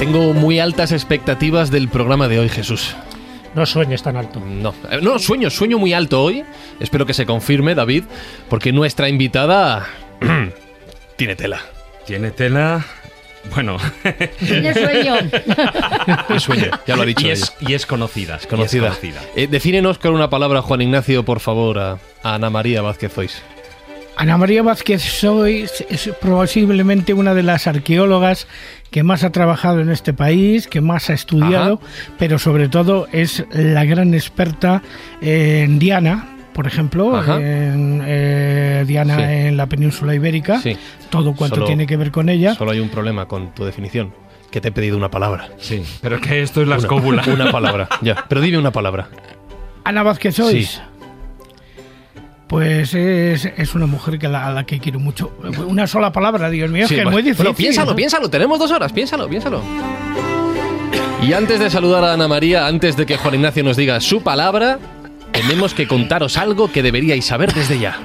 [0.00, 2.96] Tengo muy altas expectativas del programa de hoy, Jesús.
[3.54, 4.40] No sueñes tan alto.
[4.40, 6.42] No, eh, no, sueño, sueño muy alto hoy.
[6.80, 8.04] Espero que se confirme, David,
[8.48, 9.86] porque nuestra invitada
[11.16, 11.60] tiene tela.
[12.06, 12.82] Tiene tela.
[13.54, 13.76] Bueno,
[14.38, 15.16] Tiene sueño.
[16.38, 17.34] Sueño, ya lo ha dicho y, ella.
[17.34, 18.34] es, y es conocida.
[18.34, 18.88] y es Conocida.
[18.88, 19.20] conocida.
[19.36, 23.42] Eh, defínenos con una palabra, Juan Ignacio, por favor, a, a Ana María Vázquez Zois.
[24.16, 28.46] Ana María Vázquez Sois es posiblemente una de las arqueólogas
[28.90, 31.80] que más ha trabajado en este país, que más ha estudiado,
[32.18, 34.82] pero sobre todo es la gran experta
[35.20, 39.22] en Diana, por ejemplo, en eh, Diana Sí.
[39.22, 40.76] en la península ibérica, Sí.
[41.08, 42.54] todo cuanto Solo- tiene que ver con ella.
[42.54, 44.12] Solo hay un problema con tu definición,
[44.50, 45.48] que te he pedido una palabra.
[45.58, 47.22] Sí, pero es que esto es la Una- escóbula.
[47.32, 48.24] Una palabra, ya.
[48.28, 49.08] Pero dime una palabra.
[49.84, 50.68] Ana Vázquez Sois.
[50.68, 50.80] Sí.
[52.50, 55.32] Pues es, es una mujer que la- a la que quiero mucho.
[55.68, 57.44] Una sola palabra, Dios mío, Sí, es que es muy difícil.
[57.44, 57.96] bueno, piénsalo, ¿no?
[57.96, 58.28] piénsalo.
[58.28, 58.92] Tenemos dos horas.
[58.92, 59.62] Piénsalo, piénsalo.
[61.22, 64.22] Y antes de saludar a Ana María, antes de que Juan Ignacio nos diga su
[64.22, 64.80] palabra,
[65.32, 67.98] tenemos que contaros algo que deberíais saber desde ya.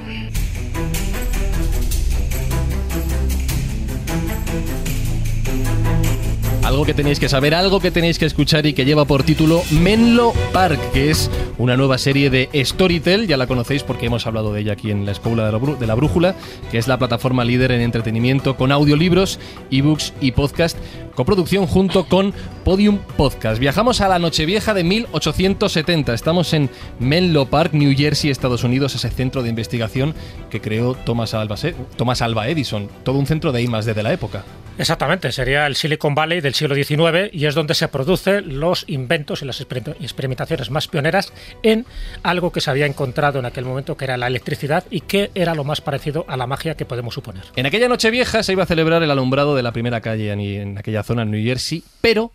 [6.66, 9.62] Algo que tenéis que saber, algo que tenéis que escuchar y que lleva por título
[9.70, 14.52] Menlo Park, que es una nueva serie de Storytel, ya la conocéis porque hemos hablado
[14.52, 16.34] de ella aquí en la Escuela de la, Brújula,
[16.72, 20.76] que es la plataforma líder en entretenimiento con audiolibros, ebooks y podcast,
[21.16, 23.60] coproducción junto con Podium Podcast.
[23.60, 29.10] Viajamos a la Nochevieja de 1870, estamos en Menlo Park, New Jersey, Estados Unidos, ese
[29.10, 30.14] centro de investigación
[30.50, 31.56] que creó Thomas Alva,
[31.96, 34.44] Thomas Alva Edison, todo un centro de I+D de la época.
[34.78, 39.42] Exactamente, sería el Silicon Valley del siglo XIX y es donde se producen los inventos
[39.42, 41.32] y las exper- experimentaciones más pioneras
[41.64, 41.86] en
[42.24, 45.56] algo que se había encontrado en aquel momento, que era la electricidad y que era
[45.56, 47.44] lo más parecido a la magia que podemos suponer.
[47.56, 50.42] En aquella noche vieja se iba a celebrar el alumbrado de la primera calle en,
[50.42, 52.32] en aquella zona en New Jersey, pero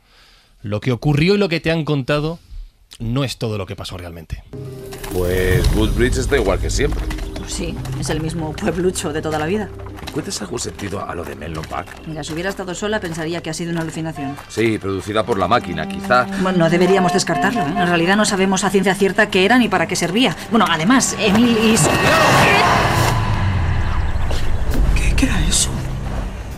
[0.62, 2.38] lo que ocurrió y lo que te han contado
[2.98, 4.42] no es todo lo que pasó realmente.
[5.12, 7.04] Pues Woodbridge está igual que siempre.
[7.36, 9.69] Pues sí, es el mismo pueblucho de toda la vida.
[10.06, 11.88] ¿Encuentras algún sentido a lo de Menlo Park?
[12.06, 14.36] Mira, si hubiera estado sola pensaría que ha sido una alucinación.
[14.48, 16.25] Sí, producida por la máquina, quizá.
[16.42, 17.60] Bueno, no deberíamos descartarlo.
[17.62, 17.64] ¿eh?
[17.82, 20.37] En realidad no sabemos a ciencia cierta qué era ni para qué servía.
[20.50, 21.76] Bueno, además, Emil y...
[21.76, 21.88] su-
[24.97, 25.70] ¿Qué, qué era eso?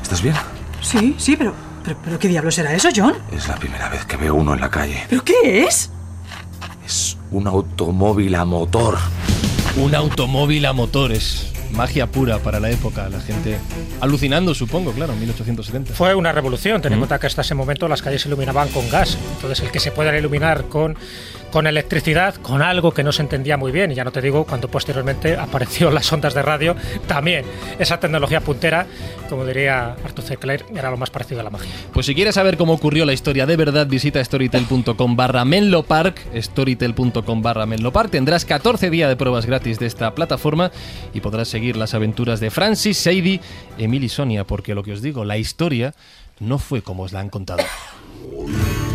[0.03, 0.34] ¿Estás bien?
[0.81, 1.97] Sí, sí, pero, pero.
[2.04, 3.15] ¿Pero qué diablos era eso, John?
[3.32, 5.04] Es la primera vez que veo uno en la calle.
[5.09, 5.91] ¿Pero qué es?
[6.84, 8.98] Es un automóvil a motor.
[9.76, 11.48] Un automóvil a motores.
[11.72, 13.59] Magia pura para la época, la gente
[14.00, 15.94] alucinando, supongo, claro, en 1870.
[15.94, 18.91] Fue una revolución, ten en cuenta que hasta ese momento las calles se iluminaban con
[18.91, 19.16] gas.
[19.37, 20.99] Entonces, el que se pueda iluminar con,
[21.53, 24.45] con electricidad, con algo que no se entendía muy bien, y ya no te digo
[24.45, 26.75] cuando posteriormente apareció las ondas de radio,
[27.07, 27.45] también
[27.79, 28.87] esa tecnología puntera,
[29.29, 30.37] como diría Arthur C.
[30.39, 31.71] Clarke, era lo más parecido a la magia.
[31.93, 36.21] Pues si quieres saber cómo ocurrió la historia de verdad, visita storytel.com barra Menlo Park,
[36.35, 38.11] storytel.com barra Menlo Park.
[38.11, 40.73] Tendrás 14 días de pruebas gratis de esta plataforma
[41.12, 43.41] y podrás seguir las aventuras de Francis, Sadie,
[43.77, 45.95] Emil y Sonia, porque lo que os digo, la historia
[46.41, 47.62] no fue como os la han contado.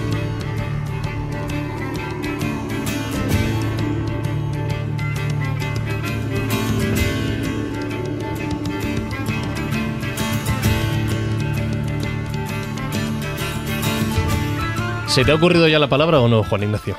[15.08, 16.96] ¿Se te ha ocurrido ya la palabra o no, Juan Ignacio?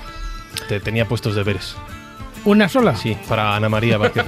[0.69, 1.77] Te tenía puestos deberes.
[2.45, 2.97] ¿Una sola?
[2.97, 4.25] Sí, para Ana María Vázquez.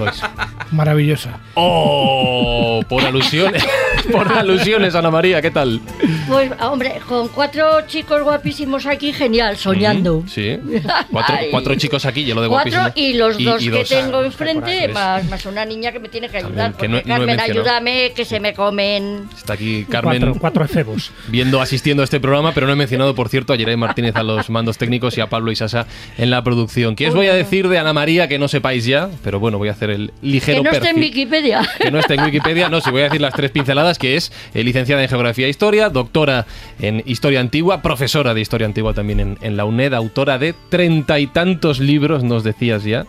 [0.71, 1.39] Maravillosa.
[1.55, 2.81] ¡Oh!
[2.87, 3.63] Por alusiones.
[4.11, 5.79] Por alusiones, Ana María, ¿qué tal?
[6.27, 10.23] Pues, hombre, con cuatro chicos guapísimos aquí, genial, soñando.
[10.27, 10.57] Sí.
[11.11, 13.09] Cuatro, cuatro chicos aquí, yo lo de Cuatro guapísimo.
[13.09, 16.37] y los dos que tengo Ah, enfrente, más, más una niña que me tiene que
[16.37, 16.73] ayudar.
[16.73, 17.61] que no- no Carmen, mencionado.
[17.61, 19.27] ayúdame, que se me comen.
[19.35, 21.11] Está aquí Carmen Cuatro, cuatro efebos.
[21.27, 24.23] viendo, asistiendo a este programa, pero no he mencionado, por cierto, a Yeray Martínez a
[24.23, 25.85] los mandos técnicos y a Pablo Isasa
[26.17, 26.95] en la producción.
[26.95, 29.09] ¿Qué os voy a decir de Ana María que no sepáis ya?
[29.23, 30.97] Pero bueno, voy a hacer el ligero Que no esté en.
[30.99, 31.61] Wikipedia.
[31.79, 34.31] que no está en Wikipedia, no, si voy a decir las tres pinceladas, que es
[34.53, 36.45] eh, licenciada en Geografía e Historia, doctora
[36.79, 41.19] en Historia Antigua, profesora de Historia Antigua también en, en la UNED, autora de treinta
[41.19, 43.05] y tantos libros, nos decías ya,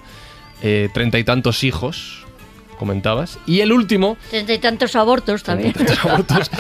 [0.62, 2.24] eh, treinta y tantos hijos,
[2.78, 3.38] comentabas.
[3.46, 5.72] Y el último, Treinta y tantos abortos también.
[6.02, 6.50] abortos.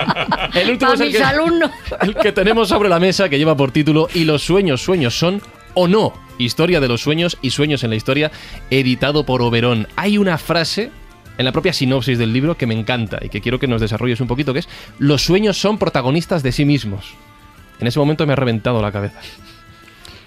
[0.54, 1.70] el último es el mis que, alumnos.
[2.02, 5.40] el que tenemos sobre la mesa, que lleva por título Y los sueños, sueños son
[5.74, 6.12] o no.
[6.38, 8.30] Historia de los sueños y sueños en la historia,
[8.70, 9.88] editado por Oberón.
[9.96, 10.90] Hay una frase
[11.38, 14.20] en la propia sinopsis del libro que me encanta y que quiero que nos desarrolles
[14.20, 14.68] un poquito, que es
[14.98, 17.14] los sueños son protagonistas de sí mismos.
[17.80, 19.20] En ese momento me ha reventado la cabeza.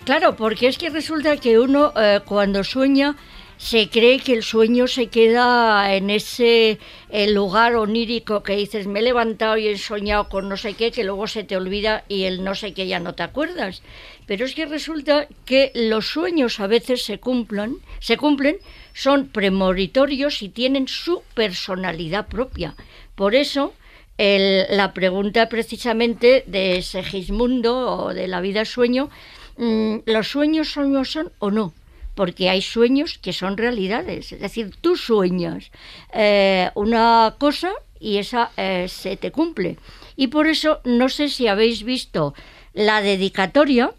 [0.06, 3.16] Claro, porque es que resulta que uno eh, cuando sueña
[3.58, 6.80] se cree que el sueño se queda en ese
[7.10, 10.92] eh, lugar onírico que dices, me he levantado y he soñado con no sé qué,
[10.92, 13.84] que luego se te olvida y el no sé qué ya no te acuerdas.
[14.25, 18.58] Pero es que resulta que los sueños a veces se cumplen, se cumplen,
[18.93, 22.75] son premonitorios y tienen su personalidad propia.
[23.15, 23.73] Por eso
[24.17, 29.09] el- la pregunta precisamente de Segismundo o de la vida sueño,
[29.57, 31.73] mm, ¿los sueños son, son o no?
[32.15, 34.31] Porque hay sueños que son realidades.
[34.31, 35.71] Es decir, tú sueñas
[36.13, 39.77] eh, una cosa y esa eh, se te cumple.
[40.17, 42.33] Y por eso no sé si habéis visto
[42.73, 43.91] la dedicatoria,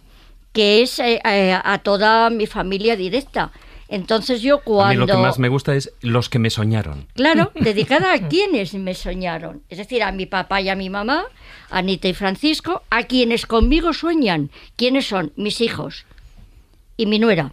[0.52, 3.50] que es eh, a toda mi familia directa.
[3.92, 4.84] Entonces yo cuando...
[4.86, 7.08] A mí lo que más me gusta es los que me soñaron.
[7.14, 9.64] Claro, dedicada a quienes me soñaron.
[9.68, 11.26] Es decir, a mi papá y a mi mamá,
[11.68, 14.50] Anita y Francisco, a quienes conmigo sueñan.
[14.76, 15.34] ¿Quiénes son?
[15.36, 16.06] Mis hijos.
[16.96, 17.52] Y mi nuera.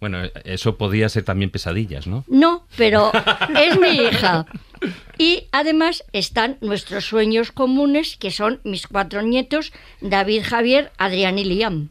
[0.00, 2.24] Bueno, eso podía ser también pesadillas, ¿no?
[2.26, 3.12] No, pero
[3.56, 4.46] es mi hija.
[5.16, 11.44] Y además están nuestros sueños comunes, que son mis cuatro nietos, David, Javier, Adrián y
[11.44, 11.90] Liam.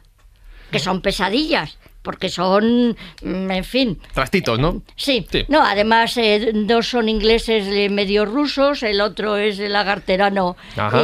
[0.72, 1.78] Que son pesadillas,
[2.08, 4.82] porque son, mm, en fin, Trastitos, ¿no?
[4.96, 5.28] Sí.
[5.30, 5.44] Sí.
[5.50, 10.56] No, además eh, dos son ingleses eh, medio rusos, el otro es lagarterano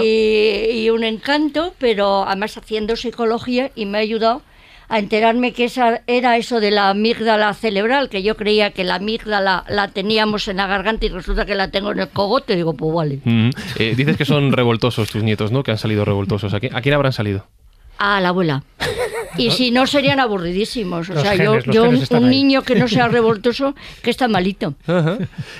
[0.01, 4.43] y, y un encanto, pero además haciendo psicología y me ha ayudado
[4.87, 8.95] a enterarme que esa era eso de la amígdala cerebral, que yo creía que la
[8.95, 12.55] amígdala la teníamos en la garganta y resulta que la tengo en el cogote.
[12.55, 13.19] Digo, pues vale.
[13.25, 13.49] Mm.
[13.79, 15.63] Eh, dices que son revoltosos tus nietos, ¿no?
[15.63, 16.53] Que han salido revoltosos.
[16.53, 17.47] ¿A quién, a quién habrán salido?
[17.97, 18.63] A la abuela.
[19.35, 21.09] Y si no, serían aburridísimos.
[21.09, 23.73] O Los sea, yo, genes, los yo un, niño que no sea revoltoso,
[24.03, 24.75] que está malito.
[24.85, 25.17] Ajá.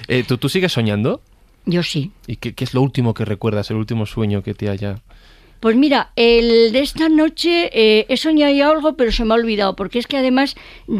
[0.08, 1.22] Eh, ¿tú, ¿Tú sigues soñando?
[1.66, 2.12] Yo sí.
[2.28, 5.02] ¿Y qué, qué es lo último que recuerdas, el último sueño que te haya...
[5.64, 9.38] Pues mira, el de esta noche eh, he soñado ya algo, pero se me ha
[9.38, 10.56] olvidado, porque es que además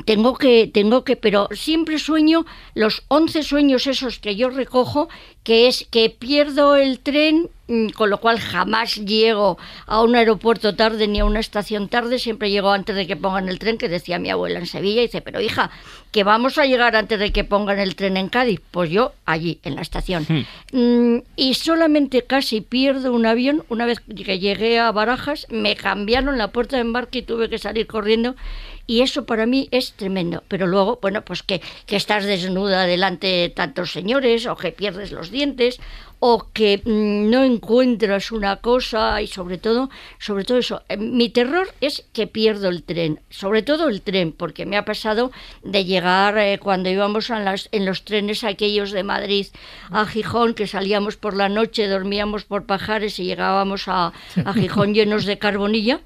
[0.06, 5.10] tengo que, tengo que, pero siempre sueño los 11 sueños esos que yo recojo,
[5.44, 7.50] que es que pierdo el tren,
[7.96, 12.52] con lo cual jamás llego a un aeropuerto tarde ni a una estación tarde, siempre
[12.52, 15.22] llego antes de que pongan el tren, que decía mi abuela en Sevilla, y dice,
[15.22, 15.72] pero hija,
[16.12, 19.60] que vamos a llegar antes de que pongan el tren en Cádiz, pues yo allí,
[19.64, 20.28] en la estación.
[20.72, 23.64] Mm, y solamente casi pierdo un avión.
[23.70, 27.58] Una vez que llegué a Barajas, me cambiaron la puerta de embarque y tuve que
[27.58, 28.36] salir corriendo.
[28.86, 30.44] Y eso para mí es tremendo.
[30.48, 35.12] Pero luego, bueno, pues que, que estás desnuda delante de tantos señores, o que pierdes
[35.12, 35.80] los dientes,
[36.20, 39.90] o que mm, no encuentras una cosa, y sobre todo,
[40.20, 40.82] sobre todo eso.
[40.90, 44.86] Eh, Mi terror es que pierdo el tren, sobre todo el tren, porque me ha
[44.86, 45.32] pasado
[45.64, 49.48] de llegar eh, cuando íbamos en, las, en los trenes aquellos de Madrid
[49.92, 54.14] a Gijón, que salíamos por la noche, dormíamos por pajares y llegábamos a,
[54.46, 56.00] a Gijón llenos de carbonilla.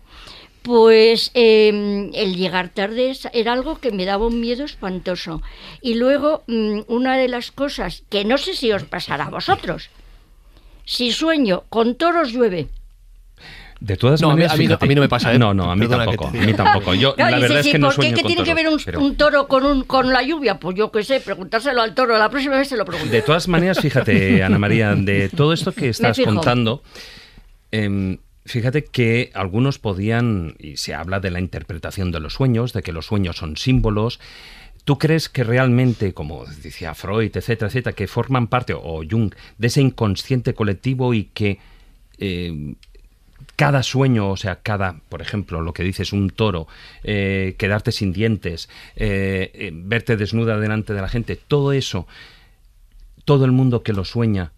[0.68, 5.42] Pues eh, el llegar tarde era algo que me daba un miedo espantoso.
[5.82, 9.90] Y luego, mm, una de las cosas que no sé si os pasará a vosotros,
[10.84, 12.68] si sueño con toros llueve.
[13.80, 15.34] De todas No, a mí- maneras, a mí no- fíjate- a mí no me pasa,
[15.34, 15.40] ¿eh?
[15.40, 16.28] No, no, a mí tampoco.
[16.28, 16.94] A mí tampoco.
[16.96, 18.02] Yo, No, la verdad es "¿Y que no por qué?
[18.02, 20.60] sueño ¿Qué con tiene que ver un, pero- un toro con, un, con la lluvia?
[20.60, 22.18] Pues yo qué sé, preguntárselo al toro.
[22.18, 23.10] La próxima vez se lo pregunto.
[23.10, 26.84] De todas maneras, fíjate, Ana María, de todo esto que estás contando,
[27.72, 28.18] em,
[28.48, 32.92] fíjate que algunos podían, y se habla de la interpretación de los sueños, de que
[32.92, 34.20] los sueños son símbolos.
[34.86, 39.68] ¿Tú crees que realmente, como decía Freud, etcétera, etcétera, que forman parte, o Jung, de
[39.68, 41.60] ese inconsciente colectivo y que
[42.18, 42.76] eh,
[43.56, 46.68] cada sueño, o sea, cada, por ejemplo, lo que dices, un toro,
[47.04, 52.08] eh, quedarte sin dientes, eh, verte desnuda delante de la gente, todo eso,
[53.26, 54.54] todo el mundo que lo sueña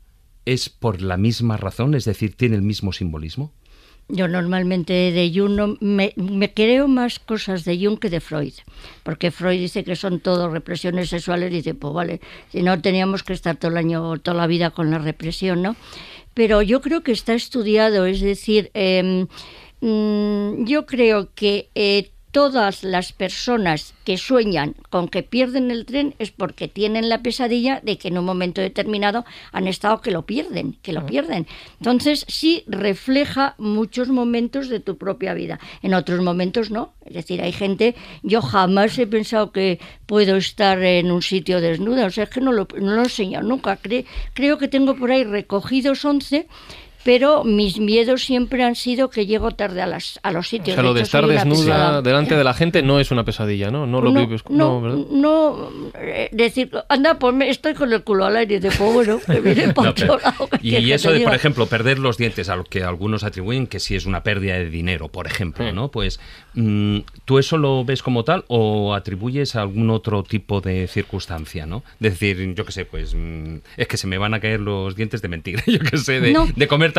[0.46, 3.52] es por la misma razón, es decir, tiene el mismo simbolismo.
[4.12, 6.14] Yo normalmente de Jung no- me,
[6.56, 8.54] creo más cosas de Jung que de Freud,
[9.04, 12.20] porque Freud dice que son todo represiones sexuales y dice, pues vale,
[12.52, 15.76] si no teníamos que estar todo el año, toda la vida con la represión, ¿no?
[16.34, 19.28] Pero yo creo que está estudiado, es decir, em,
[19.82, 26.16] mm, yo creo que eh, todas las personas que sueñan con que pierden el tren
[26.20, 30.26] es porque tienen la pesadilla de que en un momento determinado han estado que lo
[30.26, 31.48] pierden, que lo pierden.
[31.80, 35.60] Entonces sí refleja muchos momentos de tu propia vida.
[35.82, 36.94] En otros momentos no.
[37.06, 42.06] Es decir, hay gente, yo jamás he pensado que puedo estar en un sitio desnuda,
[42.06, 43.80] o sea, es que no lo, no lo he enseñado nunca.
[44.34, 46.48] creo que tengo por ahí recogidos 11
[47.10, 50.76] pero mis miedos siempre han sido que llego tarde a, las, a los sitios.
[50.78, 53.88] O sea, lo de, estar desnuda delante de la gente no es una pesadilla, ¿no?
[53.88, 54.44] No lo vives.
[54.48, 58.94] No, no, no, eh, decir, anda, pues estoy con el culo al aire, de pues
[58.94, 60.50] bueno, que viene por otro lado.
[60.62, 63.96] Y eso de, por ejemplo, perder los dientes, a lo que algunos atribuyen que si
[63.96, 65.90] es una pérdida de dinero, por ejemplo, ¿no?
[65.90, 66.20] Pues,
[66.54, 71.66] mm, ¿tú eso lo ves como tal o atribuyes a algún otro tipo de circunstancia,
[71.66, 71.82] ¿no?
[72.00, 75.24] decir, yo qué sé, pues, mm, es que se me van a caer los dientes
[75.24, 76.94] de mentira, yo qué sé, de, de comer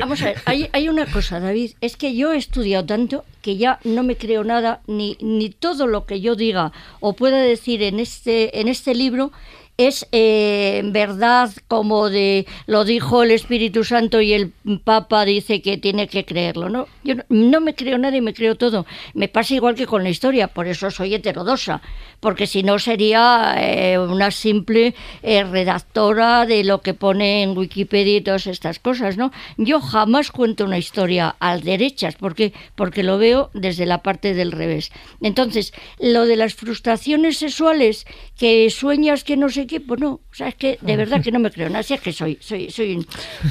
[0.00, 3.56] Vamos a ver, hay, hay, una cosa, David, es que yo he estudiado tanto que
[3.56, 7.82] ya no me creo nada, ni, ni todo lo que yo diga o pueda decir
[7.82, 9.32] en este, en este libro
[9.78, 14.52] es eh, verdad como de lo dijo el Espíritu Santo y el
[14.84, 16.86] Papa dice que tiene que creerlo, ¿no?
[17.04, 18.86] Yo no, me creo nada y me creo todo.
[19.14, 21.80] Me pasa igual que con la historia, por eso soy heterodosa,
[22.20, 28.18] porque si no sería eh, una simple eh, redactora de lo que pone en Wikipedia
[28.18, 29.32] y todas estas cosas, ¿no?
[29.56, 34.52] Yo jamás cuento una historia al derechas, porque porque lo veo desde la parte del
[34.52, 34.92] revés.
[35.20, 40.48] Entonces, lo de las frustraciones sexuales que sueñas que no sé pues no, o sea,
[40.48, 43.06] es que de verdad que no me creo nada, si es que soy, soy, soy,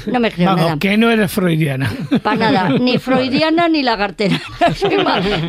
[0.08, 0.78] no me creo nada.
[0.80, 1.92] que no eres freudiana.
[2.24, 4.40] Para nada, ni freudiana ni lagartera,
[4.76, 4.98] soy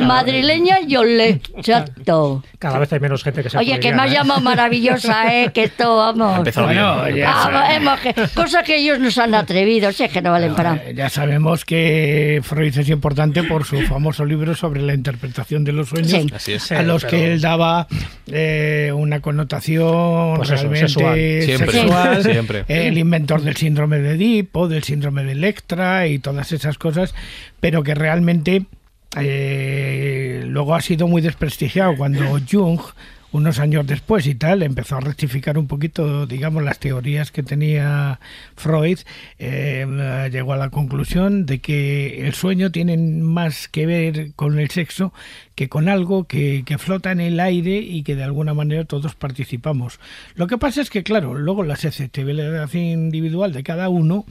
[0.00, 2.42] madrileña y olé, chato.
[2.58, 4.14] Cada vez hay menos gente que se Oye, que me has ¿eh?
[4.14, 5.50] llamado maravillosa, ¿eh?
[5.52, 6.48] Que esto, vamos.
[6.54, 10.92] Bueno, ya que, cosas que ellos nos han atrevido, si es que no valen para.
[10.92, 15.88] Ya sabemos que Freud es importante por su famoso libro sobre la interpretación de los
[15.88, 16.26] sueños,
[16.70, 17.86] a los que él daba
[18.26, 20.88] eh, una connotación pues realmente
[21.58, 22.64] sexual, Siempre.
[22.68, 27.14] el inventor del síndrome de Edipo, del síndrome de Electra y todas esas cosas,
[27.60, 28.66] pero que realmente
[29.20, 32.80] eh, luego ha sido muy desprestigiado cuando Jung
[33.32, 38.20] unos años después y tal, empezó a rectificar un poquito, digamos, las teorías que tenía
[38.56, 38.98] Freud,
[39.38, 44.70] eh, llegó a la conclusión de que el sueño tiene más que ver con el
[44.70, 45.12] sexo
[45.54, 49.14] que con algo que, que, flota en el aire y que de alguna manera todos
[49.14, 50.00] participamos.
[50.34, 54.24] Lo que pasa es que, claro, luego la susceptibilidad individual de cada uno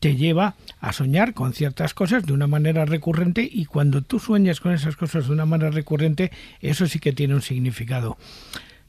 [0.00, 4.60] te lleva a soñar con ciertas cosas de una manera recurrente y cuando tú sueñas
[4.60, 8.16] con esas cosas de una manera recurrente, eso sí que tiene un significado.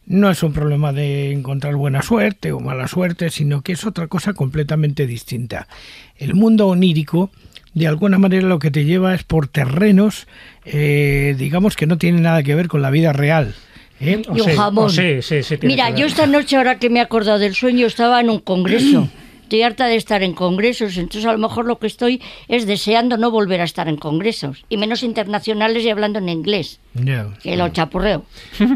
[0.05, 4.07] No es un problema de encontrar buena suerte o mala suerte, sino que es otra
[4.07, 5.67] cosa completamente distinta.
[6.17, 7.29] El mundo onírico,
[7.73, 10.27] de alguna manera lo que te lleva es por terrenos,
[10.65, 13.55] eh, digamos que no tienen nada que ver con la vida real.
[13.99, 14.21] ¿eh?
[14.33, 14.91] Y un jamón.
[15.63, 19.09] Mira, yo esta noche, ahora que me he acordado del sueño, estaba en un congreso.
[19.51, 23.17] estoy harta de estar en congresos, entonces a lo mejor lo que estoy es deseando
[23.17, 26.79] no volver a estar en congresos, y menos internacionales y hablando en inglés,
[27.43, 28.23] que lo chapurreo.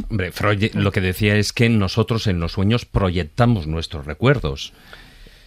[0.09, 4.73] Hombre, Freud lo que decía es que nosotros en los sueños proyectamos nuestros recuerdos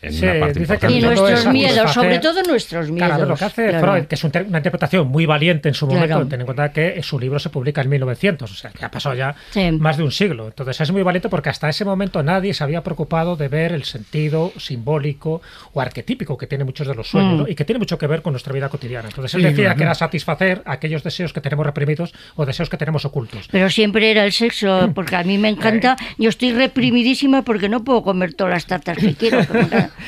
[0.02, 3.08] y nuestros miedos, sobre todo nuestros miedos.
[3.08, 6.40] Claro, lo que hace Freud, que es una interpretación muy valiente en su momento, ten
[6.40, 9.34] en cuenta que su libro se publica en 1900, o sea, que ha pasado ya
[9.78, 10.46] más de un siglo.
[10.46, 13.84] Entonces es muy valiente porque hasta ese momento nadie se había preocupado de ver el
[13.84, 17.50] sentido simbólico o arquetípico que tiene muchos de los sueños mm.
[17.50, 19.08] y que tiene mucho que ver con nuestra vida cotidiana.
[19.08, 23.04] Entonces él decía que era satisfacer aquellos deseos que tenemos reprimidos o deseos que tenemos
[23.04, 23.48] ocultos.
[23.50, 25.96] Pero siempre era el sexo, porque a mí me encanta.
[26.18, 29.38] Yo estoy reprimidísima porque no puedo comer todas las tartas que quiero.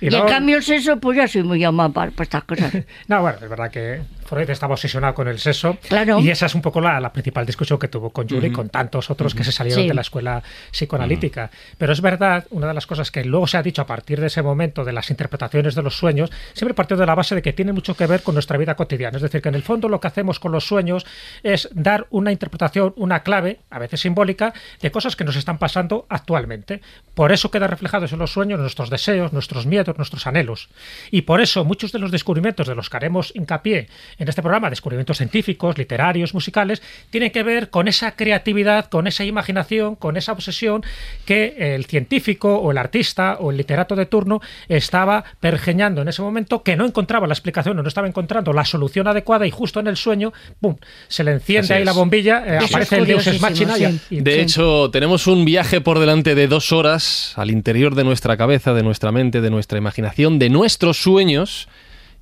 [0.00, 2.74] Y, en cambio el sexo, pues ya soy muy llamado para, estas cosas.
[3.08, 5.76] no, bueno, es verdad que Freud estaba obsesionado con el sexo.
[5.88, 6.20] Claro.
[6.20, 9.10] Y esa es un poco la, principal discusión que tuvo con Jung y con tantos
[9.10, 11.50] otros que se salieron de la escuela psicoanalítica.
[11.78, 14.26] Pero es verdad, una de las cosas que luego se ha dicho a partir de
[14.26, 17.52] ese momento de las interpretaciones de los sueños, siempre partió de la base de que
[17.52, 19.16] tiene mucho que ver con nuestra vida cotidiana.
[19.16, 21.06] Es decir, que en el fondo lo que hacemos con los sueños
[21.42, 26.06] es dar una interpretación, una clave, a veces simbólica, de cosas que nos están pasando
[26.08, 26.80] actualmente.
[27.14, 30.68] Por eso queda reflejados en los sueños nuestros deseos, nuestros miedos, nuestros anhelos.
[31.10, 34.70] Y por eso muchos de los descubrimientos de los que haremos hincapié en este programa,
[34.70, 40.32] descubrimientos científicos, literarios, musicales, tienen que ver con esa creatividad, con esa imaginación, con esa
[40.32, 40.82] obsesión
[41.24, 46.22] que el científico o el artista o el literato de turno estaba pergeñando en ese
[46.22, 49.80] momento, que no encontraba la explicación o no estaba encontrando la solución adecuada y justo
[49.80, 50.76] en el sueño, ¡pum!,
[51.08, 53.74] se le enciende ahí la bombilla, eh, aparece el Dios es máquina.
[53.76, 58.74] de hecho, tenemos un viaje por delante de dos horas al interior de nuestra cabeza,
[58.74, 61.68] de nuestra mente, de nuestra imaginación, de nuestros sueños,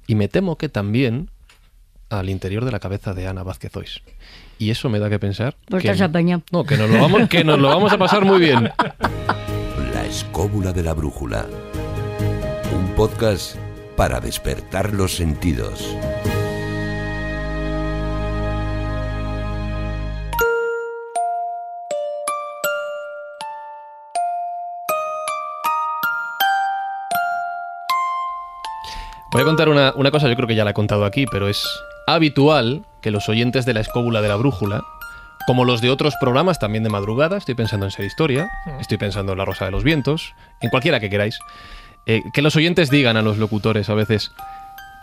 [0.07, 1.29] y me temo que también
[2.13, 4.03] al interior de la cabeza de Ana Vázquez Ois.
[4.59, 5.57] Y eso me da que pensar.
[5.69, 8.71] Pues que, no, que nos, lo vamos, que nos lo vamos a pasar muy bien.
[9.93, 11.47] La escóbula de la brújula.
[12.75, 13.57] Un podcast
[13.97, 15.97] para despertar los sentidos.
[29.33, 31.49] Voy a contar una, una cosa, yo creo que ya la he contado aquí, pero
[31.49, 31.67] es
[32.07, 34.85] habitual que los oyentes de la escóbula de la brújula,
[35.47, 39.33] como los de otros programas también de madrugada, estoy pensando en Ser Historia, estoy pensando
[39.33, 41.39] en La Rosa de los Vientos, en cualquiera que queráis,
[42.05, 44.33] eh, que los oyentes digan a los locutores a veces,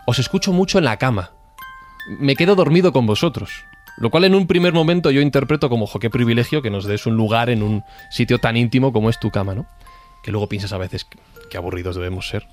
[0.06, 1.32] os escucho mucho en la cama,
[2.20, 3.50] me quedo dormido con vosotros.
[3.98, 7.08] Lo cual en un primer momento yo interpreto como, jo, qué privilegio que nos des
[7.08, 9.66] un lugar en un sitio tan íntimo como es tu cama, ¿no?
[10.24, 11.08] Que luego piensas a veces
[11.50, 12.48] qué aburridos debemos ser,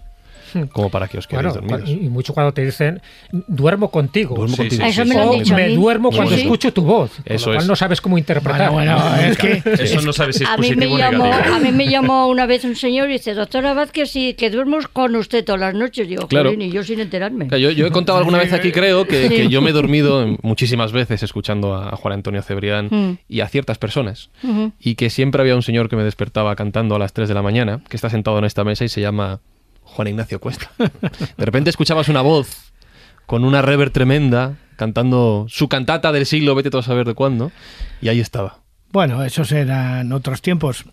[0.73, 1.91] como para que os quedéis Bueno, dormidos.
[1.91, 3.01] y mucho cuando te dicen
[3.49, 4.35] duermo contigo.
[4.37, 4.83] Duermo Sí, contigo.
[4.85, 6.43] sí, Eso sí, me lo han dicho me duermo cuando sí.
[6.43, 7.13] escucho tu voz.
[7.17, 7.69] Con Eso lo cual es.
[7.69, 8.71] no sabes cómo interpretar.
[8.71, 11.25] Bueno, bueno, es que Eso no sabes si es A mí, me positivo o llamó,
[11.25, 11.55] negativo.
[11.55, 14.79] a mí me llamó una vez un señor y dice, doctora Vázquez, sí, que duermo
[14.93, 16.09] con usted todas las noches.
[16.09, 16.53] Digo, Claro.
[16.53, 17.49] Y yo sin enterarme.
[17.59, 19.35] Yo, yo he contado alguna vez aquí, creo, que, Sí.
[19.35, 23.19] que yo me he dormido muchísimas veces escuchando a, Juan Antonio Cebrián Mm.
[23.29, 24.31] y a ciertas personas.
[24.81, 27.43] Y que siempre había un señor que me despertaba cantando a las 3 de la
[27.43, 29.41] mañana, que está sentado en esta mesa y se llama
[29.97, 30.71] Juan Ignacio Cuesta.
[30.79, 32.73] De repente escuchabas una voz
[33.25, 37.51] con una rever tremenda cantando su cantata del siglo, vete tú a saber de cuándo,
[38.03, 38.59] y ahí estaba.
[38.93, 40.85] Bueno, esos eran otros tiempos.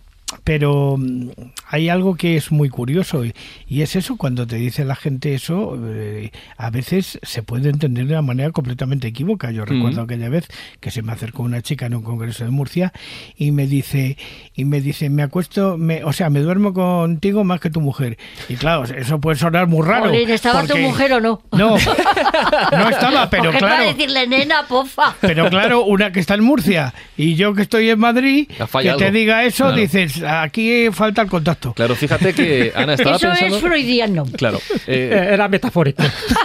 [0.43, 1.29] Pero mm,
[1.67, 3.33] hay algo que es muy curioso y,
[3.67, 8.07] y es eso, cuando te dice la gente eso, eh, a veces se puede entender
[8.07, 9.51] de una manera completamente equívoca.
[9.51, 10.05] Yo recuerdo Mm.
[10.05, 10.47] aquella vez
[10.79, 12.93] que se me acercó una chica en un congreso de Murcia
[13.37, 14.17] y me dice,
[14.55, 18.17] y me dice, me acuesto, me, o sea, me duermo contigo más que tu mujer.
[18.49, 20.05] Y claro, eso puede sonar muy raro.
[20.05, 21.41] Jolín, ¿estaba tu mujer o no?
[21.51, 23.83] No, no estaba, pero para claro.
[23.85, 25.15] decirle, nena, pofa.
[25.21, 28.47] Pero claro, una que está en Murcia y yo que estoy en Madrid,
[28.81, 29.77] que te diga eso, Claro.
[29.77, 31.73] dices, aquí falta el contacto.
[31.73, 33.55] Claro, fíjate que Ana estaba Eso pensando...
[33.57, 34.25] es freudiano.
[34.37, 36.03] Claro, eh, Eh, Era metafórico.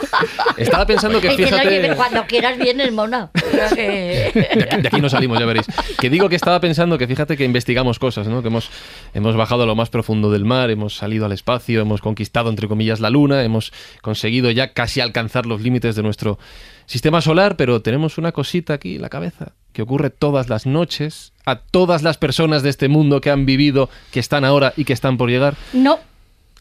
[0.57, 1.71] estaba pensando que fíjate...
[1.71, 3.31] lleve cuando quieras vienes, mona.
[3.35, 5.67] O sea que- De aquí, de aquí no salimos, ya veréis.
[6.01, 8.43] Que digo que estaba pensando que fíjate que investigamos cosas, ¿no?
[8.43, 8.71] Que hemos,
[9.15, 12.69] hemos bajado a lo más profundo del mar, hemos salido al espacio, hemos conquistado, entre
[12.69, 16.39] comillas, la luna, hemos conseguido ya casi alcanzar los límites de nuestro
[16.87, 21.33] sistema solar, pero tenemos una cosita aquí en la cabeza que ocurre todas las noches
[21.47, 24.93] a todas las personas de este mundo que han vivido, que están ahora y que
[24.93, 25.55] están por llegar.
[25.73, 26.01] No,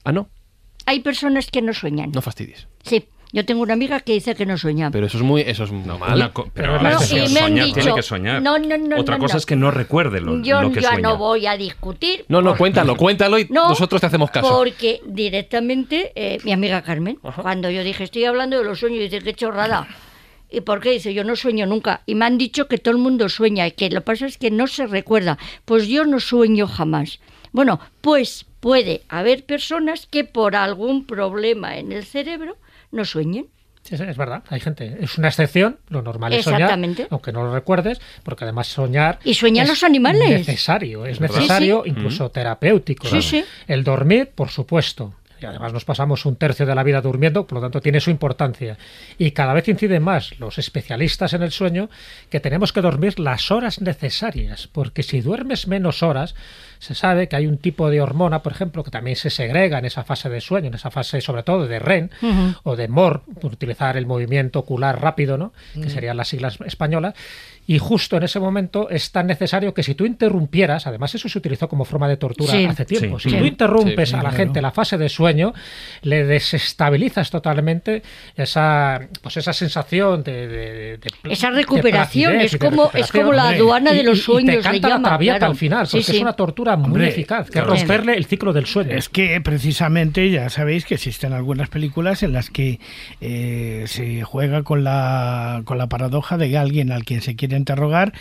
[0.03, 0.29] Ah, no,
[0.85, 2.11] hay personas que no sueñan.
[2.11, 2.67] no fastidies.
[2.83, 4.91] Sí, yo tengo una amiga que dice que no sueña.
[4.91, 6.31] Pero eso es muy, eso es normal.
[6.31, 8.39] Co- pero No, han soñar dicho- tiene que soñar.
[8.43, 9.39] No, no, no, Otra no, cosa no.
[9.39, 11.09] es que no recuerde lo, yo lo que ya sueña.
[11.09, 12.23] no voy a discutir.
[12.29, 14.47] No, no, porque- cuéntalo, cuéntalo y No, nosotros te hacemos caso.
[14.47, 19.21] Porque directamente eh, mi amiga Carmen, cuando yo dije, estoy hablando de los sueños, dice,
[19.21, 19.87] qué chorrada.
[20.49, 20.91] ¿Y por qué?
[20.91, 22.01] Dice, yo no sueño nunca.
[22.05, 24.37] Y me han dicho que todo el mundo sueña y que lo que pasa es
[24.37, 25.37] que no se recuerda.
[25.65, 27.19] Pues yo no sueño jamás.
[27.51, 32.57] Bueno, pues puede haber personas que por algún problema en el cerebro
[32.91, 33.47] no sueñen.
[33.89, 34.97] Es verdad, hay gente.
[34.99, 36.77] Es una excepción, lo normal es soñar,
[37.09, 40.29] aunque no lo recuerdes, porque además soñar Y sueñan es los animales.
[40.29, 43.07] necesario, es necesario, Sí, incluso terapéutico.
[43.21, 43.45] Sí.
[43.65, 45.13] El dormir, por supuesto.
[45.41, 48.09] Y además nos pasamos un tercio de la vida durmiendo, por lo tanto tiene su
[48.09, 48.77] importancia.
[49.17, 51.89] Y cada vez inciden más los especialistas en el sueño
[52.29, 56.35] que tenemos que dormir las horas necesarias, porque si duermes menos horas,
[56.79, 59.85] se sabe que hay un tipo de hormona, por ejemplo, que también se segrega en
[59.85, 62.55] esa fase de sueño, en esa fase sobre todo de REM Ujú.
[62.63, 65.53] o de MOR, por utilizar el movimiento ocular rápido, ¿no?
[65.73, 67.15] que serían las siglas españolas,
[67.67, 71.37] y justo en ese momento es tan necesario que si tú interrumpieras, además eso se
[71.37, 72.63] utilizó como forma de tortura Sí.
[72.65, 73.29] hace tiempo, Sí.
[73.29, 73.41] si Sí.
[73.41, 74.37] tú interrumpes Sí, a la claro.
[74.37, 75.53] gente la fase de sueño,
[76.01, 78.01] le desestabilizas totalmente
[78.35, 83.33] esa, pues esa sensación de, de- de- Esa recuperación, es y de como- es como
[83.33, 85.51] la aduana de y- los y- sueños, Y le te canta llama, la traviata claro.
[85.51, 86.15] al final, porque sí.
[86.15, 88.91] es una tortura muy Hombre, eficaz, que es romperle el ciclo del sueño.
[88.95, 92.79] Es que precisamente ya sabéis que existen algunas películas en las que
[93.19, 97.56] eh, se juega con la, con la paradoja de que alguien al quien se quiere
[97.57, 98.13] interrogar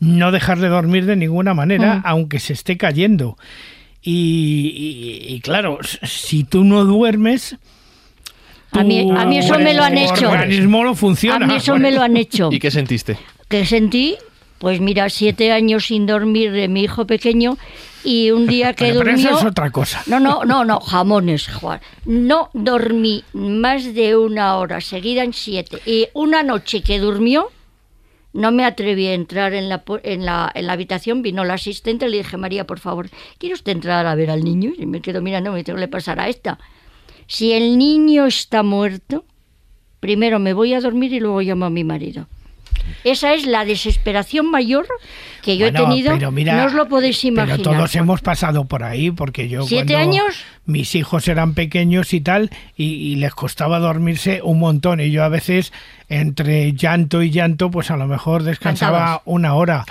[0.00, 2.02] no dejarle dormir de ninguna manera, Mm.
[2.04, 3.36] aunque se esté cayendo.
[4.02, 4.72] Y,
[5.28, 7.56] y- y claro, si tú no duermes...
[8.72, 10.30] A mí- a mí eso me lo han tu hecho.
[10.30, 11.44] organismo no funciona.
[11.44, 12.48] A mí eso me lo han hecho.
[12.52, 13.18] ¿Y qué sentiste?
[13.48, 14.16] que sentí,
[14.58, 17.56] pues mira, siete años sin dormir de mi hijo pequeño
[18.04, 19.30] y un día que Bueno, pero durmió...
[19.30, 20.02] eso es otra cosa.
[20.06, 21.80] No, no, no, no, jamones, Juan.
[22.04, 25.78] No dormí más de una hora seguida en siete.
[25.86, 27.50] Y una noche que durmió,
[28.32, 31.22] no me atreví a entrar en la, en la, en la habitación.
[31.22, 34.72] Vino la asistente, le dije, María, por favor, ¿quiere usted entrar a ver al niño?
[34.78, 36.58] Y me quedo mirando, me dice, ¿qué le pasará a esta?
[37.26, 39.24] Si el niño está muerto,
[40.00, 42.26] primero me voy a dormir y luego llamo a mi marido.
[43.04, 44.86] Esa es la desesperación mayor
[45.42, 46.12] que yo Bueno, he tenido.
[46.14, 47.58] pero mira, no os lo podéis imaginar.
[47.58, 50.36] Pero todos hemos pasado por ahí, porque yo ¿Siete cuando años?
[50.66, 55.00] mis hijos eran pequeños y tal, y, y les costaba dormirse un montón.
[55.00, 55.72] Y yo a veces,
[56.08, 59.22] entre llanto y llanto, pues a lo mejor descansaba Cantabas.
[59.24, 59.84] una hora.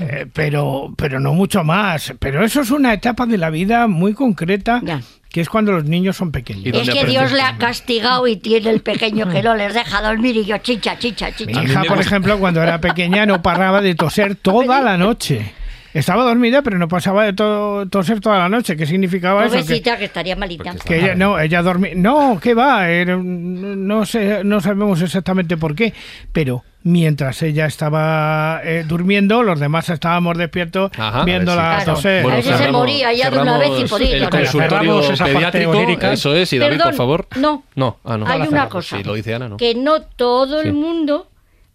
[0.00, 2.14] Eh, pero, pero no mucho más.
[2.18, 4.80] Pero eso es una etapa de la vida muy concreta,
[5.28, 6.74] que es cuando los niños son pequeños.
[6.74, 10.36] Es que Dios le ha castigado y tiene el pequeño que no les deja dormir
[10.36, 11.62] y yo chicha, chicha, Mi chicha.
[11.62, 15.52] hija, por ejemplo, cuando era pequeña no paraba de toser toda la noche.
[15.92, 18.76] Estaba dormida, pero no pasaba de to- toser toda la noche.
[18.76, 19.56] ¿Qué significaba eso?
[19.56, 20.74] Que- Pobrecita que estaría malita.
[20.84, 21.92] Que ella, no, ella dormía.
[21.96, 22.88] No, ¿qué va?
[22.88, 25.92] Era no sé, no sabemos exactamente por qué,
[26.32, 31.24] pero mientras ella estaba eh, durmiendo, los demás estábamos despiertos Ajá.
[31.24, 32.22] viéndola A ver si- toser.
[32.22, 34.16] Bueno, A veces se cerramos- moría ya de una vez y podía.
[34.16, 36.12] El consultorio cerramos esa parte pediátrico, onírica.
[36.12, 37.26] eso es, y David, Perdón, por favor.
[37.36, 38.26] No, No, ah, no.
[38.28, 38.96] hay una cosa.
[38.96, 39.56] Sí, lo dice Ana, ¿no?
[39.56, 40.68] Que no todo Sí.
[40.68, 41.28] el mundo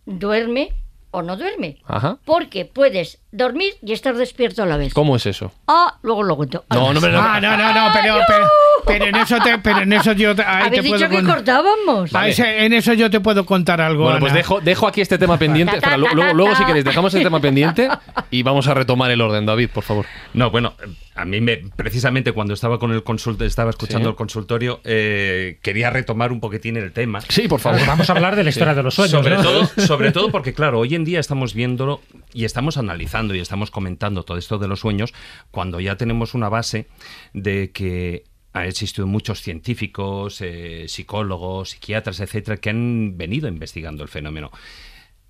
[0.06, 0.70] duerme
[1.16, 1.78] o no duerme.
[1.86, 2.18] Ajá.
[2.26, 4.94] Porque puedes dormir y estar despierto a la vez.
[4.94, 5.52] ¿Cómo es eso?
[5.68, 6.66] Ah, luego lo cuento.
[6.70, 8.46] No, no me lo- Ah, no, no, no, pero, pero,
[8.86, 11.24] pero en eso te, pero en eso yo te, ahí te Habéis puedo dicho que
[11.26, 12.12] cortábamos.
[12.14, 14.04] Ah, ese- en eso yo te puedo contar algo.
[14.06, 14.38] Bueno, pues Ana.
[14.40, 15.76] dejo, dejo aquí este tema pendiente.
[15.76, 17.90] Espera, lu- luego, luego, si queréis, dejamos el tema pendiente
[18.32, 19.46] y vamos a retomar el orden.
[19.46, 20.06] David, por favor.
[20.34, 20.74] No, bueno,
[21.16, 24.12] a mí me, precisamente cuando estaba con el consult, estaba escuchando Sí.
[24.12, 27.22] el consultorio, eh, quería retomar un poquitín el tema.
[27.22, 27.80] Sí, por favor.
[27.86, 29.12] Vamos a hablar de la historia de los sueños.
[29.12, 29.44] Sobre ¿no?
[29.44, 32.02] todo, sobre todo porque, claro, hoy en día estamos viéndolo
[32.34, 35.14] y estamos analizando y estamos comentando todo esto de los sueños
[35.52, 36.88] cuando ya tenemos una base
[37.34, 38.24] de que
[38.56, 44.50] han existido muchos científicos, eh, psicólogos, psiquiatras, etcétera, que han venido investigando el fenómeno.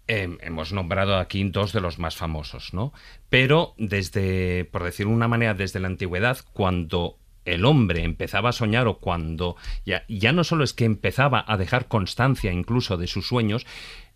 [0.08, 2.94] Eh, hemos nombrado aquí dos de los más famosos, ¿no?
[3.30, 8.54] Pero desde, por decirlo de una manera, desde la antigüedad, cuando el hombre empezaba a
[8.54, 9.56] soñar o cuando
[9.88, 13.66] ya, ya no solo es que empezaba a dejar constancia incluso de sus sueños,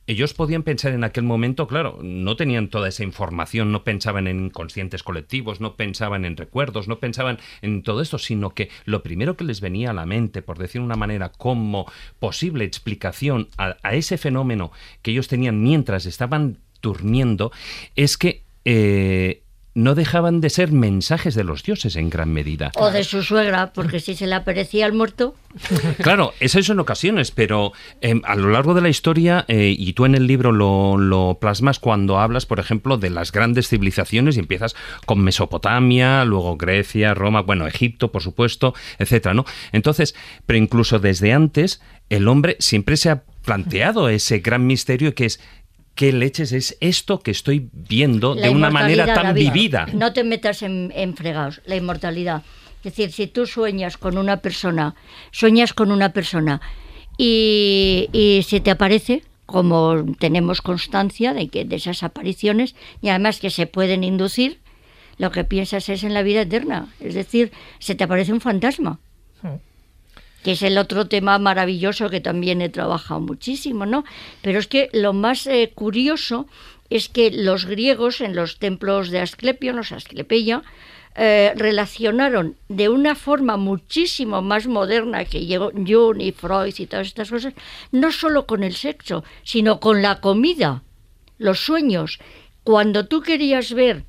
[0.09, 4.45] ellos podían pensar en aquel momento, claro, no tenían toda esa información, no pensaban en
[4.45, 9.37] inconscientes colectivos, no pensaban en recuerdos, no pensaban en todo esto, sino que lo primero
[9.37, 11.85] que les venía a la mente, por decir de una manera, como
[12.17, 14.71] posible explicación a, a ese fenómeno
[15.03, 17.51] que ellos tenían mientras estaban durmiendo,
[17.95, 19.43] es que eh,
[19.79, 22.71] no dejaban de ser mensajes de los dioses en gran medida.
[22.75, 25.35] O de su suegra, porque si se le aparecía al muerto.
[26.01, 29.93] Claro, eso es en ocasiones, pero eh, a lo largo de la historia, eh, y
[29.93, 34.37] tú en el libro lo, lo plasmas cuando hablas, por ejemplo, de las grandes civilizaciones
[34.37, 39.45] y empiezas con Mesopotamia, luego Grecia, Roma, bueno, Egipto, por supuesto, etcétera, ¿no?
[39.71, 40.15] Entonces,
[40.45, 45.39] pero incluso desde antes, el hombre siempre se ha planteado ese gran misterio que es
[45.99, 49.85] ¿qué leches es esto que estoy viendo La de una manera tan vivida?
[49.91, 52.43] No te metas en, en fregados, la inmortalidad.
[52.77, 54.95] Es decir, si tú sueñas con una persona,
[55.31, 56.61] sueñas con una persona
[57.17, 63.41] y, y se te aparece, como tenemos constancia de que de esas apariciones y además
[63.41, 64.61] que se pueden inducir,
[65.17, 66.87] lo que piensas es en la vida eterna.
[67.01, 68.99] Es decir, se te aparece un fantasma
[70.43, 74.03] que es el otro tema maravilloso que también he trabajado muchísimo, ¿no?
[74.41, 76.47] Pero es que lo más eh, curioso
[76.89, 80.63] es que los griegos en los templos de Asclepio, los Asclepeia,
[81.15, 87.29] eh, relacionaron de una forma muchísimo más moderna que Jung y Freud y todas estas
[87.29, 87.53] cosas,
[87.91, 90.83] no solo con el sexo, sino con la comida,
[91.37, 92.19] los sueños.
[92.63, 94.05] Cuando tú querías ver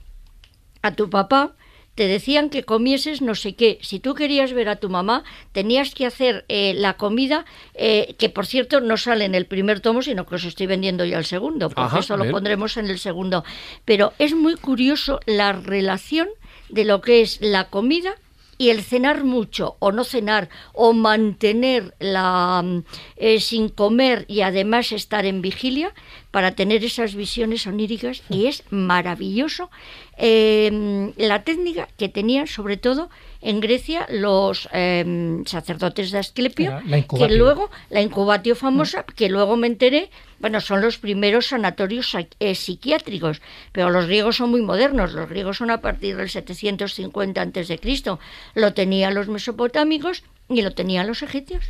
[0.83, 1.57] a tu papá,
[1.95, 3.79] te decían que comieses no sé qué.
[3.83, 8.29] Si tú querías ver a tu mamá, tenías que hacer eh, la comida, eh, que
[8.29, 11.25] por cierto no sale en el primer tomo, sino que os estoy vendiendo ya el
[11.25, 13.45] segundo, porque Ajá, eso lo pondremos en el segundo.
[13.85, 16.29] Pero es muy curioso la relación
[16.69, 18.17] de lo que es la comida
[18.61, 22.85] y el cenar mucho o no cenar o mantener la mm,
[23.17, 25.95] eh, sin comer y además estar en vigilia
[26.31, 29.71] para tener esas visiones oníricas y es maravilloso
[30.19, 33.09] eh, la técnica que tenían sobre todo
[33.41, 36.83] en Grecia los eh, sacerdotes de Asclepio
[37.17, 42.55] que luego la incubatio famosa que luego me enteré bueno son los primeros sanatorios eh,
[42.55, 43.41] psiquiátricos
[43.73, 45.13] pero los griegos son muy modernos.
[45.13, 48.19] Los griegos son a partir del 750 antes de Cristo.
[48.55, 51.65] Lo tenían los mesopotámicos y lo tenían los egipcios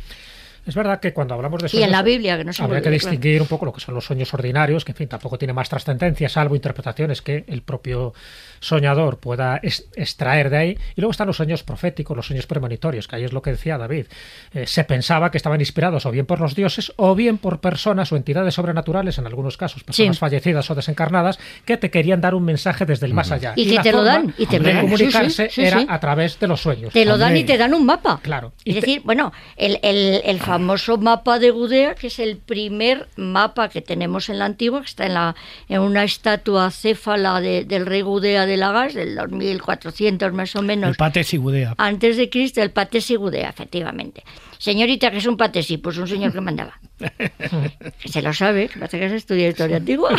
[0.65, 1.85] Es verdad que cuando hablamos de Y sueños...
[1.87, 2.93] en la Biblia, que no se Habría que claro.
[2.93, 5.69] distinguir un poco lo que son los sueños ordinarios, que en fin, tampoco tiene más
[5.69, 8.13] trascendencia, salvo interpretaciones que el propio
[8.59, 10.77] soñador pueda extraer de ahí.
[10.95, 13.77] Y luego están los sueños proféticos, los sueños premonitorios, que ahí es lo que decía
[13.77, 14.05] David.
[14.53, 18.11] Eh, se pensaba que estaban inspirados o bien por los dioses o bien por personas
[18.11, 20.19] o entidades sobrenaturales, en algunos casos, personas Sí.
[20.19, 23.53] fallecidas o desencarnadas, que te querían dar un mensaje desde el más allá.
[23.55, 24.81] Y que la te lo dan, y te de dan.
[24.81, 25.85] comunicarse Sí, sí, sí, era sí.
[25.89, 26.93] a través de los sueños.
[26.93, 28.19] Te lo dan y te dan un mapa.
[28.21, 28.53] Claro.
[28.63, 33.69] Es decir, bueno, el, el- el famoso mapa de Gudea, que es el primer mapa
[33.69, 35.35] que tenemos en la antigua, que está en, la,
[35.69, 40.89] en una estatua céfala de- del rey Gudea de Lagas, del 2400 más o menos.
[40.91, 41.75] El Pates y Gudea.
[41.77, 44.23] Antes de Cristo, el Patesi Gudea, efectivamente.
[44.57, 45.77] Señorita, que es un Patesi?
[45.77, 46.79] Pues un señor que mandaba.
[46.99, 47.31] Que
[48.09, 50.15] se lo sabe, que parece que se estudia historia antigua.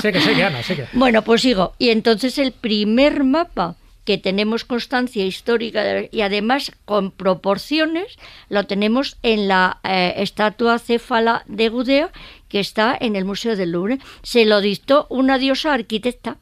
[0.00, 0.86] Sé que, sé que, Ana, sé que.
[0.92, 1.72] Bueno, pues sigo.
[1.78, 9.16] Y entonces el primer mapa que tenemos constancia histórica y además con proporciones lo tenemos
[9.22, 12.10] en la eh, estatua céfala de Gudea
[12.48, 13.98] que está en el Museo del Louvre.
[14.22, 16.36] Se lo dictó una diosa arquitecta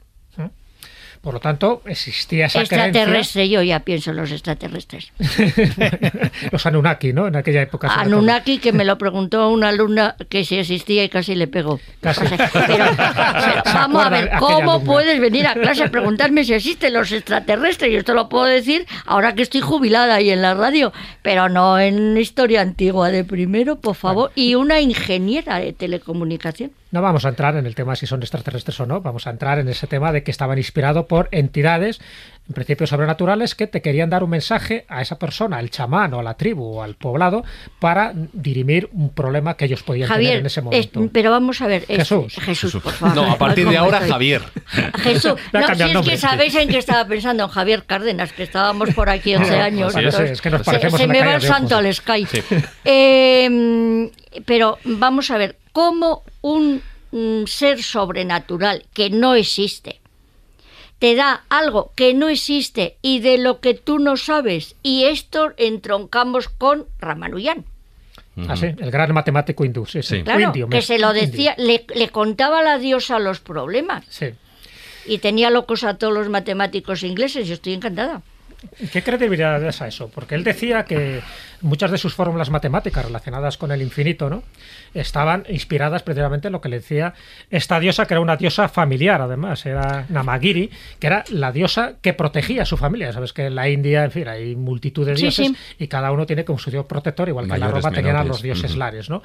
[1.23, 2.87] Por lo tanto, existía esa creencia.
[2.87, 3.49] extraterrestre.
[3.49, 5.13] Yo ya pienso en los extraterrestres.
[6.51, 7.29] Los Anunnaki, ¿no?
[7.29, 7.89] En aquella época.
[7.95, 11.79] Anunnaki, que me lo preguntó una alumna que si existía y casi le pegó.
[12.01, 12.25] Casi.
[12.25, 12.87] O sea, pero-
[13.65, 17.93] vamos a ver, ¿cómo puedes venir a clase a preguntarme si existen los extraterrestres?
[17.93, 21.79] Y esto lo puedo decir ahora que estoy jubilada y en la radio, pero no
[21.79, 24.33] en historia antigua de primero, por favor.
[24.35, 26.73] Y una ingeniera de telecomunicación.
[26.93, 29.59] No vamos a entrar en el tema si son extraterrestres o no, vamos a entrar
[29.59, 32.01] en ese tema de que estaban inspirados por entidades,
[32.47, 36.21] en principio sobrenaturales, que te querían dar un mensaje a esa persona, al chamán o
[36.21, 37.45] a la tribu o al poblado,
[37.81, 41.09] para dirimir un problema que ellos podían tener Javier, en ese es- momento.
[41.15, 41.85] pero vamos a ver.
[41.89, 42.35] es- Jesús.
[42.35, 43.17] Jesús, por favor.
[43.17, 44.11] No, a partir de ¿Cómo ahora, estoy?
[44.13, 44.43] Javier.
[44.99, 48.91] Jesús, no, si es que sabéis en qué estaba pensando, en Javier Cárdenas, que estábamos
[48.91, 49.95] por aquí 11 años.
[49.95, 52.27] Pues sí, es que nos se- parecemos se, me va el santo al Sky.
[52.85, 54.11] Eh,
[54.45, 56.83] pero vamos a ver, ¿cómo un
[57.47, 60.01] ser sobrenatural que no existe
[60.99, 64.77] te da algo que no existe y de lo que tú no sabes?
[64.83, 67.65] Y esto entroncamos con Ramanujan.
[68.49, 70.23] Ah, sí, el gran matemático hindú, sí, sí.
[70.23, 74.05] Claro, Indio, que se lo decía, le, le contaba a la diosa los problemas.
[74.09, 74.29] Sí.
[75.05, 78.23] Y tenía locos a todos los matemáticos ingleses, yo estoy encantada.
[78.93, 80.09] ¿Qué credibilidad es a eso?
[80.09, 81.21] Porque él decía que
[81.61, 84.43] muchas de sus fórmulas matemáticas relacionadas con el infinito, ¿no?
[84.95, 87.15] Estaban inspiradas precisamente en lo que le decía
[87.51, 92.13] esta diosa, que era una diosa familiar, además, era Namagiri, que era la diosa que
[92.13, 93.13] protegía a su familia.
[93.13, 95.57] Sabes que en la India, en fin, hay multitud de dioses sí.
[95.79, 98.25] y cada uno tiene como su dios protector, igual que en la Roma tenían a
[98.25, 99.23] los dioses lares, ¿no?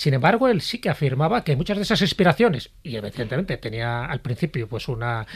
[0.00, 4.20] Sin embargo, él sí que afirmaba que muchas de esas inspiraciones, y evidentemente tenía al
[4.20, 5.26] principio pues una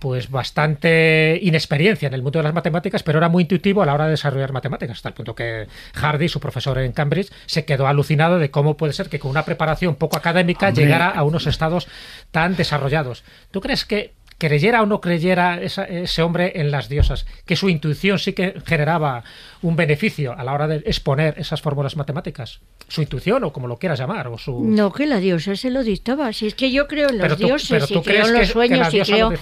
[0.00, 3.94] pues bastante inexperiencia en el mundo de las matemáticas, pero era muy intuitivo a la
[3.94, 7.86] hora de desarrollar matemáticas, hasta el punto que Hardy, su profesor en Cambridge, se quedó
[7.86, 10.84] alucinado de cómo puede ser que con una preparación poco académica Hombre.
[10.84, 11.88] llegara a unos estados
[12.32, 13.24] tan desarrollados.
[13.50, 17.68] ¿Tú crees que creyera o no creyera esa- ese hombre en las diosas, que su
[17.70, 19.24] intuición sí que generaba
[19.62, 22.60] un beneficio a la hora de exponer esas fórmulas matemáticas?
[22.88, 24.62] Su intuición o como lo quieras llamar, o su...
[24.64, 26.32] No, que la diosa se lo dictaba.
[26.32, 28.40] Si es que yo creo en los Pero tú- dioses pero y creo en los
[28.40, 29.32] que sueños y creo.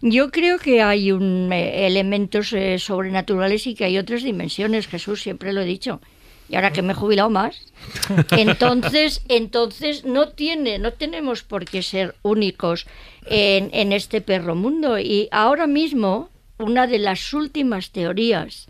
[0.00, 4.88] Yo creo que hay un, eh, elementos eh, sobrenaturales y que hay otras dimensiones.
[4.88, 6.00] Jesús siempre lo he dicho.
[6.48, 7.60] Y ahora que me he jubilado más,
[8.30, 12.86] entonces, entonces no tiene, no tenemos por qué ser únicos
[13.26, 14.98] en, en este perro mundo.
[14.98, 18.68] Y ahora mismo, una de las últimas teorías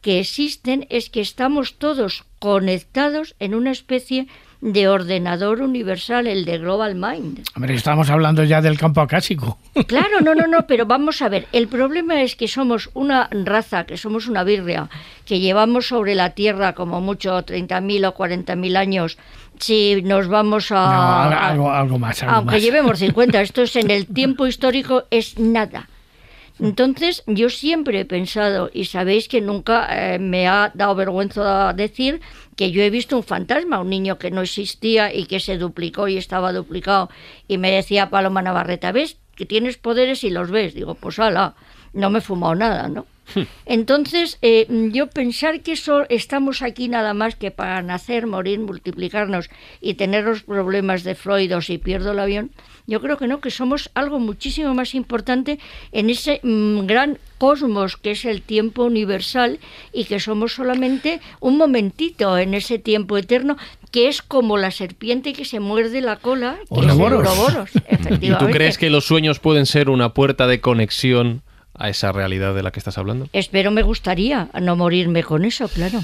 [0.00, 4.28] que existen es que estamos todos conectados en una especie de
[4.88, 7.44] ordenador universal, el de Global Mind.
[7.54, 9.58] Hombre, estamos hablando ya del campo acásico.
[9.86, 13.84] Claro, no, no, no, pero vamos a ver, el problema es que somos una raza,
[13.84, 14.88] que somos una birria,
[15.24, 19.18] que llevamos sobre la Tierra como mucho 30.000 o 40.000 años.
[19.60, 20.74] Si nos vamos a...
[20.74, 22.62] No, algo- algo- algo más, algo aunque más.
[22.62, 25.88] llevemos 50, esto es en el tiempo histórico, es nada.
[26.60, 32.20] Entonces, yo siempre he pensado, y sabéis que nunca eh, me ha dado vergüenza decir
[32.56, 36.08] que yo he visto un fantasma, un niño que no existía y que se duplicó
[36.08, 37.10] y estaba duplicado.
[37.46, 40.74] Y me decía Paloma Navarrete, ¿ves que tienes poderes y los ves?
[40.74, 41.54] Digo, pues ala,
[41.92, 43.06] no me he fumado nada, ¿no?
[43.66, 49.50] Entonces, eh, yo pensar que eso, estamos aquí nada más que para nacer, morir, multiplicarnos
[49.80, 52.50] y tener los problemas de Freud o si pierdo el avión,
[52.86, 55.58] yo creo que no, que somos algo muchísimo más importante
[55.92, 59.58] en ese mm, gran cosmos que es el tiempo universal
[59.92, 63.56] y que somos solamente un momentito en ese tiempo eterno
[63.90, 67.28] que es como la serpiente que se muerde la cola, que es el Ouroboros.
[67.28, 68.46] Ouroboros, ¿Y efectivamente.
[68.46, 71.42] tú crees que los sueños pueden ser una puerta de conexión
[71.78, 73.28] a esa realidad de la que estás hablando?
[73.32, 76.00] Espero me gustaría no morirme con eso, claro.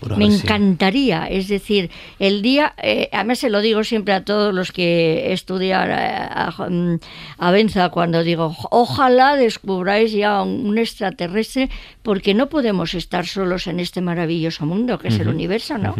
[0.00, 4.24] Bueno, a me encantaría, es decir, el día, eh, además se lo digo siempre a
[4.24, 6.98] todos los que estudian eh, a, mm,
[7.38, 11.70] a Benza cuando digo, ojalá descubráis ya un, un extraterrestre,
[12.02, 15.94] porque no podemos estar solos en este maravilloso mundo que es el universo, ¿no?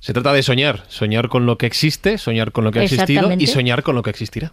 [0.00, 3.32] Se trata de soñar, soñar con lo que existe, soñar con lo que ha existido
[3.38, 4.52] y soñar con lo que existirá.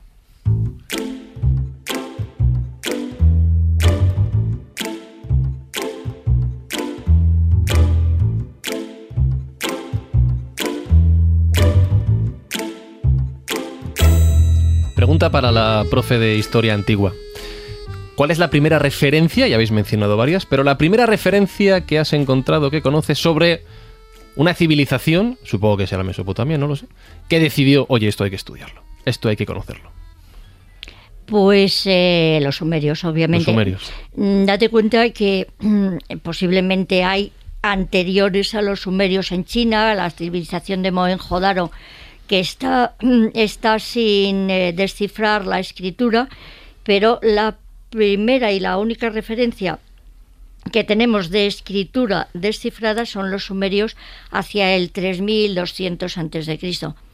[15.11, 17.11] Pregunta para la profe de historia antigua.
[18.15, 19.45] ¿Cuál es la primera referencia?
[19.45, 23.65] Ya habéis mencionado varias, pero la primera referencia que has encontrado, que conoces sobre
[24.37, 26.85] una civilización, supongo que sea la Mesopotamia, no lo sé,
[27.27, 29.91] que decidió, oye, esto hay que estudiarlo, esto hay que conocerlo.
[31.25, 33.47] Pues eh, los sumerios, obviamente.
[33.47, 33.91] Los sumerios.
[34.15, 40.83] Mm, Date cuenta que mm, posiblemente hay anteriores a los sumerios en China, la civilización
[40.83, 41.69] de Mohenjo-Daro,
[42.31, 46.29] que está, mm, está sin eh, descifrar la escritura,
[46.85, 47.57] pero la
[47.89, 49.79] primera y la única referencia
[50.71, 53.97] que tenemos de escritura descifrada son los sumerios
[54.31, 56.87] hacia el 3200 antes de Cristo.
[56.87, 57.10] Ujú.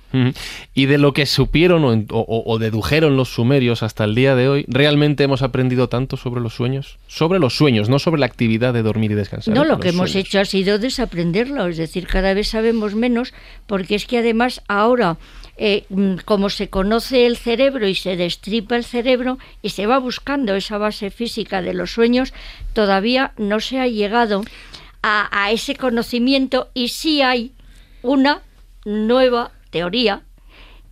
[0.73, 4.47] Y de lo que supieron o, o- o dedujeron los sumerios hasta el día de
[4.49, 6.97] hoy, ¿realmente hemos aprendido tanto sobre los sueños?
[7.07, 9.53] Sobre los sueños, no sobre la actividad de dormir y descansar.
[9.53, 9.67] No, ¿eh?
[9.67, 10.27] lo que hemos sueños.
[10.27, 13.33] hecho ha sido desaprenderlo, es decir, cada vez sabemos menos,
[13.67, 15.17] porque es que además ahora,
[15.57, 19.99] eh, mm, como se conoce el cerebro y se destripa el cerebro y se va
[19.99, 22.33] buscando esa base física de los sueños,
[22.73, 24.43] todavía no se ha llegado
[25.03, 27.51] a, a ese conocimiento y sí hay
[28.01, 28.41] una
[28.85, 30.23] nueva teoría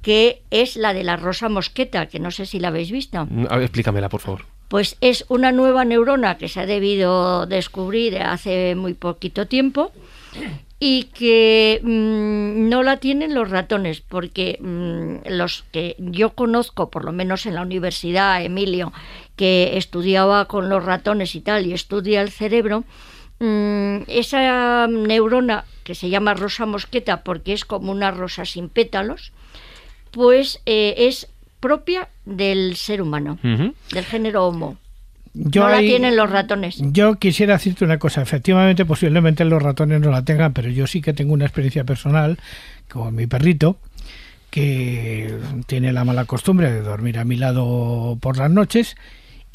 [0.02, 3.26] que es la de la rosa mosqueta, que no sé si la habéis visto.
[3.26, 4.46] Mm, A ver, explícamela, por favor.
[4.68, 9.92] Pues es una nueva neurona que se ha debido descubrir hace muy poquito tiempo
[10.80, 17.04] y que mm, no la tienen los ratones, porque mm, los que yo conozco, por
[17.06, 18.94] lo menos en la universidad, Emilio,
[19.36, 22.84] que estudiaba con los ratones y tal, y estudia el cerebro,
[23.39, 29.32] mm, esa neurona que se llama rosa mosqueta porque es como una rosa sin pétalos,
[30.12, 31.28] pues eh, es
[31.60, 34.78] propia del ser humano, del género Homo.
[35.34, 36.78] Yo no la tienen los ratones.
[36.80, 38.21] Yo quisiera decirte una cosa.
[38.21, 42.39] Efectivamente, posiblemente los ratones no la tengan, pero yo sí que tengo una experiencia personal
[42.89, 43.78] con mi perrito
[44.50, 48.95] que tiene la mala costumbre de dormir a mi lado por las noches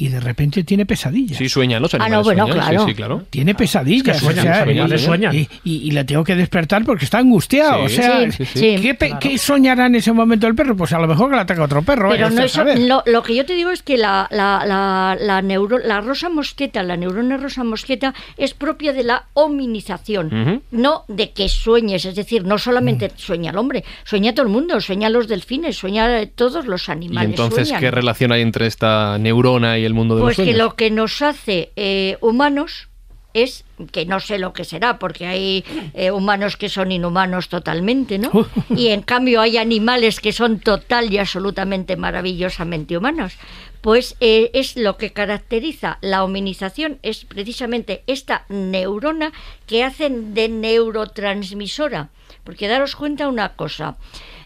[0.00, 1.36] y de repente tiene pesadillas.
[1.36, 2.24] Sí, sueñan los Ah, no, animales.
[2.24, 2.80] bueno, sueñan, claro.
[2.84, 3.22] Sí, sí, claro.
[3.30, 4.16] Tiene pesadillas.
[4.16, 5.34] Es que sueñan, o sea, los animales y- sueñan.
[5.34, 7.86] Y, y- y le tengo que despertar porque está angustiado.
[7.88, 8.76] Sí, o sea, sí, sí, sí.
[8.80, 10.76] ¿qué, qué soñará en ese momento el perro?
[10.76, 12.08] Pues a lo mejor que la ataca otro perro.
[12.10, 15.42] Pero no eso, lo, lo que yo te digo es que la, la, la, la,
[15.42, 21.30] neuro- la rosa mosqueta, la neurona rosa mosqueta, es propia de la hominización, no de
[21.32, 22.04] que sueñes.
[22.04, 26.24] Es decir, no solamente sueña el hombre, sueña todo el mundo, sueña los delfines, sueña
[26.34, 27.30] todos los Y animales.
[27.30, 27.80] entonces, sueñan.
[27.80, 30.90] ¿qué relación hay entre esta neurona y el mundo de Pues los que lo que
[30.90, 32.90] nos hace eh, humanos
[33.32, 38.18] es que no sé lo que será, porque hay eh, humanos que son inhumanos totalmente,
[38.18, 38.30] ¿no?
[38.76, 43.34] Y en cambio hay animales que son total y absolutamente maravillosamente humanos.
[43.80, 49.32] Pues eh, es lo que caracteriza la hominización, es precisamente esta neurona
[49.66, 52.10] que hacen de neurotransmisora.
[52.44, 53.96] Porque daros cuenta una cosa,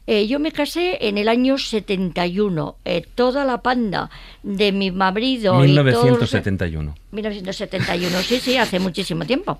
[0.06, 4.10] eh, yo me casé en el año 71, eh, toda la panda
[4.42, 6.94] de mi marido y todos los- 1971.
[7.12, 9.58] 1971, sí, sí, hace muchísimo tiempo.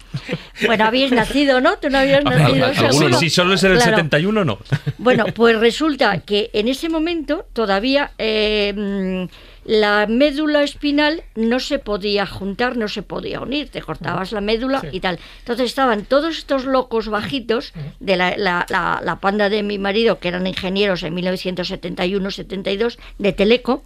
[0.67, 1.77] Bueno, habíais nacido, ¿no?
[1.79, 3.19] Tú no habías nacido, seguro.
[3.19, 3.97] si solo es en el Claro.
[3.97, 4.59] 71, no.
[4.99, 9.27] Bueno, pues resulta que en ese momento todavía eh,
[9.65, 14.81] la médula espinal no se podía juntar, no se podía unir, te cortabas la médula
[14.93, 15.19] y tal.
[15.41, 20.19] Entonces estaban todos estos locos bajitos de la, la- la- la panda de mi marido,
[20.19, 23.83] que eran ingenieros en 1971-72, de Teleco,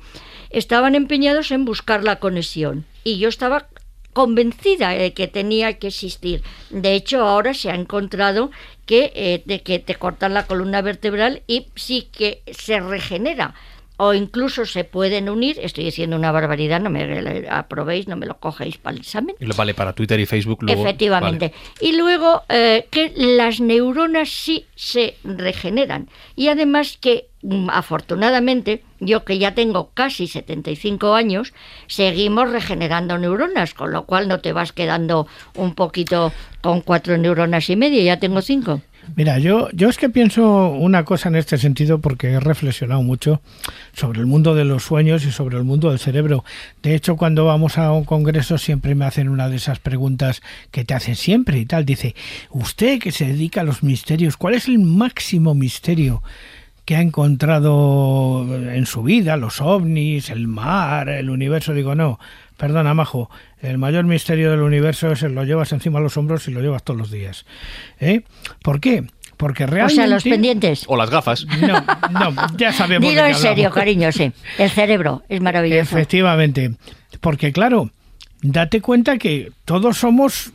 [0.51, 2.85] estaban empeñados en buscar la conexión.
[3.05, 3.69] Y yo estaba
[4.13, 6.43] convencida de que tenía que existir.
[6.71, 8.51] De hecho, ahora se ha encontrado
[8.87, 13.55] que, eh, de que te cortan la columna vertebral y sí que se regenera.
[14.01, 18.39] O incluso se pueden unir, estoy diciendo una barbaridad, no me aprobéis, no me lo
[18.39, 19.35] cogéis para el examen.
[19.41, 20.81] Y lo- Vale, para Twitter y Facebook luego.
[20.83, 21.53] Efectivamente.
[21.53, 21.87] vale.
[21.93, 26.09] Y luego eh, que las neuronas sí se regeneran.
[26.37, 31.53] Y además que, mm, afortunadamente, yo que ya tengo casi 75 años,
[31.89, 37.69] seguimos regenerando neuronas, con lo cual no te vas quedando un poquito con cuatro neuronas
[37.69, 38.81] y media, ya tengo cinco.
[39.17, 43.41] Mira, yo, yo es que pienso una cosa en este sentido porque he reflexionado mucho
[43.93, 46.45] sobre el mundo de los sueños y sobre el mundo del cerebro.
[46.83, 50.85] De hecho, cuando vamos a un congreso siempre me hacen una de esas preguntas que
[50.85, 51.85] te hacen siempre y tal.
[51.85, 52.15] Dice,
[52.51, 56.23] usted que se dedica a los misterios, ¿cuál es el máximo misterio?
[56.85, 61.75] que ha encontrado en su vida, los ovnis, el mar, el universo.
[61.75, 62.19] Digo, no,
[62.59, 63.31] perdona, Majo,
[63.63, 66.61] el mayor misterio del universo es el lo llevas encima de los hombros y lo
[66.61, 67.47] llevas todos los días.
[68.01, 68.23] ¿Eh?
[68.63, 69.05] ¿Por qué?
[69.39, 69.95] Porque O realmente...
[69.95, 70.85] sea, los pendientes.
[70.89, 71.47] O las gafas.
[72.11, 73.09] No, no, ya sabemos.
[73.09, 74.33] Dilo en serio, cariño, sí.
[74.59, 75.97] El cerebro es maravilloso.
[75.97, 76.75] Efectivamente.
[77.21, 77.91] Porque claro,
[78.43, 80.53] date cuenta que todos somos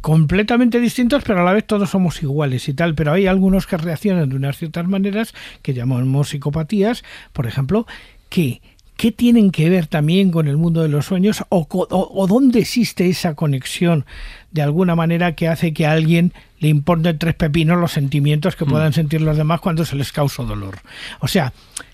[0.00, 2.94] completamente distintos, pero a la vez todos somos iguales y tal.
[2.94, 7.86] Pero hay algunos que reaccionan de unas ciertas maneras que llamamos psicopatías, por ejemplo,
[8.30, 8.62] qué?
[8.96, 12.60] ¿Qué tienen que ver también con el mundo de los sueños o, o, o, dónde
[12.60, 14.06] existe esa conexión
[14.52, 18.64] de alguna manera que hace que a alguien le importen tres pepinos los sentimientos que
[18.64, 18.68] Mm.
[18.68, 20.78] puedan sentir los demás cuando se les causa dolor?
[21.20, 21.52] O sea,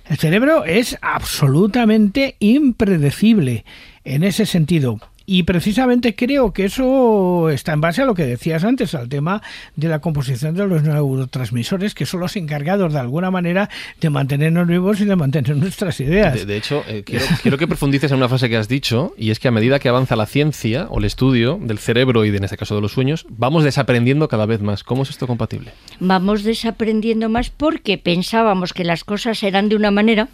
[0.09, 3.65] el cerebro es absolutamente impredecible
[4.05, 5.01] en ese sentido.
[5.27, 9.43] Y precisamente creo que eso está en base a lo que decías antes, al tema
[9.77, 13.71] de la composición de los neurotransmisores, que son los encargados de alguna manera
[14.01, 16.35] de mantenernos vivos y de mantener nuestras ideas.
[16.35, 19.31] De, de hecho, eh, quiero, quiero, que profundices en una frase que has dicho, y
[19.31, 22.39] es que a medida que avanza la ciencia o el estudio del cerebro y de,
[22.39, 24.85] en este caso de los sueños, vamos desaprendiendo cada vez más.
[24.85, 25.73] ¿Cómo es esto compatible?
[26.01, 30.29] Vamos desaprendiendo más porque pensábamos que las cosas eran de una manera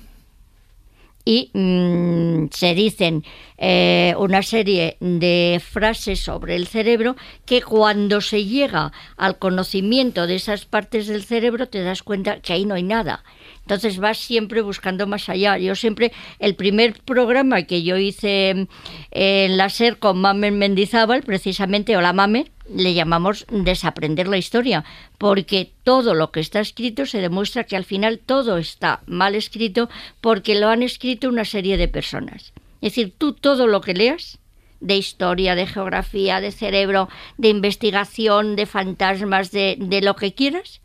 [1.28, 3.22] y mmm, se dicen
[3.58, 10.36] eh, una serie de frases sobre el cerebro que cuando se llega al conocimiento de
[10.36, 13.24] esas partes del cerebro te das cuenta que ahí no hay nada.
[13.68, 15.58] Entonces vas siempre buscando más allá.
[15.58, 18.66] Yo siempre, el primer programa que yo hice
[19.10, 24.86] en la SER con Mamen Mendizábal, precisamente, o la Mame, le llamamos desaprender la historia,
[25.18, 29.90] porque todo lo que está escrito se demuestra que al final todo está mal escrito
[30.22, 32.54] porque lo han escrito una serie de personas.
[32.80, 34.38] Es decir, tú todo lo que leas,
[34.80, 40.80] de historia, de geografía, de cerebro, de investigación, de fantasmas, de, de lo que quieras,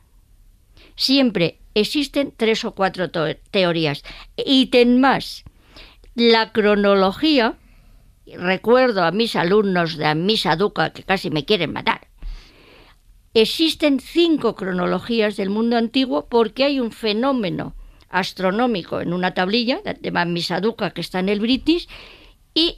[0.97, 4.03] siempre existen tres o cuatro teorías.
[4.37, 5.43] Y ten más,
[6.15, 7.57] la cronología,
[8.25, 12.07] recuerdo a mis alumnos de Misa Duca que casi me quieren matar,
[13.33, 17.75] existen cinco cronologías del mundo antiguo porque hay un fenómeno
[18.09, 21.87] astronómico en una tablilla, de Misa Duca que está en el British,
[22.53, 22.77] y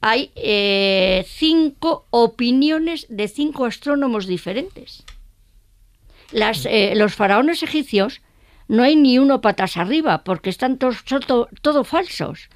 [0.00, 5.04] hay eh, cinco opiniones de cinco astrónomos diferentes.
[6.32, 8.20] Eh, los faraones egipcios
[8.68, 12.48] no hay ni uno patas arriba porque están todos todo, todo falsos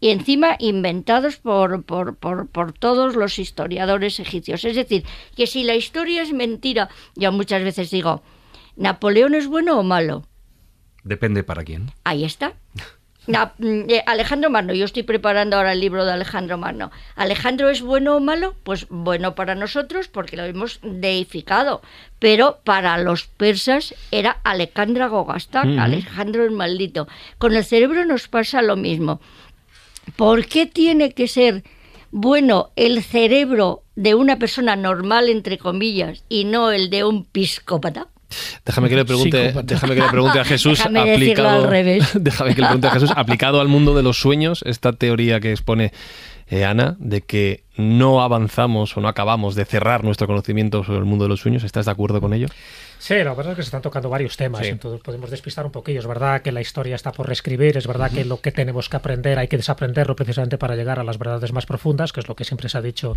[0.00, 4.64] y encima inventados por, por, por, por, todos los historiadores egipcios.
[4.64, 5.04] Es decir,
[5.36, 8.22] que si la historia es mentira, yo muchas veces digo,
[8.76, 10.24] ¿Napoleón es bueno o malo?
[11.02, 11.90] Depende para quién.
[12.04, 12.52] Ahí está.
[13.28, 16.90] Na, eh, Alejandro Magno, yo estoy preparando ahora el libro de Alejandro Magno.
[17.14, 18.54] ¿Alejandro es bueno o malo?
[18.64, 21.82] Pues bueno para nosotros porque lo hemos deificado.
[22.18, 25.78] Pero para los persas era Alejandra Gogastán.
[25.78, 27.06] Alejandro el maldito.
[27.36, 29.20] Con el cerebro nos pasa lo mismo.
[30.16, 31.64] ¿Por qué tiene que ser
[32.10, 38.08] bueno el cerebro de una persona normal, entre comillas, y no el de un psicópata?
[38.64, 42.10] Déjame que le pregunte, déjame que le pregunte a Jesús déjame aplicado, al revés.
[42.14, 45.50] déjame que le pregunte a Jesús aplicado al mundo de los sueños esta teoría que
[45.50, 45.92] expone
[46.50, 51.04] eh, Ana de que no avanzamos o no acabamos de cerrar nuestro conocimiento sobre el
[51.04, 51.64] mundo de los sueños.
[51.64, 52.48] ¿Estás de acuerdo con ello?
[52.98, 54.68] Sí, la verdad es que se están tocando varios temas, Sí.
[54.68, 56.00] entonces podemos despistar un poquillo.
[56.00, 58.96] Es verdad que la historia está por reescribir, es verdad que lo que tenemos que
[58.96, 62.34] aprender hay que desaprenderlo precisamente para llegar a las verdades más profundas, que es lo
[62.34, 63.16] que siempre se ha dicho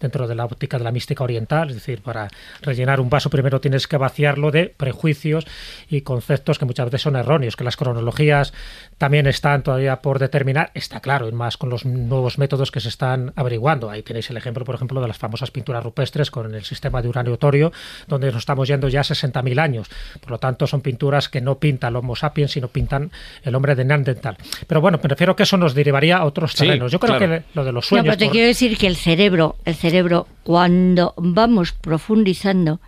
[0.00, 1.68] dentro de la óptica de la mística oriental.
[1.68, 2.28] Es decir, para
[2.62, 5.46] rellenar un vaso primero tienes que vaciarlo de prejuicios
[5.88, 8.52] y conceptos que muchas veces son erróneos, que las cronologías
[8.96, 12.88] también están todavía por determinar, está claro, y más con los nuevos métodos que se
[12.88, 13.90] están averiguando.
[13.90, 17.08] Ahí tenéis el ejemplo, por ejemplo, de las famosas pinturas rupestres con el sistema de
[17.08, 17.72] uranio-torio,
[18.06, 19.88] donde nos estamos yendo ya a 60.000 años.
[20.20, 23.10] Por lo tanto, son pinturas que no pintan el Homo sapiens, sino pintan
[23.42, 24.36] el hombre de Neandertal.
[24.66, 26.92] Pero bueno, me refiero que eso nos derivaría a otros Sí, terrenos.
[26.92, 27.32] Yo creo claro.
[27.38, 28.04] que lo de los No, sueños...
[28.06, 32.80] pero te por- quiero decir que el cerebro, el cerebro, cuando vamos profundizando,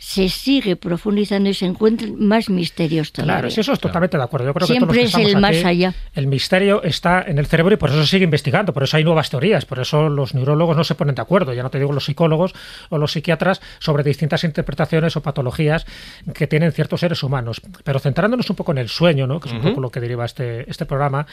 [0.00, 3.34] se sigue profundizando y se encuentran más misterios todavía.
[3.34, 4.46] Claro, sí, eso es totalmente de acuerdo.
[4.46, 5.94] Yo creo Siempre que es todos los que el estamos más aquí, allá.
[6.14, 9.04] El misterio está en el cerebro y por eso se sigue investigando, por eso hay
[9.04, 11.92] nuevas teorías, por eso los neurólogos no se ponen de acuerdo, ya no te digo
[11.92, 12.54] los psicólogos
[12.90, 15.86] o los psiquiatras, sobre distintas interpretaciones o patologías
[16.34, 17.60] que tienen ciertos seres humanos.
[17.84, 19.40] Pero centrándonos un poco en el sueño, ¿no?
[19.40, 21.26] que es un poco lo que deriva este, este programa,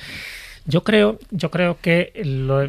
[0.66, 2.68] yo creo, yo creo que lo-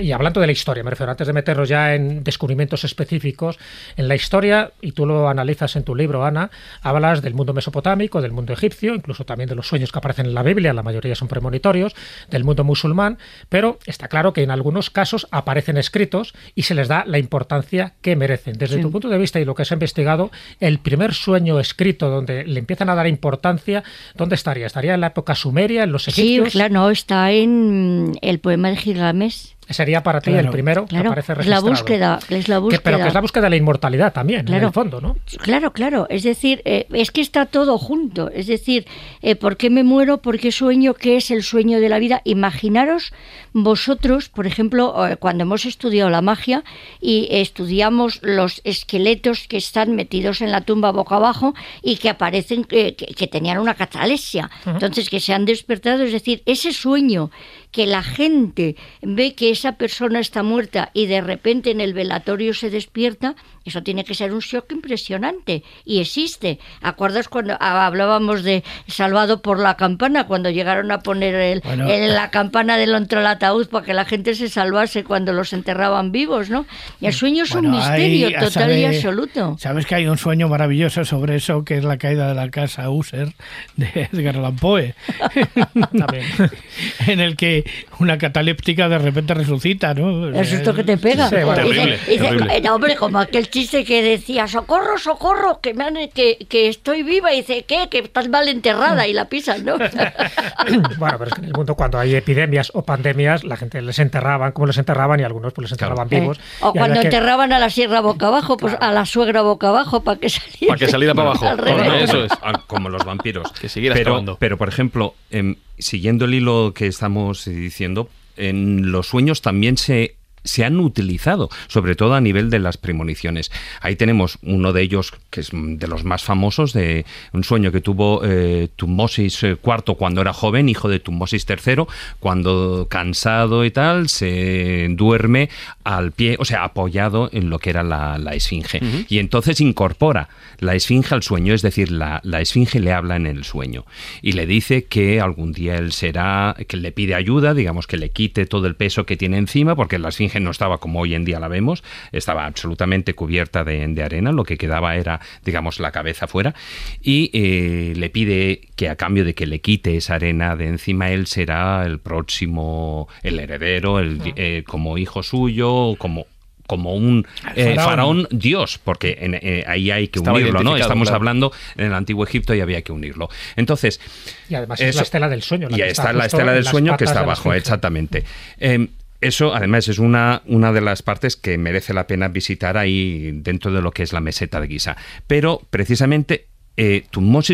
[0.00, 3.58] y hablando de la historia, me refiero, antes de meternos ya en descubrimientos específicos,
[3.96, 6.50] en la historia, y tú lo analizas en tu libro, Ana,
[6.82, 10.34] hablas del mundo mesopotámico, del mundo egipcio, incluso también de los sueños que aparecen en
[10.34, 11.94] la Biblia, la mayoría son premonitorios,
[12.30, 13.18] del mundo musulmán,
[13.48, 17.94] pero está claro que en algunos casos aparecen escritos y se les da la importancia
[18.00, 18.58] que merecen.
[18.58, 18.82] Desde Sí.
[18.82, 20.30] tu punto de vista y lo que has investigado,
[20.60, 23.84] el primer sueño escrito donde le empiezan a dar importancia,
[24.14, 24.66] ¿dónde estaría?
[24.66, 26.52] ¿Estaría en la época sumeria, en los Sí, egipcios?
[26.52, 29.53] claro, no, está en el poema de Gilgamesh.
[29.70, 30.46] Sería para ti Claro.
[30.48, 31.68] el primero Claro, que aparece es la registrado.
[31.68, 32.80] búsqueda, es la Que- búsqueda.
[32.84, 34.66] pero que es la búsqueda de la inmortalidad también, en Claro.
[34.68, 35.16] el fondo, ¿no?
[35.38, 36.06] Claro, claro.
[36.10, 38.30] Es decir, eh, es que está todo junto.
[38.30, 38.86] Es decir,
[39.22, 40.18] eh, ¿por qué me muero?
[40.18, 40.94] ¿Por qué sueño?
[40.94, 42.20] ¿Qué es el sueño de la vida?
[42.24, 43.12] Imaginaros
[43.52, 46.64] vosotros, por ejemplo, eh, cuando hemos estudiado la magia
[47.00, 52.64] y estudiamos los esqueletos que están metidos en la tumba boca abajo y que aparecen
[52.64, 54.50] que, que- que tenían una catalepsia.
[54.66, 56.02] Entonces, que se han despertado.
[56.02, 57.30] Es decir, ese sueño
[57.74, 62.54] que la gente ve que esa persona está muerta y de repente en el velatorio
[62.54, 66.60] se despierta, eso tiene que ser un shock impresionante y existe.
[66.82, 71.88] ¿Acuerdas cuando hablábamos de salvado por la campana cuando llegaron a poner el- Bueno.
[71.88, 76.12] el- la campana delante del ataúd para que la gente se salvase cuando los enterraban
[76.12, 76.66] vivos, ¿no?
[77.00, 79.56] Y el sueño es un misterio hay- total y absoluto.
[79.58, 82.88] Sabes que hay un sueño maravilloso sobre eso, que es la caída de la casa
[82.88, 83.32] User
[83.76, 84.94] de Edgar Allan Poe,
[87.06, 87.63] en el que
[87.98, 90.28] una cataléptica de repente resucita, ¿no?
[90.28, 91.28] El susto que te pega.
[91.28, 91.62] Sí, bueno.
[91.62, 92.56] Dice- Terrible, dice, terrible.
[92.56, 96.68] eh, no, hombre, como aquel chiste que decía, socorro, socorro, que, me han- que, que
[96.68, 97.32] estoy viva.
[97.32, 97.88] Y dice, ¿qué?
[97.90, 99.76] Que estás mal enterrada y la pisan, ¿no?
[100.98, 103.98] bueno, pero es que en el mundo cuando hay epidemias o pandemias, la gente les
[103.98, 106.38] enterraban, como les enterraban, y algunos pues les enterraban vivos.
[106.38, 109.68] Eh, o cuando que- enterraban a la sierra boca abajo, pues a la suegra boca
[109.68, 110.66] abajo para que saliera.
[110.68, 111.48] Para que saliera para abajo.
[111.48, 111.74] Al revés.
[111.84, 112.32] Bueno, eso es.
[112.42, 113.50] Ah, Como los vampiros.
[113.52, 119.08] Que siguiera pero, pero, por ejemplo, em, siguiendo el hilo que estamos diciendo, en los
[119.08, 123.50] sueños también se se han utilizado, sobre todo a nivel de las premoniciones.
[123.80, 127.72] Ahí tenemos uno de ellos, que es mm, de los más famosos, de un sueño
[127.72, 131.84] que tuvo eh, Tutmosis IV cuando era joven, hijo de Tutmosis III,
[132.20, 135.48] cuando cansado y tal, se duerme
[135.82, 138.80] al pie, o sea, apoyado en lo que era la, la esfinge.
[139.08, 140.28] Y entonces incorpora
[140.58, 143.84] la esfinge al sueño, es decir, la, la esfinge le habla en el sueño
[144.22, 148.10] y le dice que algún día él será, que le pide ayuda, digamos que le
[148.10, 151.24] quite todo el peso que tiene encima, porque la esfinge no estaba como hoy en
[151.24, 151.82] día la vemos,
[152.12, 156.54] estaba absolutamente cubierta de, de arena, lo que quedaba era, digamos, la cabeza fuera,
[157.02, 161.10] y eh, le pide que a cambio de que le quite esa arena de encima,
[161.10, 166.26] él será el próximo, el heredero, el, eh, como hijo suyo, como
[166.66, 167.26] como un
[167.56, 168.26] eh, faraón.
[168.30, 170.78] dios, porque en- eh, ahí hay que Estaba unirlo, ¿no?
[170.78, 171.16] Estamos claro.
[171.16, 173.28] hablando en el antiguo Egipto y había que unirlo.
[173.54, 174.00] Entonces,
[174.48, 175.68] Y además es eso- la estela del sueño.
[175.68, 178.24] la y está, la estela del sueño que está abajo, exactamente.
[178.58, 178.88] Eh,
[179.24, 183.72] eso, además, es una, una de las partes que merece la pena visitar ahí dentro
[183.72, 184.96] de lo que es la meseta de Giza.
[185.26, 186.46] Pero, precisamente,
[186.76, 187.04] eh,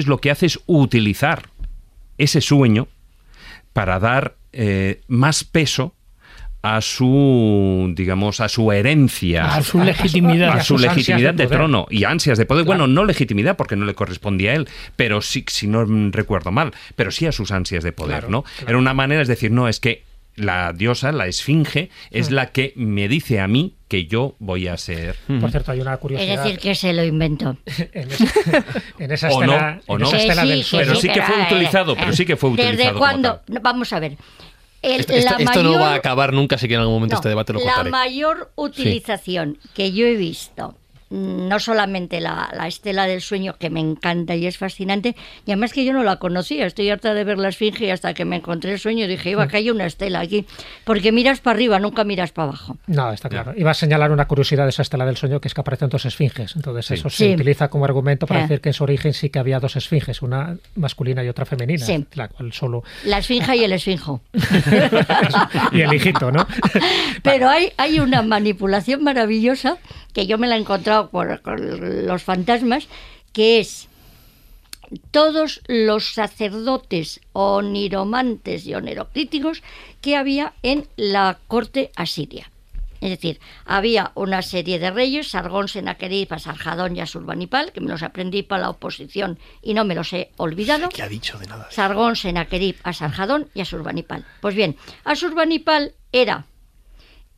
[0.07, 1.49] lo que hace es utilizar
[2.19, 2.89] ese sueño
[3.73, 5.95] para dar eh, más peso
[6.63, 9.55] a su, digamos, a su herencia.
[9.55, 10.51] A su legitimidad.
[10.51, 12.65] A a su sus ansias legitimidad de trono y ansias de poder.
[12.65, 16.73] Bueno, no legitimidad porque no le correspondía a él, pero sí, si no recuerdo mal,
[16.97, 18.43] pero sí a sus ansias de poder, Claro, ¿no?
[18.43, 18.69] claro.
[18.69, 20.03] Era una manera, es decir, no, es que
[20.37, 24.77] la diosa, la esfinge, es la que me dice a mí que yo voy a
[24.77, 25.17] ser.
[25.41, 26.45] Por cierto, hay una Es curiosidad.
[26.45, 27.57] decir, que se lo inventó.
[27.93, 28.25] en, esa,
[28.99, 30.07] en esa O no, estela, o en no.
[30.13, 30.65] esa sí, del.
[30.71, 33.43] Pero sí que fue utilizado, pero sí que fue ¿Desde utilizado como cuándo?
[33.49, 34.17] No, Vamos a ver.
[34.83, 36.95] El- Esto, esto- la esto no mayor- va a acabar nunca, así que en algún
[36.95, 37.91] momento no, este debate lo La cortaré.
[37.91, 40.75] mayor utilización que yo he visto,
[41.11, 45.73] no solamente la, la estela del sueño, que me encanta y es fascinante, y además
[45.73, 48.37] que yo no la conocía, estoy harta de ver la esfinge y hasta que me
[48.37, 50.47] encontré el sueño dije, iba, que hay una estela aquí,
[50.85, 52.77] porque miras para arriba, nunca miras para abajo.
[52.87, 53.53] No, está claro.
[53.57, 56.05] Iba a señalar una curiosidad de esa estela del sueño, que es que aparecen dos
[56.05, 56.55] esfinges.
[56.57, 57.35] Entonces eso se Sí.
[57.35, 58.43] utiliza como argumento para Eh.
[58.45, 61.85] decir que en su origen sí que había dos esfinges, una masculina y otra femenina,
[61.85, 62.07] Sí.
[62.15, 62.85] la cual solo...
[63.05, 64.21] La esfinge y el esfinjo.
[65.73, 66.47] y el hijito, ¿no?
[67.23, 69.79] Pero hay, hay una manipulación maravillosa
[70.13, 72.89] que yo me la he encontrado por, con los fantasmas,
[73.33, 73.89] que es
[75.11, 79.63] todos los sacerdotes oniromantes y onerocríticos
[80.01, 82.51] que había en la corte asiria.
[83.01, 88.03] Es decir, había una serie de reyes, Sargón, Senaquerib, Asarjadón y Asurbanipal, que me los
[88.03, 90.91] aprendí para la oposición y no me los he olvidado.
[90.91, 91.67] ¿Qué ha dicho de nada?
[91.71, 94.27] Sargón, Senaquerib, Asarjadón y Asurbanipal.
[94.43, 96.45] Pues bien, Asurbanipal era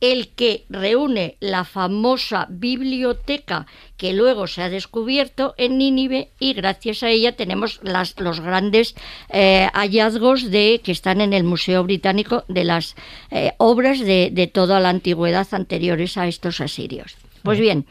[0.03, 7.03] el que reúne la famosa biblioteca que luego se ha descubierto en Nínive y gracias
[7.03, 8.95] a ella tenemos las, los grandes
[9.29, 12.97] eh, hallazgos de que están en el Museo Británico de las
[13.31, 17.15] eh, obras de, de toda la antigüedad anteriores a estos asirios.
[17.41, 17.85] Pues bien,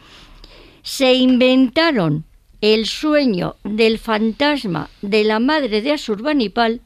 [0.82, 2.26] se inventaron
[2.60, 6.82] el sueño del fantasma de la madre de Asurbanipal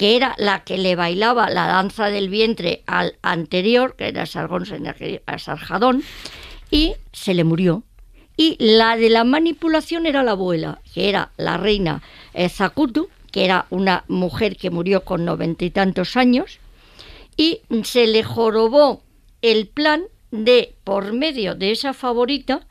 [0.00, 4.64] que era la que le bailaba la danza del vientre al anterior, que era Sargón
[5.26, 6.02] Asarjadón,
[6.70, 7.82] y se le murió.
[8.34, 12.00] Y la de la manipulación era la abuela, que era la reina
[12.32, 16.60] eh, Zacutu, que era una mujer que murió con noventa y tantos años,
[17.36, 19.02] y se le jorobó
[19.42, 22.66] el plan de, por medio de esa favorita,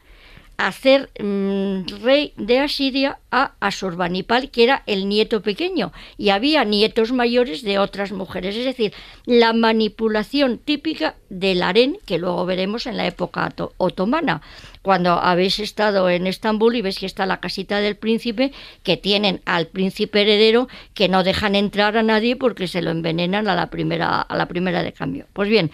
[0.68, 7.14] hacer mm, rey de Asiria a Asurbanipal, que era el nieto pequeño, y había nietos
[7.14, 8.58] mayores de otras mujeres.
[8.58, 8.94] Es decir,
[9.26, 14.42] la manipulación típica del harén, que luego veremos en la época oto- otomana.
[14.82, 18.52] Cuando habéis estado en Estambul y ves que está la casita del príncipe,
[18.84, 23.48] que tienen al príncipe heredero, que no dejan entrar a nadie porque se lo envenenan
[23.48, 25.26] a la primera, a la primera de cambio.
[25.32, 25.72] Pues bien,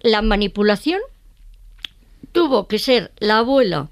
[0.00, 1.00] la manipulación
[2.32, 3.88] tuvo que ser la abuela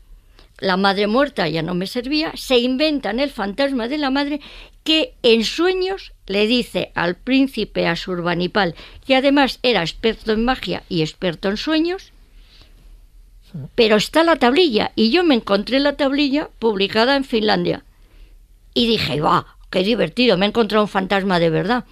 [0.62, 4.40] la madre muerta ya no me servía, se inventan el fantasma de la madre
[4.84, 11.02] que en sueños le dice al príncipe Asurbanipal, que además era experto en magia y
[11.02, 12.12] experto en sueños,
[13.74, 17.84] pero está la tablilla y yo me encontré la tablilla publicada en Finlandia
[18.72, 19.58] y dije, ¡va!
[19.68, 20.38] ¡Qué divertido!
[20.38, 21.84] Me he encontrado un fantasma de verdad.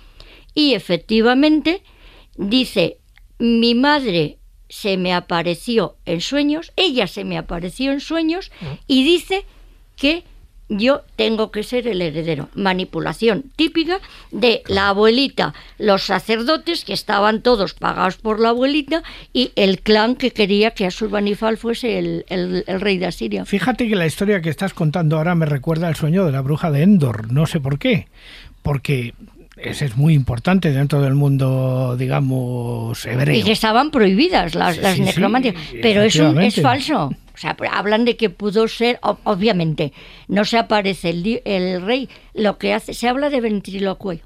[0.54, 1.82] Y efectivamente
[2.36, 2.98] dice,
[3.38, 4.38] mi madre
[4.70, 8.50] se me apareció en sueños, ella se me apareció en sueños
[8.86, 9.44] y dice
[9.96, 10.24] que
[10.72, 12.48] yo tengo que ser el heredero.
[12.54, 13.98] Manipulación típica
[14.30, 19.02] de la abuelita, los sacerdotes que estaban todos pagados por la abuelita
[19.32, 23.44] y el clan que quería que Asurbanipal fuese el, el- el rey de Asiria.
[23.44, 26.70] Fíjate que la historia que estás contando ahora me recuerda al sueño de la bruja
[26.70, 27.32] de Endor.
[27.32, 28.06] No sé por qué.
[28.62, 29.14] Porque
[29.62, 33.34] ese es muy importante dentro del mundo, digamos, hebreo.
[33.36, 35.54] Y que estaban prohibidas las, las Sí, sí, necromancias.
[35.82, 37.06] Pero es, un- es falso.
[37.34, 39.92] O sea, hablan de que pudo ser, obviamente,
[40.28, 44.20] no se aparece el, el rey, lo que hace, se habla de ventriloquio.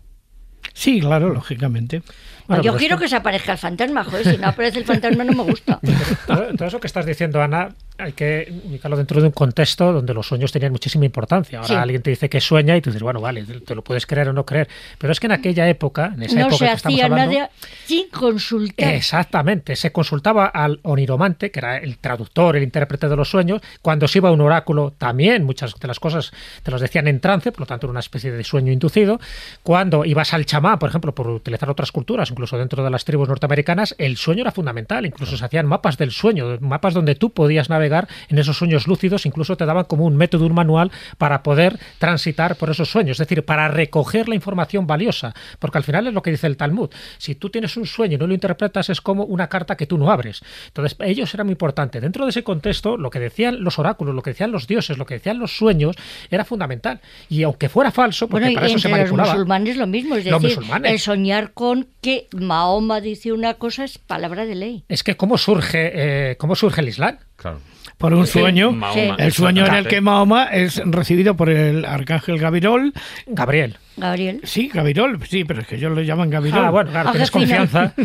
[0.72, 2.03] Sí, claro, lógicamente.
[2.49, 4.85] Bueno, Yo pero quiero esto- que se aparezca el fantasma, joder, si no aparece el
[4.85, 5.78] fantasma no me gusta.
[6.26, 10.12] Todo, todo eso que estás diciendo, Ana, hay que ubicarlo dentro de un contexto donde
[10.14, 11.59] los sueños tenían muchísima importancia.
[11.61, 11.74] Ahora Sí.
[11.74, 14.32] alguien te dice que sueña y tú dices, bueno, vale, te lo puedes creer o
[14.32, 14.68] no creer.
[14.99, 17.34] Pero es que en aquella época, en esa No época se que estamos hacía hablando,
[17.34, 17.51] nada
[17.86, 18.95] sin consultar.
[18.95, 23.62] Exactamente, se consultaba al oniromante, que era el traductor, el intérprete de los sueños.
[23.80, 26.32] Cuando se iba a un oráculo, también muchas de las cosas
[26.64, 29.20] te las decían en trance, por lo tanto era una especie de sueño inducido.
[29.62, 33.28] Cuando ibas al chamán, por ejemplo, por utilizar otras culturas, incluso dentro de las tribus
[33.28, 35.07] norteamericanas, el sueño era fundamental.
[35.07, 37.84] Incluso se hacían mapas del sueño, mapas donde tú podías navegar
[38.28, 42.57] en esos sueños lúcidos, incluso te daban como un método, un manual para poder transitar
[42.57, 46.22] por esos sueños, es decir, para recoger la información valiosa, porque al final es lo
[46.22, 46.91] que dice el Talmud.
[47.18, 49.99] Si tú tienes un sueño y no lo interpretas, es como una carta que tú
[49.99, 50.43] no abres.
[50.68, 52.01] Entonces, ellos era muy importante.
[52.01, 55.07] Dentro de ese contexto, lo que decían los oráculos, lo que decían los dioses, lo
[55.07, 55.97] que decían los sueños,
[56.30, 57.01] era fundamental.
[57.28, 59.32] Y aunque fuera falso, porque Bueno, para eso se entre los manipulaba.
[59.35, 60.93] musulmanes lo mismo, es Los decir, musulmanes.
[60.93, 64.85] el soñar con que Mahoma dice una cosa es palabra de ley.
[64.89, 65.91] Es que cómo surge,
[66.32, 67.18] eh, cómo surge el Islam.
[67.37, 67.61] Claro.
[67.99, 69.16] Por un Sí, sueño, Mahoma.
[69.18, 72.92] el sueño en el que Mahoma es recibido por el arcángel Gabirol.
[73.26, 73.76] Gabriel.
[73.97, 74.40] Gabriel.
[74.42, 76.64] Sí, Gabirol, sí, pero es que ellos lo llaman Gabirol.
[76.64, 77.95] Ah, bueno, claro, tienes confianza.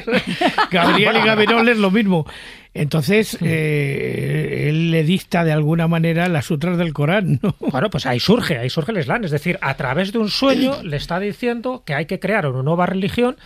[0.70, 2.26] Gabriel y Gabirol es lo mismo.
[2.72, 7.56] Entonces, eh, él le dicta de alguna manera las sutras del Corán, ¿no?
[7.58, 9.24] Bueno, pues ahí surge, ahí surge el Islam.
[9.24, 12.62] Es decir, a través de un sueño le está diciendo que hay que crear una
[12.62, 13.36] nueva religión.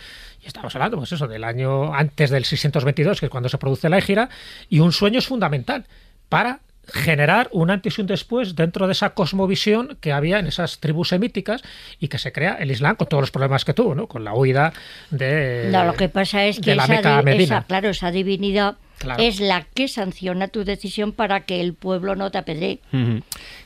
[0.45, 3.89] Y estamos hablando, pues eso, del año antes del 622, que es cuando se produce
[3.89, 4.29] la égira.
[4.69, 5.85] Y un sueño es fundamental
[6.29, 6.59] para
[6.93, 11.07] generar un antes y un después dentro de esa cosmovisión que había en esas tribus
[11.09, 11.63] semíticas
[11.99, 14.05] y que se crea el Islam con todos los problemas que tuvo, ¿no?
[14.05, 14.71] Con la huida
[15.09, 16.93] de, No, lo que pasa es que la esa,
[17.23, 19.21] Meca esa- claro, esa divinidad Claro.
[19.21, 22.79] es la que sanciona tu decisión para que el pueblo no te apedree.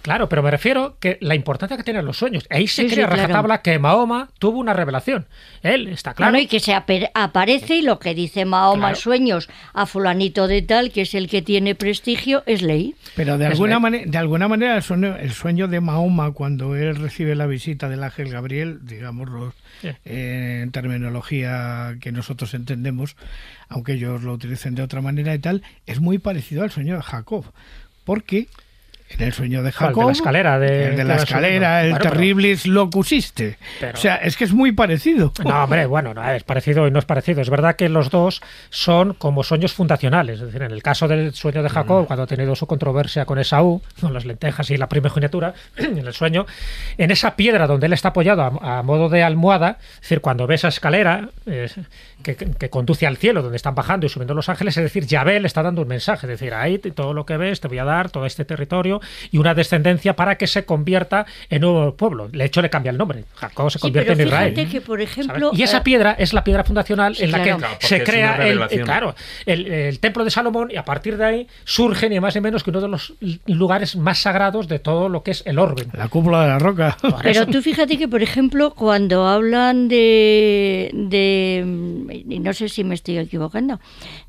[0.01, 2.45] Claro, pero me refiero que la importancia que tienen los sueños.
[2.49, 3.15] Ahí se Sí, sí, claro.
[3.15, 5.27] rajatabla que Mahoma tuvo una revelación.
[5.61, 6.31] Él, está claro.
[6.31, 8.95] Bueno, y que se ape- aparece y lo que dice Mahoma Claro.
[8.95, 12.95] en sueños a fulanito de tal, que es el que tiene prestigio, es ley.
[13.15, 13.81] Pero de Es alguna, ley.
[13.81, 17.89] manera, de alguna manera el sueño, el sueño de Mahoma cuando él recibe la visita
[17.89, 19.89] del ángel Gabriel, digámoslo Sí.
[20.05, 23.15] eh, en terminología que nosotros entendemos,
[23.69, 27.01] aunque ellos lo utilicen de otra manera y tal, es muy parecido al sueño de
[27.01, 27.45] Jacob.
[28.05, 28.47] Porque
[29.11, 31.83] en el sueño de Ah, el de la Jacob, escalera, de- el de la escalera,
[31.83, 33.57] el pero- terriblis locusiste.
[33.79, 35.33] Pero- O sea, es que es muy parecido.
[35.43, 37.41] No, hombre, bueno, no, es parecido y no es parecido.
[37.41, 38.39] Es verdad que los dos
[38.69, 40.39] son como sueños fundacionales.
[40.39, 43.39] Es decir, en el caso del sueño de Jacob, cuando ha tenido su controversia con
[43.39, 46.45] Esaú, con las lentejas y la primogenitura, en el sueño,
[46.99, 50.45] en esa piedra donde él está apoyado a, a modo de almohada, es decir, cuando
[50.45, 51.67] ve esa escalera eh,
[52.23, 55.39] que, que conduce al cielo, donde están bajando y subiendo los ángeles, es decir, Yahvé
[55.39, 56.27] le está dando un mensaje.
[56.27, 59.01] Es decir, ahí todo lo que ves te voy a dar, todo este territorio,
[59.31, 62.27] y una descendencia para que se convierta en nuevo pueblo.
[62.27, 63.23] De hecho, le cambia el nombre.
[63.35, 64.53] Jacob se Sí, convierte pero en Israel.
[64.55, 65.11] fíjate que, por ¿sabes?
[65.17, 65.51] ejemplo...
[65.53, 67.57] Y esa eh, piedra es la piedra fundacional Sí, en la claro.
[67.57, 68.83] que Claro, se crea el, revelación.
[68.83, 69.15] claro,
[69.45, 72.63] el, el templo de Salomón y a partir de ahí surge ni más ni menos
[72.63, 73.13] que uno de los
[73.45, 75.85] lugares más sagrados de todo lo que es el orbe.
[75.93, 76.97] La cúpula de la roca.
[77.23, 82.95] Pero tú fíjate que, por ejemplo, cuando hablan de, de, y no sé si me
[82.95, 83.79] estoy equivocando,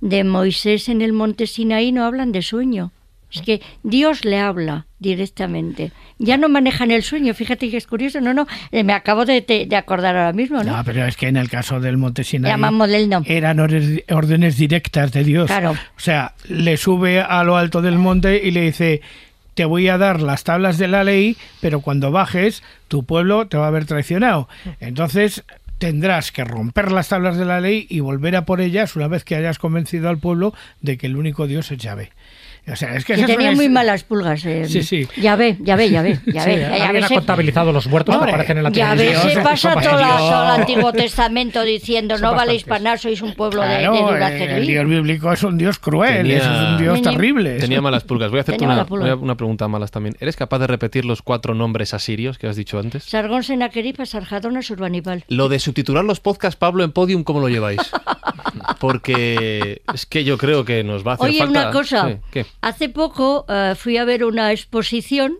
[0.00, 2.92] de Moisés en el monte Sinaí no hablan de sueño.
[3.32, 5.92] Es que Dios le habla directamente.
[6.18, 7.32] Ya no manejan el sueño.
[7.32, 8.20] Fíjate que es curioso.
[8.20, 8.48] No, no.
[8.72, 10.76] eh, Me acabo de, de- acordar ahora mismo, ¿no?
[10.76, 13.22] No, pero es que en el caso del Monte Sinaí Llamamos del no.
[13.24, 15.46] eran órdenes, órdenes directas de Dios.
[15.46, 15.70] Claro.
[15.72, 19.00] O sea, le sube a lo alto del monte y le dice,
[19.54, 23.56] te voy a dar las tablas de la ley, pero cuando bajes, tu pueblo te
[23.58, 24.48] va a haber traicionado.
[24.80, 25.44] Entonces
[25.80, 29.24] tendrás que romper las tablas de la ley y volver a por ellas una vez
[29.24, 30.52] que hayas convencido al pueblo
[30.82, 32.10] de que el único Dios es Yahvé.
[32.68, 34.44] O sea, es que, Que esas tenía muy malas pulgas.
[34.46, 34.66] eh.
[34.68, 35.08] Sí, sí.
[35.16, 36.18] Ya ve, ya ve, ya ve.
[36.26, 38.70] Ya Sí, ve, ya alguien ve, ha se- contabilizado los muertos que aparecen en la
[38.70, 39.24] Ya televisión.
[39.26, 42.68] ves, se pasa todo, el Antiguo Testamento diciendo Son no valéis bastantes.
[42.68, 44.56] para nada, sois un pueblo de- de, eh, duracería".
[44.58, 47.58] el Dios bíblico es un Dios cruel, Tenía- es un Dios Tenía- terrible.
[47.58, 48.30] Tenía malas pulgas.
[48.30, 49.16] Voy a hacerte una, pulga.
[49.16, 50.16] una pregunta malas también.
[50.20, 53.04] ¿Eres capaz de repetir los cuatro nombres asirios que has dicho antes?
[53.04, 55.24] Sargón, Senaqueripa, Sarjadona, Surbanipal.
[55.28, 57.80] Lo de subtitular los podcasts, Pablo, en Podium, ¿cómo lo lleváis?
[58.78, 61.60] Porque es que yo creo que nos va a hacer Oye, falta...
[61.62, 62.08] una cosa.
[62.08, 62.46] Sí, ¿qué?
[62.60, 65.38] Hace poco eh, fui a ver una exposición.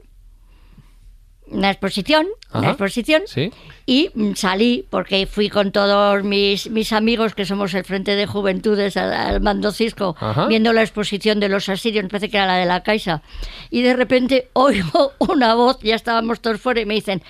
[1.47, 3.53] Una exposición, una exposición, ¿Sí?
[3.85, 8.25] y mm, salí porque fui con todos mis, mis amigos que somos el Frente de
[8.27, 10.47] Juventudes al, Mando Cisco Ajá.
[10.47, 13.23] viendo la exposición de los asirios, me parece que era la de la Caixa,
[13.69, 17.21] y de repente oigo una voz, ya estábamos todos fuera y me dicen,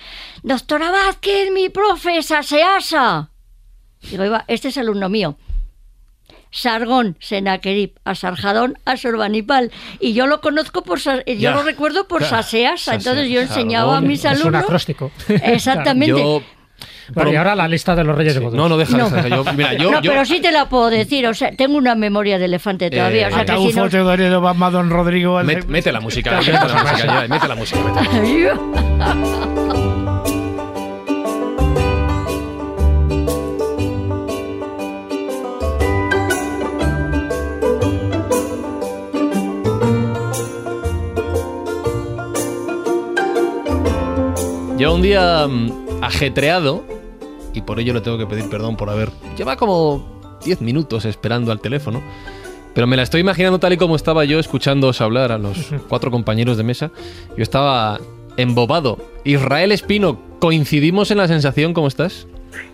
[0.43, 3.31] doctora Vázquez, mi profe es Aseasa.
[4.11, 5.35] Digo, "Iba, este es alumno mío.
[6.51, 9.71] Sargón, Senaquerib, Asarjadón, Asurbanipal.
[9.99, 11.51] Y yo lo conozco por, Sa- yo Ya.
[11.51, 12.37] lo recuerdo por Claro.
[12.37, 12.95] Saseasa.
[12.95, 13.57] Entonces yo Sargón.
[13.57, 14.63] enseñaba a mis Es un alumnos.
[14.63, 15.11] acróstico.
[15.29, 16.19] Exactamente.
[16.19, 16.41] Yo...
[17.13, 18.55] Bueno, y ahora la lista de los reyes de Godot.
[18.55, 19.09] No, no, deja, No.
[19.27, 19.91] Yo, mira, yo...
[19.91, 21.27] no, yo- pero sí te la puedo decir.
[21.27, 23.27] O sea, tengo una memoria de elefante todavía.
[23.27, 24.71] Eh, o sea que si no.
[24.71, 25.39] Don Rodrigo.
[25.41, 29.90] el- mete la música, mete la música, mete la música.
[44.81, 46.83] Lleva un día mm, ajetreado
[47.53, 49.11] y por ello le tengo que pedir perdón por haber...
[49.37, 50.03] Lleva como
[50.43, 52.01] 10 minutos esperando al teléfono,
[52.73, 56.09] pero me la estoy imaginando tal y como estaba yo escuchándoos hablar a los cuatro
[56.09, 56.89] compañeros de mesa.
[57.37, 57.99] Yo estaba
[58.37, 58.97] embobado.
[59.23, 61.75] Israel Espino, ¿coincidimos en la sensación?
[61.75, 62.25] ¿Cómo estás?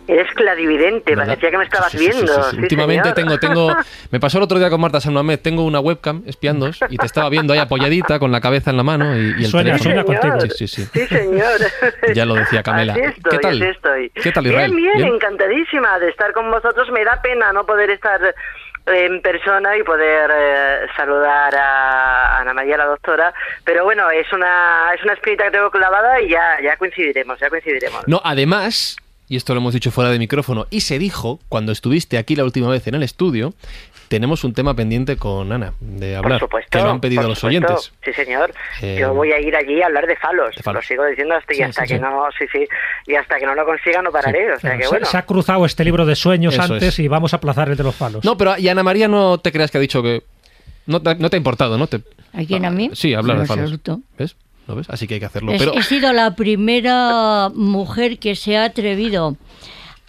[0.07, 1.25] Eres clarividente, ¿Verdad?
[1.33, 2.33] parecía que me estabas Sí, sí, viendo.
[2.33, 2.55] sí, sí.
[2.55, 3.39] sí, Últimamente señor.
[3.39, 3.75] tengo, tengo.
[4.11, 7.05] Me pasó el otro día con Marta San Mamés, tengo una webcam espiándos y te
[7.05, 9.83] estaba viendo ahí apoyadita con la cabeza en la mano y, y el Suena, teléfono.
[9.83, 10.39] suena contigo.
[10.55, 10.89] Sí, sí, sí.
[10.93, 11.59] Sí, señor.
[12.15, 12.93] Ya lo decía Camela.
[12.93, 13.61] Así estoy, ¿Qué tal?
[13.61, 14.09] así estoy.
[14.11, 14.71] ¿Qué tal, Israel?
[14.71, 15.13] Bien, bien, ¿Bien?
[15.15, 16.89] encantadísima de estar con vosotros.
[16.91, 18.19] Me da pena no poder estar
[18.85, 23.33] en persona y poder eh, saludar a Ana María, la doctora,
[23.65, 27.49] pero bueno, es una es una espinita que tengo clavada y ya, ya coincidiremos, ya
[27.49, 28.07] coincidiremos.
[28.07, 28.95] No, además,
[29.29, 32.43] y esto lo hemos dicho fuera de micrófono, y se dijo cuando estuviste aquí la
[32.43, 33.53] última vez en el estudio,
[34.07, 37.29] tenemos un tema pendiente con Ana de hablar, por supuesto, que lo han pedido por
[37.31, 37.67] los supuesto.
[37.67, 37.91] oyentes.
[38.05, 38.53] Sí, señor.
[38.81, 40.55] Eh, Yo voy a ir allí a hablar de falos.
[40.55, 40.81] de falos.
[40.83, 42.01] Lo sigo diciendo hasta, y hasta sí, que sí.
[42.01, 42.65] no, sí, sí,
[43.05, 44.53] y hasta que no lo consiga no pararé.
[44.53, 45.05] O sea Bueno, que se, bueno.
[45.07, 46.99] se ha cruzado este libro de sueños Eso antes es.
[46.99, 48.23] y vamos a aplazar el de los palos.
[48.23, 50.23] No, pero y Ana María no te creas que ha dicho que...
[50.85, 51.87] No te, no te ha importado, ¿no?
[51.87, 51.97] Te,
[52.31, 52.91] ¿A quién a mí?
[52.93, 53.63] Sí, hablar de falos.
[53.63, 53.99] absoluto.
[54.17, 54.37] ¿Ves?
[54.67, 54.89] ¿Lo ves?
[54.89, 55.51] Así que hay que hacerlo.
[55.53, 59.37] Es- Pero He sido la primera mujer que se ha atrevido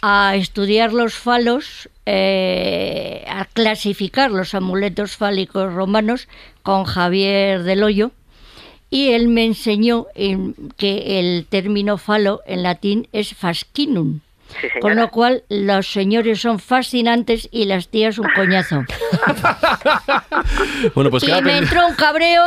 [0.01, 6.27] a estudiar los falos, eh, a clasificar los amuletos fálicos romanos
[6.63, 8.11] con Javier del Hoyo.
[8.89, 14.19] Y él me enseñó en- que el término falo en latín es fascinum.
[14.61, 14.67] Sí.
[14.81, 18.83] Con lo cual, los señores son fascinantes y las tías un coñazo.
[20.95, 22.43] bueno, pues y me pendiente- entró un cabreo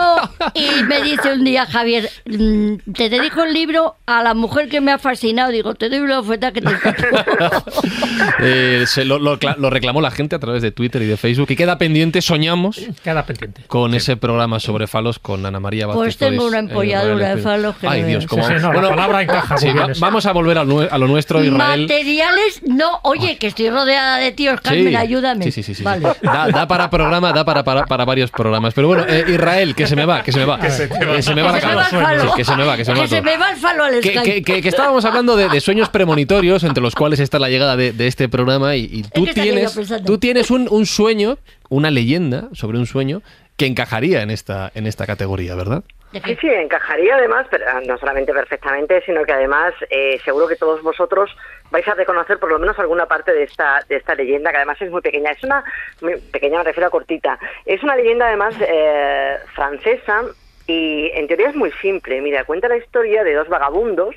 [0.55, 4.81] y me dice un día Javier, mm, te dedico el libro a la mujer que
[4.81, 5.51] me ha fascinado.
[5.53, 6.71] Digo, te doy una oferta que te
[8.41, 11.17] Eh, se lo, lo cla- lo reclamó la gente a través de Twitter y de
[11.17, 13.63] Facebook y queda pendiente, soñamos Queda pendiente.
[13.67, 16.03] con ese programa sobre falos con Ana María Vázquez.
[16.03, 18.47] Pues tengo una eh, empolladura Israel de falos que Ay, Dios, cómo...
[18.47, 21.87] Sí, sí, no, la palabra encaja va- vamos a volver a lo nuestro, Israel.
[21.93, 24.97] Materiales, no, oye, que estoy rodeada de tíos, Carmen, Sí.
[24.97, 25.45] ayúdame.
[25.45, 25.85] Sí, sí, sí, sí, sí.
[25.85, 26.09] Vale.
[26.23, 28.75] Da, da para programa, da para, para, para varios programas.
[28.75, 30.59] Pero bueno, eh, Israel, que se me va, que se me va.
[30.59, 32.35] Que se, me va la Que se me va cabeza.
[32.37, 33.05] que se me va, que se me va.
[33.05, 35.61] Que se me va el falo al Que, que- que- que estábamos hablando de, de
[35.61, 39.27] sueños premonitorios, entre los cuales está la llegada de, de este programa, y, y tú
[39.27, 41.39] tienes, tú tienes un, un sueño,
[41.69, 43.23] una leyenda sobre un sueño
[43.57, 45.83] que encajaría en esta, en esta categoría, ¿verdad?
[46.13, 50.57] Sí, sí, encajaría además, pero ah, no solamente perfectamente, sino que además eh, seguro que
[50.57, 51.31] todos vosotros
[51.73, 54.81] vais a reconocer por lo menos alguna parte de esta, de esta leyenda, que además
[54.81, 55.33] es muy pequeña.
[55.33, 55.65] Es una,
[56.03, 60.23] muy pequeña me refiero a cortita, es una leyenda además eh, francesa
[60.67, 62.21] y en teoría es muy simple.
[62.21, 64.15] Mira, cuenta la historia de dos vagabundos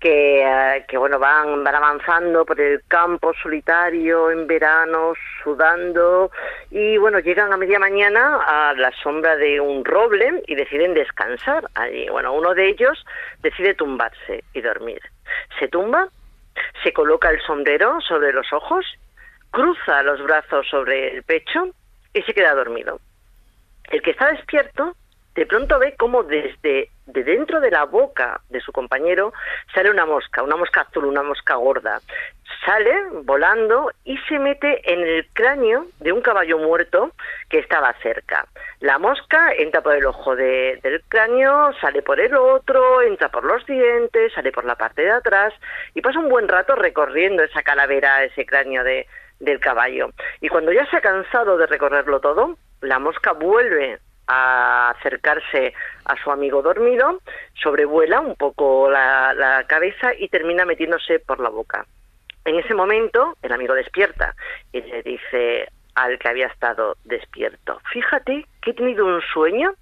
[0.00, 6.30] que, eh, que bueno van, van avanzando por el campo solitario en verano, sudando
[6.70, 11.68] y bueno llegan a media mañana a la sombra de un roble y deciden descansar
[11.74, 12.08] allí.
[12.08, 13.04] Bueno, uno de ellos
[13.42, 15.00] decide tumbarse y dormir.
[15.58, 16.08] Se tumba,
[16.82, 18.84] se coloca el sombrero sobre los ojos,
[19.50, 21.68] cruza los brazos sobre el pecho
[22.12, 23.00] y se queda dormido.
[23.90, 24.96] El que está despierto
[25.34, 29.32] de pronto ve cómo desde de dentro de la boca de su compañero
[29.72, 32.00] sale una mosca, una mosca azul, una mosca gorda.
[32.64, 32.94] Sale
[33.24, 37.12] volando y se mete en el cráneo de un caballo muerto
[37.48, 38.46] que estaba cerca.
[38.80, 43.44] La mosca entra por el ojo de, del cráneo, sale por el otro, entra por
[43.44, 45.54] los dientes, sale por la parte de atrás
[45.94, 49.06] y pasa un buen rato recorriendo esa calavera, ese cráneo de,
[49.40, 50.10] del caballo.
[50.40, 53.98] Y cuando ya se ha cansado de recorrerlo todo, la mosca vuelve
[54.28, 55.72] a acercarse
[56.04, 57.20] a su amigo dormido,
[57.54, 61.86] sobrevuela un poco la, la, cabeza y termina metiéndose por la boca.
[62.46, 64.36] En ese momento, el amigo despierta
[64.72, 69.74] y le dice al que había estado despierto, fíjate que he tenido un sueño,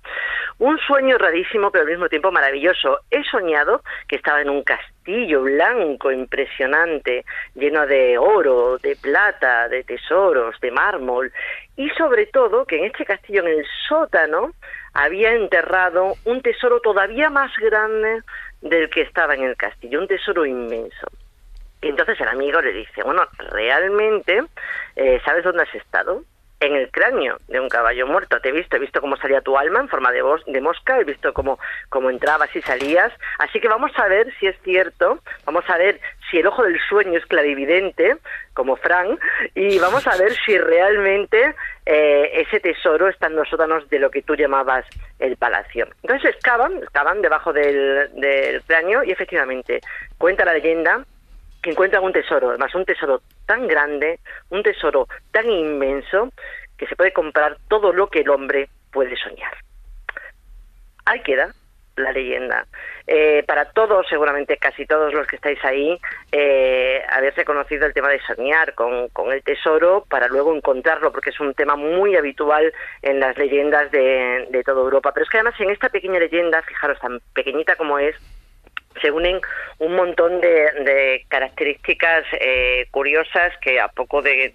[0.60, 3.00] un sueño rarísimo pero al mismo tiempo maravilloso.
[3.10, 9.84] He soñado que estaba en un castillo blanco impresionante, lleno de oro, de plata, de
[9.84, 11.30] tesoros, de mármol,
[11.76, 14.52] y sobre todo que en este castillo, en el sótano,
[14.94, 18.22] había enterrado un tesoro todavía más grande
[18.62, 21.08] del que estaba en el castillo, un tesoro inmenso.
[21.84, 24.42] Y entonces el amigo le dice, bueno, realmente,
[24.96, 26.22] eh, ¿sabes dónde has estado?
[26.58, 28.40] En el cráneo de un caballo muerto.
[28.40, 31.04] Te he visto, he visto cómo salía tu alma en forma de, de mosca, he
[31.04, 31.58] visto cómo,
[31.90, 33.12] cómo entrabas y salías.
[33.38, 36.80] Así que vamos a ver si es cierto, vamos a ver si el ojo del
[36.88, 38.16] sueño es clarividente,
[38.54, 39.20] como Frank,
[39.54, 41.54] y vamos a ver si realmente
[41.84, 44.86] eh, ese tesoro está en los sótanos de lo que tú llamabas
[45.18, 45.86] el palacio.
[46.02, 49.82] Entonces excavan, excavan debajo del, del cráneo y efectivamente
[50.16, 51.04] cuenta la leyenda
[51.64, 56.28] que encuentran un tesoro, además un tesoro tan grande, un tesoro tan inmenso,
[56.76, 59.52] que se puede comprar todo lo que el hombre puede soñar.
[61.06, 61.54] Ahí queda
[61.96, 62.66] la leyenda.
[63.06, 65.98] Eh, para todos, seguramente casi todos los que estáis ahí,
[66.32, 71.30] eh, habéis reconocido el tema de soñar con, con, el tesoro para luego encontrarlo, porque
[71.30, 75.12] es un tema muy habitual en las leyendas de, de toda Europa.
[75.14, 78.16] Pero es que además en esta pequeña leyenda, fijaros, tan pequeñita como es,
[79.00, 79.40] se unen
[79.78, 84.54] un montón de, de características eh, curiosas que a poco de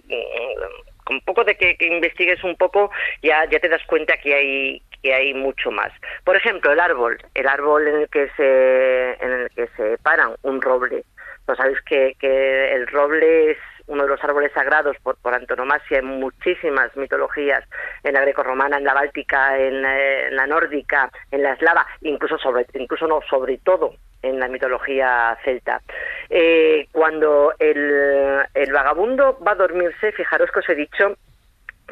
[1.04, 2.90] con poco de que, investigues un poco
[3.22, 5.92] ya ya te das cuenta que hay que hay mucho más.
[6.24, 10.34] Por ejemplo el árbol el árbol en el que se en el que se paran
[10.42, 11.04] un roble.
[11.48, 13.58] No sabéis que, que el roble es
[13.90, 17.64] uno de los árboles sagrados por, por antonomasia en muchísimas mitologías,
[18.04, 22.38] en la grecorromana, en la báltica, en, eh, en la nórdica, en la eslava, incluso
[22.38, 25.80] sobre, incluso no, sobre todo en la mitología celta.
[26.28, 31.16] Eh, cuando el, el vagabundo va a dormirse, fijaros que os he dicho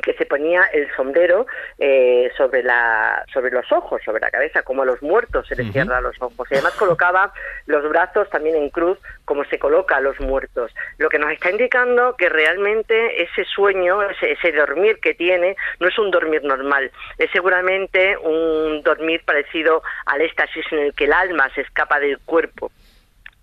[0.00, 1.46] que se ponía el sombrero
[1.78, 5.66] eh, sobre la sobre los ojos, sobre la cabeza, como a los muertos se les
[5.66, 5.72] uh -huh.
[5.72, 6.48] cierra los ojos.
[6.50, 7.32] Y además colocaba
[7.66, 10.72] los brazos también en cruz, como se coloca a los muertos.
[10.98, 15.88] Lo que nos está indicando que realmente ese sueño, ese, ese dormir que tiene, no
[15.88, 21.12] es un dormir normal, es seguramente un dormir parecido al éxtasis en el que el
[21.12, 22.70] alma se escapa del cuerpo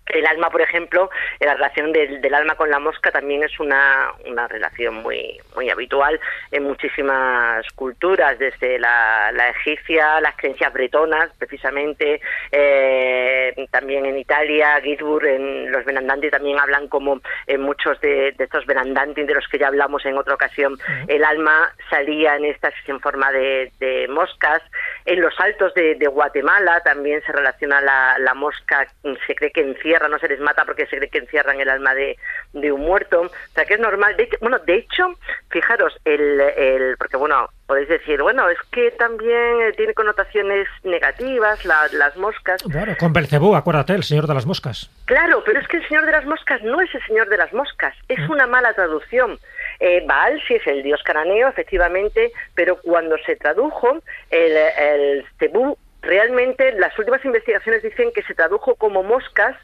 [0.06, 4.12] el alma, por ejemplo, la relación del, del, alma con la mosca también es una,
[4.24, 6.20] una relación muy, muy habitual
[6.52, 12.20] en muchísimas culturas, desde la, la egipcia, las creencias bretonas, precisamente,
[12.52, 18.44] eh, también en Italia, Gisburg, en los Benandanti también hablan como en muchos de, de,
[18.44, 20.78] estos Benandanti de los que ya hablamos en otra ocasión,
[21.08, 24.62] el alma salía en estas en forma de, de moscas.
[25.04, 28.86] En los altos de, de Guatemala también se relaciona la, la mosca,
[29.26, 31.94] se cree que encierra no se les mata porque se cree que encierran el alma
[31.94, 32.16] de,
[32.52, 33.22] de un muerto.
[33.22, 34.16] O sea, que es normal.
[34.16, 35.14] De, bueno, de hecho,
[35.50, 41.88] fijaros, el, el, porque bueno, podéis decir, bueno, es que también tiene connotaciones negativas la,
[41.92, 42.62] las moscas.
[42.62, 44.90] Claro, con Belcebú, acuérdate, el señor de las moscas.
[45.06, 47.52] Claro, pero es que el señor de las moscas no es el señor de las
[47.52, 48.26] moscas, es ¿Eh?
[48.28, 49.38] una mala traducción.
[49.80, 53.98] Eh, Baal sí es el dios cananeo, efectivamente, pero cuando se tradujo,
[54.30, 55.76] el, el Cebú
[56.06, 59.56] realmente las últimas investigaciones dicen que se tradujo como moscas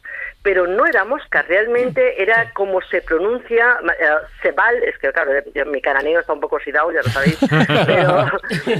[0.42, 4.04] pero no era mosca, realmente era como se pronuncia, eh,
[4.42, 7.38] Sebal, es que claro, yo- mi cananeo está un poco oxidado, ya lo sabéis,
[7.86, 8.26] pero,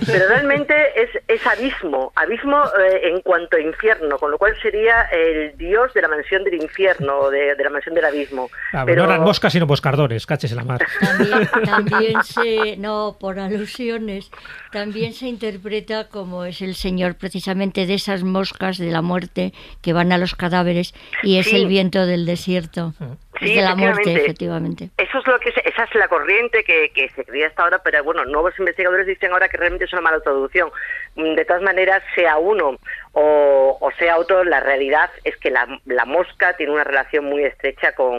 [0.07, 5.03] pero realmente es, es abismo, abismo eh, en cuanto a infierno, con lo cual sería
[5.13, 8.51] el dios de la mansión del infierno, o de, de la mansión del abismo.
[8.73, 10.81] Ah, pero No eran moscas, sino moscardones, caches en la mar.
[11.01, 14.31] También, también se, no, por alusiones,
[14.73, 19.93] también se interpreta como es el señor precisamente de esas moscas de la muerte que
[19.93, 21.63] van a los cadáveres y es Sí.
[21.63, 22.93] el viento del desierto.
[23.41, 24.91] Sí, es de la muerte, efectivamente.
[24.99, 27.81] Eso es lo que se- esa es la corriente que, que se cría hasta ahora,
[27.83, 30.71] pero bueno, nuevos investigadores dicen ahora que realmente es una mala traducción.
[31.17, 32.77] De todas maneras, sea uno
[33.15, 37.45] o, o sea otro, la realidad es que la, la mosca tiene una relación muy
[37.45, 38.19] estrecha con,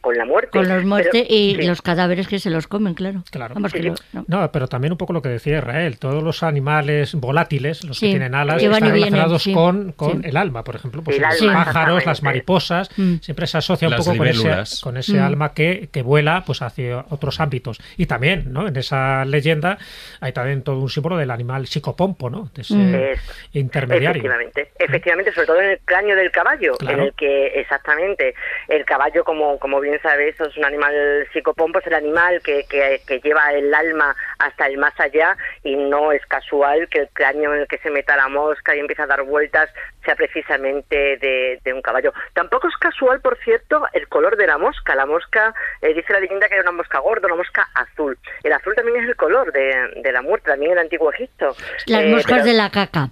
[0.00, 0.50] con la muerte.
[0.50, 1.66] Con los muertes Pero- y sí.
[1.66, 3.22] los cadáveres que se los comen, claro.
[3.30, 3.54] Claro.
[3.54, 4.24] Vamos, que lo- no.
[4.28, 8.06] No, pero también un poco lo que decía Israel, todos los animales volátiles, los Sí,
[8.06, 9.52] que tienen alas, que están vienen, relacionados sí.
[9.54, 10.28] con, con Sí.
[10.28, 13.16] el alma, por ejemplo, pues El los alma, pájaros, las mariposas, Mm.
[13.22, 15.22] siempre se asocia un Las poco con ese, con ese Mm.
[15.22, 17.78] alma que, que vuela pues hacia otros ámbitos.
[17.96, 18.68] Y también, ¿no?
[18.68, 19.78] En esa leyenda
[20.20, 22.50] hay también todo un símbolo del animal psicopompo, ¿no?
[22.54, 23.58] De ese Mm.
[23.58, 24.33] Intermediario.
[24.40, 26.98] Efectivamente, efectivamente, sobre todo en el cráneo del caballo, Claro.
[26.98, 28.34] en el que exactamente
[28.68, 33.00] el caballo, como, como bien sabes, es un animal psicopompo, es el animal que, que,
[33.06, 37.54] que lleva el alma hasta el más allá y no es casual que el cráneo
[37.54, 39.70] en el que se meta la mosca y empieza a dar vueltas
[40.04, 42.12] sea precisamente de, de un caballo.
[42.34, 44.94] Tampoco es casual, por cierto, el color de la mosca.
[44.94, 48.18] La mosca, eh, dice la leyenda que era una mosca gorda, una mosca azul.
[48.42, 51.56] El azul también es el color de, de la muerte, también en el antiguo Egipto.
[51.86, 53.08] Las Eh, moscas pero- de la caca.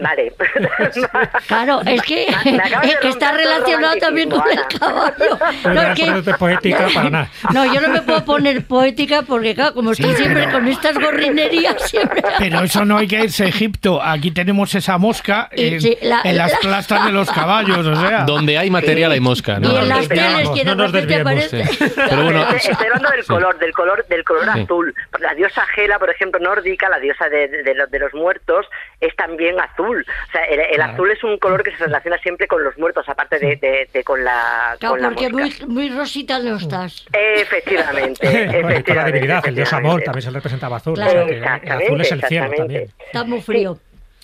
[0.00, 0.32] Vale.
[1.46, 5.38] Claro, es que, es que está relacionado también con el caballo.
[5.64, 7.30] No No, es que- poética para nada.
[7.52, 10.68] no, yo no me puedo poner poética porque, claro, como estoy Sí, siempre pero- con
[10.68, 12.22] estas gorrinerías, siempre.
[12.38, 14.02] Pero eso no hay que irse a Egipto.
[14.02, 17.96] Aquí tenemos esa mosca en, sí, la- en las la- plastas de los caballos, o
[17.96, 18.24] sea.
[18.24, 19.72] Donde hay material hay mosca, ¿no?
[19.72, 21.64] y en las teles, no, que de no nos repente desviemos, aparece.
[21.86, 21.92] Sí.
[21.96, 23.28] Pero bueno, Estoy, estoy hablando del Sí.
[23.28, 24.60] color, del color, del color Sí.
[24.60, 24.94] azul.
[25.20, 28.66] La diosa Gela, por ejemplo, nórdica, la diosa de, de- de los, de los muertos,
[29.00, 30.04] es también azul.
[30.28, 30.92] O sea, el, el Claro.
[30.92, 34.04] azul es un color que se relaciona siempre con los muertos, aparte de, de- de
[34.04, 37.06] con la, Claro, con porque muy, muy rosita no estás.
[37.12, 40.04] Efectivamente, Bueno, y toda la efectivamente, divinidad, el dios amor efectivamente.
[40.04, 40.94] también se le representaba azul.
[40.94, 41.24] Claro.
[41.24, 42.88] o sea que el azul es el cielo también.
[43.06, 43.78] Está muy frío.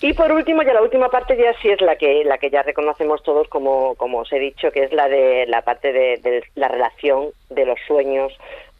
[0.04, 2.62] Y por último, ya la última parte ya sí es la que la que ya
[2.64, 6.42] reconocemos todos como como os he dicho, que es la de la parte de, de
[6.56, 8.32] la relación de los sueños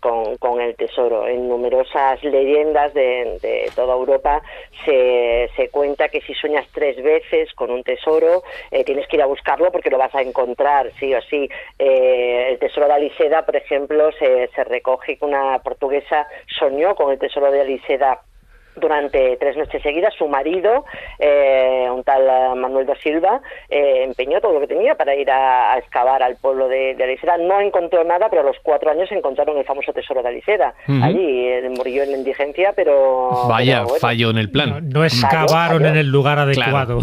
[0.03, 1.27] con, con el tesoro.
[1.29, 4.43] En numerosas leyendas de, toda Europa
[4.85, 8.43] se, se cuenta que si sueñas tres veces con un tesoro,
[8.73, 11.49] eh, tienes que ir a buscarlo porque lo vas a encontrar, sí o sí.
[11.79, 16.27] Eh, el tesoro de Aliseda, por ejemplo, se, se recoge que una portuguesa
[16.59, 18.23] soñó con el tesoro de Aliseda
[18.77, 20.15] durante tres noches seguidas.
[20.15, 20.85] Su marido,
[21.19, 25.31] eh, un tal eh, Manuel da Silva, eh, empeñó todo lo que tenía para ir
[25.31, 27.37] a, a excavar al pueblo de, de Aliseda.
[27.39, 30.75] No encontró nada, pero a los cuatro años encontraron el famoso tesoro de Aliseda.
[30.89, 31.05] Ujú.
[31.05, 33.47] Allí eh, murió en la indigencia, pero...
[33.49, 34.01] Vaya pero bueno.
[34.01, 34.89] fallo en el plan.
[34.89, 36.51] no excavaron en el lugar Claro.
[36.77, 37.01] adecuado.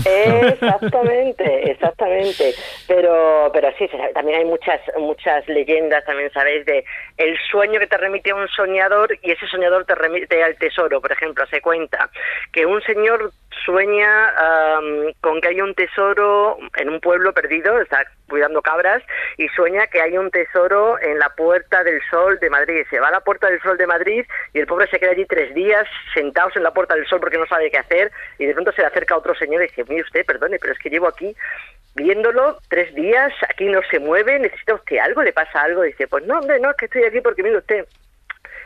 [0.70, 2.54] Exactamente, exactamente.
[2.88, 6.84] Pero, pero sí, también hay muchas, muchas leyendas, también sabéis, de
[7.18, 11.02] el sueño que te remite a un soñador y ese soñador te remite al tesoro.
[11.02, 12.10] Por ejemplo, cuenta
[12.52, 13.32] que un señor
[13.66, 14.30] sueña
[14.78, 19.04] am, con que hay un tesoro en un pueblo perdido, está cuidando cabras,
[19.38, 22.86] y sueña que hay un tesoro en la Puerta del Sol de Madrid.
[22.90, 25.26] Se va a la Puerta del Sol de Madrid y el pobre se queda allí
[25.26, 28.54] tres días sentados en la Puerta del Sol porque no sabe qué hacer y de
[28.54, 31.08] pronto se le acerca otro señor y dice, mire usted, perdone, pero es que llevo
[31.08, 31.36] aquí
[31.96, 36.26] viéndolo tres días, aquí no se mueve, necesita usted algo, le pasa algo, dice, pues
[36.26, 37.86] no, hombre, no, es que estoy aquí porque mire usted,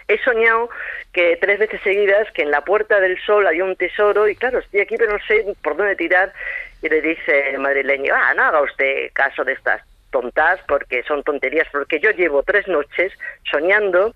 [0.07, 0.69] he soñado
[1.11, 4.59] que tres veces seguidas que en la Puerta del Sol había un tesoro y claro,
[4.59, 6.33] estoy aquí pero no sé por dónde tirar
[6.81, 9.81] y le dice el madrileño, ah, no haga usted caso de estas
[10.11, 13.11] tontas porque son tonterías, porque yo llevo tres noches
[13.49, 14.13] soñando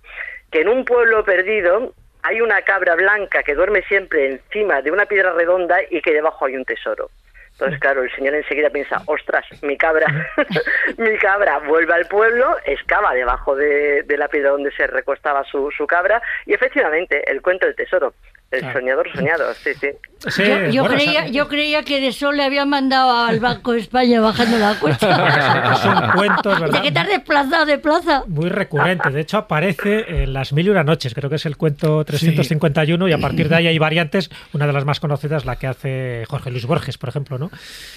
[0.50, 5.06] que en un pueblo perdido hay una cabra blanca que duerme siempre encima de una
[5.06, 7.10] piedra redonda y que debajo hay un tesoro.
[7.58, 10.06] Entonces, claro, el señor enseguida piensa, ostras, mi cabra,
[10.96, 15.68] mi cabra vuelve al pueblo, excava debajo de, de la piedra donde se recostaba su,
[15.72, 18.14] su cabra, y efectivamente, el cuento del tesoro,
[18.50, 18.80] el Claro.
[18.80, 19.88] soñador soñado, sí, sí.
[20.30, 23.72] Sí, Yo, yo bueno, creía, yo creía que de Sol le habían mandado al Banco
[23.72, 25.76] de España bajando la cuesta.
[25.82, 26.78] son cuentos, ¿verdad?
[26.78, 28.24] ¿De qué te has desplazado de plaza?
[28.26, 29.10] Muy recurrente.
[29.10, 31.14] De hecho, aparece en Las Mil y una Noches.
[31.14, 34.28] Creo que es el cuento 351 y a partir de ahí hay variantes.
[34.52, 37.50] Una de las más conocidas, la que hace Jorge Luis Borges, por ejemplo, ¿no?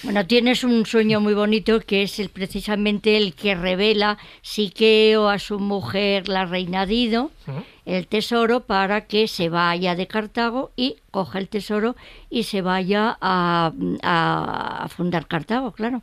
[0.04, 5.38] Bueno, tienes un sueño muy bonito que es el, precisamente el que revela Siqueo a
[5.40, 7.30] su mujer, la reina Dido,
[7.86, 11.96] el tesoro para que se vaya de Cartago y coja el tesoro
[12.30, 13.72] y se vaya a,
[14.02, 16.02] a- a fundar Cartago, claro,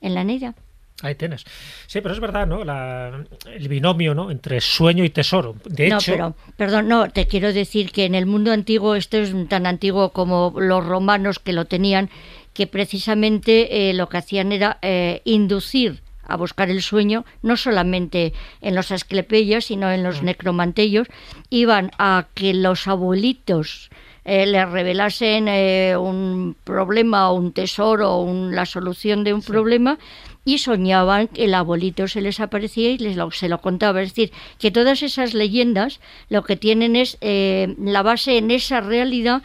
[0.00, 0.54] en la Neira.
[1.00, 1.44] Ahí tienes.
[1.86, 2.64] Sí, pero es verdad, ¿no?
[2.64, 4.32] La- el binomio, ¿no?
[4.32, 5.54] Entre sueño y tesoro.
[5.64, 9.16] De no, hecho, pero, perdón, no, te quiero decir que en el mundo antiguo, esto
[9.18, 12.10] es tan antiguo como los romanos que lo tenían,
[12.52, 18.32] que precisamente eh, lo que hacían era eh, inducir a buscar el sueño, no solamente
[18.60, 21.08] en los asclepeyas, sino en los necromantellos,
[21.50, 23.90] iban a que los abuelitos
[24.24, 29.40] eh, les revelasen eh, un problema o un tesoro o un- la solución de un
[29.42, 29.98] problema
[30.44, 34.02] y soñaban que el abuelito se les aparecía y les lo, se lo contaba.
[34.02, 38.80] Es decir, que todas esas leyendas lo que tienen es eh, la base en esa
[38.82, 39.42] realidad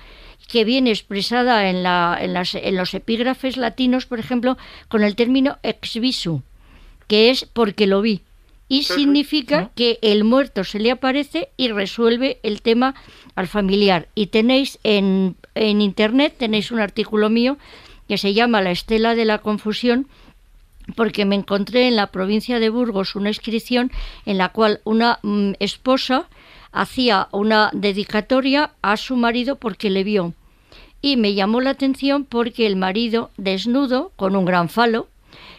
[0.52, 4.58] que viene expresada en, la, en, las, en los epígrafes latinos, por ejemplo,
[4.90, 6.44] con el término ex visu,
[7.14, 8.22] que es porque lo vi.
[8.68, 12.96] Y significa que el muerto se le aparece y resuelve el tema
[13.36, 14.08] al familiar.
[14.16, 17.60] Y tenéis en, en internet, tenéis un artículo mío
[18.08, 20.08] que se llama La estela de la confusión,
[20.96, 23.92] porque me encontré en la provincia de Burgos una inscripción
[24.26, 26.28] en la cual una mm, esposa
[26.72, 30.34] hacía una dedicatoria a su marido porque le vio.
[31.00, 35.10] Y me llamó la atención porque el marido, desnudo, con un gran falo,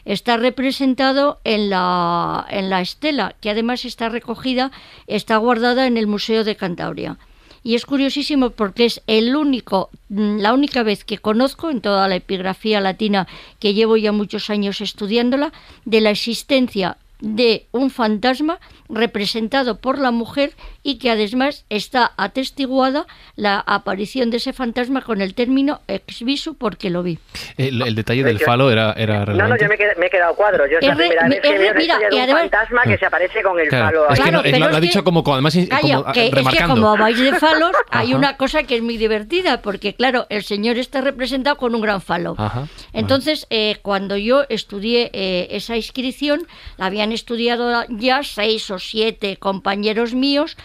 [0.05, 4.71] está representado en la, en la estela, que además está recogida,
[5.07, 7.19] está guardada en el Museo de Cantabria.
[7.63, 12.07] Y es curiosísimo porque es el único, mm, la única vez que conozco en toda
[12.09, 13.27] la epigrafía latina
[13.59, 15.53] que llevo ya muchos años estudiándola,
[15.87, 18.59] de la existencia de un fantasma
[18.89, 20.53] representado por la mujer
[20.83, 23.07] y que además está atestiguada
[23.37, 27.19] la aparición de ese fantasma con el término ex visu porque lo vi.
[27.57, 30.35] El, el detalle del falo era, era No, no, yo me, qued- me he quedado
[30.35, 30.67] cuadro.
[30.67, 32.09] Yo es la Es re- primera me- vez que es re- veo la mira, historia
[32.11, 34.11] de y un además- fantasma que se aparece con el Claro, falo.
[34.13, 34.31] es que ahí.
[34.33, 36.65] no- Claro, eh, pero lo, ha es que- dicho como, además como, ah, es que
[36.67, 40.77] como vais de falos, hay una cosa que es muy divertida, porque claro, el señor
[40.79, 42.35] está representado con un gran falo.
[42.37, 46.47] Ajá, Entonces, eh, cuando yo estudié eh, esa inscripción,
[46.77, 50.57] la habían estudiado ya seis o siete compañeros míos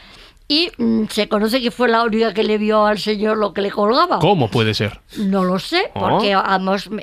[0.47, 3.61] y mm, se conoce que fue la única que le vio al señor lo que
[3.61, 4.19] le colgaba.
[4.19, 4.99] ¿Cómo puede ser?
[5.17, 5.99] No lo sé, Oh.
[5.99, 6.35] porque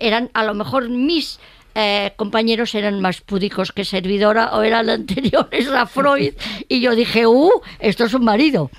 [0.00, 1.38] eran a lo mejor mis
[1.76, 6.34] eh, compañeros eran más púdicos que servidora o eran anteriores a Freud
[6.68, 7.50] y yo dije, ¡uh!
[7.78, 8.70] Esto es un marido.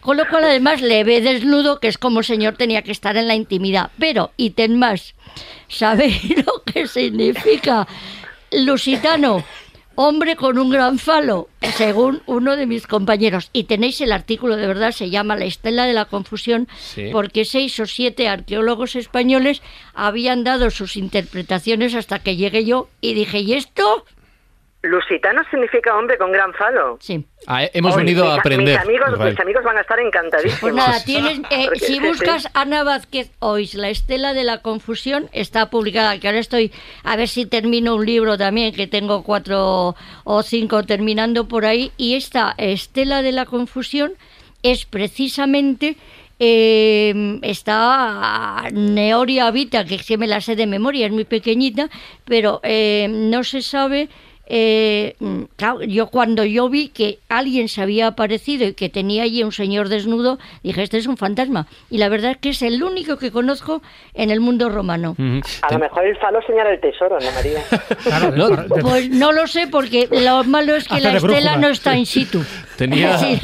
[0.00, 3.16] Con lo cual además le ve desnudo, que es como el señor tenía que estar
[3.16, 3.90] en la intimidad.
[3.98, 5.14] Pero, ítem más,
[5.68, 7.86] ¿sabéis lo que significa
[8.52, 9.42] lusitano?
[9.96, 13.50] Hombre con un gran falo, según uno de mis compañeros.
[13.52, 17.10] Y tenéis el artículo, de verdad, se llama La Estela de la Confusión, Sí.
[17.12, 19.62] porque seis o siete arqueólogos españoles
[19.94, 24.04] habían dado sus interpretaciones hasta que llegué yo y dije, ¿y esto?
[24.84, 26.98] Lusitano significa hombre con gran falo.
[27.00, 27.24] Sí.
[27.46, 28.74] Ah, eh, hemos venido mis- a aprender.
[28.78, 29.30] Mis amigos, Israel.
[29.32, 30.60] mis amigos van a estar encantadísimos.
[30.60, 32.00] Pues nada, tienes, eh, Porque si sí, sí.
[32.00, 36.70] buscas Ana Vázquez Ois, La Estela de la Confusión, está publicada, que ahora estoy,
[37.02, 41.90] a ver si termino un libro también, que tengo cuatro o cinco terminando por ahí,
[41.96, 44.12] y esta Estela de la Confusión
[44.62, 45.96] es precisamente...
[46.40, 51.88] eh, está Neoria Vita, que sí me la sé de memoria, es muy pequeñita,
[52.24, 54.08] pero eh, no se sabe
[54.46, 59.22] eh, mm, claro, yo cuando yo vi que alguien se había aparecido y que tenía
[59.22, 61.66] allí un señor desnudo, dije, este es un fantasma.
[61.90, 63.82] Y la verdad es que es el único que conozco
[64.14, 65.16] en el mundo romano.
[65.62, 67.62] A lo mejor el falo señala el tesoro, ¿no, María?
[68.02, 71.56] claro, No, de- Pues no lo sé porque lo malo es que la estela brújula,
[71.56, 71.98] no está sí.
[72.00, 72.44] in situ.
[72.76, 73.40] Tenía, Sí.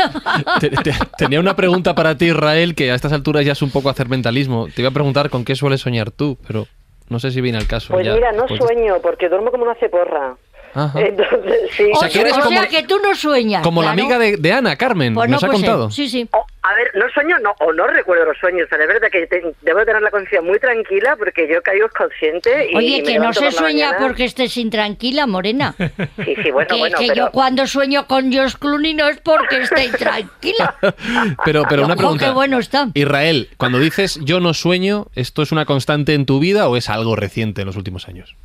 [0.61, 3.71] te- te- tenía una pregunta para ti, Israel, que a estas alturas ya es un
[3.71, 4.67] poco hacer mentalismo.
[4.75, 6.67] Te iba a preguntar con qué sueles soñar tú, pero
[7.09, 7.93] no sé si viene al caso.
[7.95, 10.37] Pues ya mira, no de- sueño porque duermo como una ceporra.
[10.75, 11.01] Ajá.
[11.01, 11.91] Entonces, sí.
[11.95, 13.63] O, sea, que eres o como- sea que tú no sueñas.
[13.63, 14.03] Como la claro.
[14.03, 15.71] amiga de, de Ana, Carmen, Pues nos no ha puede ser.
[15.71, 15.91] contado.
[15.91, 16.29] Sí, sí.
[16.33, 19.27] O- a ver, no sueño no, o no recuerdo los sueños, pero es verdad que
[19.27, 23.19] te- debo tener la conciencia muy tranquila porque yo caigo consciente y Oye, me que
[23.19, 24.07] no se la sueña mañana.
[24.07, 25.75] porque estés intranquila, Morena.
[26.25, 27.15] Sí, sí, bueno, que bueno, que pero...
[27.27, 30.75] yo cuando sueño con George Clooney no es porque esté intranquila.
[31.45, 32.27] Pero, pero una Ojo, pregunta.
[32.27, 32.89] qué bueno está.
[32.95, 36.89] Israel, cuando dices yo no sueño, ¿esto es una constante en tu vida o es
[36.91, 38.37] algo reciente en los últimos años?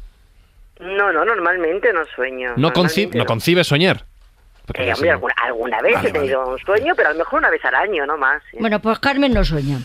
[0.85, 2.53] No, no, normalmente no sueño.
[2.57, 4.05] No, conci- normalmente no concibes soñar.
[4.65, 7.39] Porque Eh, hombre, alguna, alguna vez Vale, he tenido un sueño, pero a lo mejor
[7.39, 8.41] una vez al año, no más.
[8.49, 8.57] ¿sí?
[8.59, 9.77] Bueno, pues Carmen no sueña.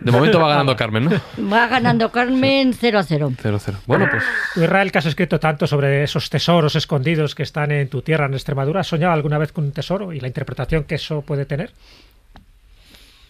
[0.00, 1.10] De momento va ganando Carmen, ¿no?
[1.52, 3.30] Va ganando Carmen 0 a 0.
[3.40, 3.76] 0-0.
[3.86, 4.24] Bueno, pues
[4.56, 8.34] Israel, que has escrito tanto sobre esos tesoros escondidos que están en tu tierra, en
[8.34, 11.70] Extremadura, ¿has soñado alguna vez con un tesoro y la interpretación que eso puede tener?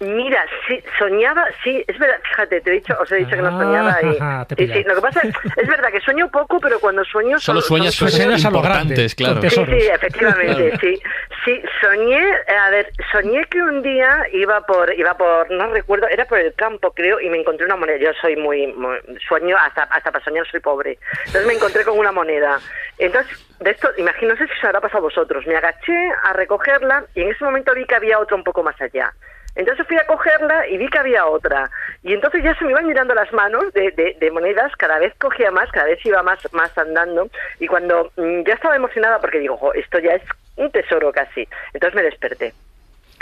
[0.02, 3.56] Mira, sí, soñaba, sí, es verdad, fíjate, te he dicho, os he dicho que no
[3.56, 4.18] soñaba y...
[4.20, 7.38] Ah, te sí, lo que pasa es, es verdad que sueño poco, pero cuando sueño...
[7.38, 9.40] Solo son- sueñas son- cosas importantes, claro.
[9.42, 11.00] Sí, sí, efectivamente, sí.
[11.44, 12.20] Sí, soñé,
[12.56, 16.52] a ver, soñé que un día iba por, iba por, no recuerdo, era por el
[16.54, 17.98] campo, creo, y me encontré una moneda.
[17.98, 18.98] Yo soy muy, muy-
[19.28, 20.98] sueño, hasta, hasta para soñar soy pobre.
[21.26, 22.58] Entonces me encontré con una moneda.
[22.98, 25.46] Entonces, de esto, imagino, no sé si os habrá pasado a vosotros.
[25.46, 28.80] Me agaché a recogerla y en ese momento vi que había otra un poco más
[28.80, 29.12] allá.
[29.54, 31.70] Entonces fui a cogerla y vi que había otra.
[32.02, 35.12] Y entonces ya se me iban mirando las manos de, de- de monedas, cada vez
[35.18, 37.28] cogía más, cada vez iba más, más andando.
[37.60, 40.22] Y cuando mm, ya estaba emocionada porque digo, "Jo, esto ya es
[40.56, 41.46] un tesoro casi.
[41.74, 42.54] Entonces me desperté.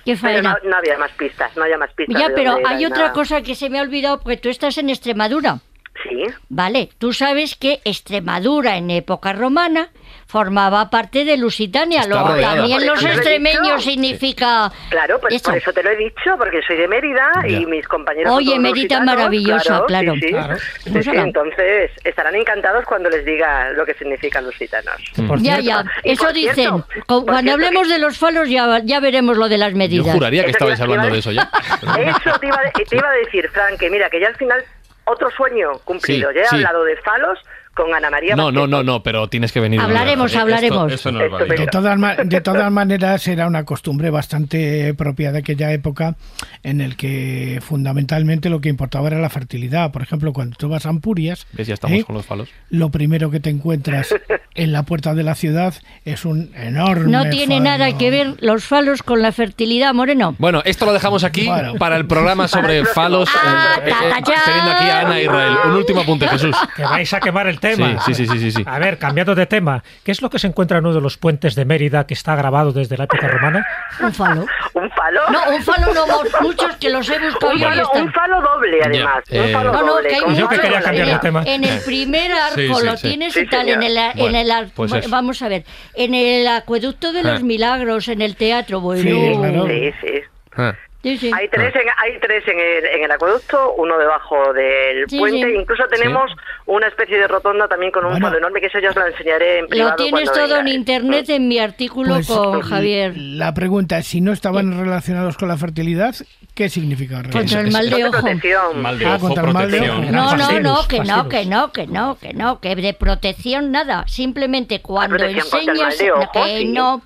[0.05, 2.19] Qué Pero no, no había más pistas, no había más pistas.
[2.20, 3.12] Ya, pero era hay otra nada.
[3.12, 5.59] cosa que se me ha olvidado porque tú estás en Extremadura.
[6.02, 6.24] Sí.
[6.48, 9.90] Vale, tú sabes que Extremadura en época romana
[10.31, 12.02] formaba parte de Lusitania.
[12.02, 13.81] Está Luego también los lo extremeños dicho.
[13.81, 15.44] significa Claro, pues eso.
[15.51, 17.48] por eso te lo he dicho, porque soy de Mérida Ya.
[17.48, 18.32] y mis compañeros.
[18.32, 20.15] Oye, Mérida lusitanos, maravillosa, claro.
[20.15, 20.28] Sí, sí.
[20.28, 20.57] Claro.
[20.85, 24.97] Sí, Pues entonces estarán encantados cuando les diga lo que significan lusitanos.
[25.27, 26.55] Por Ya, cierto, ya, Y eso por dicen.
[26.55, 29.77] cierto, Cuando cierto hablemos que- de los falos ya, ya veremos lo de las Yo
[29.78, 30.15] medidas.
[30.15, 31.51] juraría que Eso te estabais hablando a- de eso ya.
[31.98, 34.62] Eso te iba, a, te iba a decir, Frank, que mira, que ya al final
[35.07, 36.31] otro sueño cumplido.
[36.31, 36.57] Sí, ya he sí.
[36.57, 37.39] hablado de falos
[37.75, 38.37] con Ana María.
[38.37, 39.81] No, no, no, no, pero tienes que venir.
[39.81, 40.93] Hablaremos, hablaremos.
[40.93, 41.21] Esto, no.
[41.21, 46.17] De todas, ma- de todas maneras, era una costumbre bastante propia de aquella época
[46.63, 49.93] en el que fundamentalmente lo que importaba era la fertilidad.
[49.93, 51.69] Por ejemplo, cuando tú vas a Ampurias, ¿Ves?
[51.69, 52.05] Ya estamos ¿eh?
[52.05, 52.49] con los falos.
[52.71, 54.15] lo primero que te encuentras
[54.55, 55.75] en la puerta de la ciudad
[56.05, 57.11] es un enorme.
[57.11, 57.65] No tiene falo.
[57.65, 60.35] nada que ver los falos con la fertilidad, Moreno.
[60.39, 61.75] Bueno, esto lo dejamos aquí Bueno.
[61.77, 63.29] para el programa sobre falos.
[63.43, 64.43] Ah, eh, eh, ta, ya.
[64.45, 65.55] teniendo aquí a Ana Israel.
[65.67, 66.57] Un último apunte, Jesús.
[66.77, 68.01] que vais a quemar el tema.
[68.01, 68.62] Sí, sí, sí, sí, sí.
[68.66, 71.16] A ver, cambiando de tema, ¿qué es lo que se encuentra en uno de los
[71.16, 73.66] puentes de Mérida que está grabado desde la época romana?
[74.01, 74.47] Un falo.
[74.74, 75.20] ¿Un falo?
[75.31, 76.07] No, un falo no,
[76.41, 79.23] muchos que los he buscado Un yo un falo doble, además.
[79.31, 80.09] Un eh, falo No, no, doble.
[80.09, 80.59] que hay Yo que muchos.
[80.61, 81.43] quería cambiar de tema.
[81.47, 83.09] En el primer arco Sí, sí, lo sí.
[83.09, 85.65] tienes Sí, y tal, en el, en el pues vamos a ver,
[85.95, 87.45] en el acueducto de los Ah.
[87.45, 89.03] milagros, en el teatro, bueno.
[89.03, 89.66] Sí, claro.
[89.66, 90.12] Sí, sí.
[90.57, 90.74] Ah.
[91.03, 91.31] Sí, sí.
[91.35, 95.47] Hay tres, en, hay tres en, el, en el acueducto, uno debajo del Sí, puente,
[95.49, 95.55] sí.
[95.59, 96.31] incluso tenemos
[96.67, 98.37] una especie de rotonda también con un Bueno.
[98.37, 99.91] enorme, que eso ya os lo enseñaré en privado.
[99.93, 103.15] Lo tienes todo en internet en mi artículo Pues, con Javier.
[103.17, 106.15] La pregunta es, si no estaban relacionados con la fertilidad,
[106.55, 107.23] ¿qué significa?
[107.33, 108.21] Contra el mal de Contra ojo.
[108.27, 108.83] protección.
[108.83, 110.03] Mal de Ah, ojo, contra el mal de protección.
[110.05, 110.13] ojo.
[110.13, 114.05] No, no, no, que no, que no, que no, que no, que de protección nada.
[114.07, 116.69] Simplemente cuando enseñas que sí.
[116.69, 117.01] no.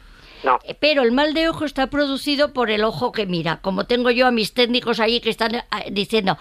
[0.44, 0.58] No.
[0.64, 3.60] Eh, Pero el mal de ojo está producido por el ojo que mira.
[3.62, 6.38] Como tengo yo a mis técnicos allí que están eh, diciendo,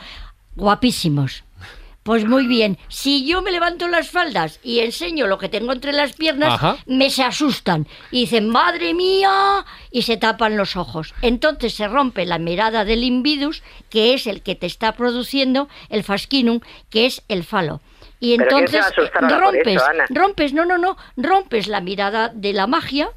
[0.56, 1.44] guapísimos.
[2.04, 5.94] Pues muy bien, si yo me levanto las faldas y enseño lo que tengo entre
[5.94, 6.76] las piernas, Ajá.
[6.86, 11.16] me se asustan y dicen, madre mía, y se tapan los ojos.
[11.22, 16.04] Entonces se rompe la mirada del invidus, que es el que te está produciendo el
[16.04, 16.60] fascinum,
[16.90, 17.80] que es el falo.
[18.20, 18.96] Y Pero ¿quién se entonces
[19.40, 23.10] rompes, eso, rompes, no, no, no, rompes la mirada de la magia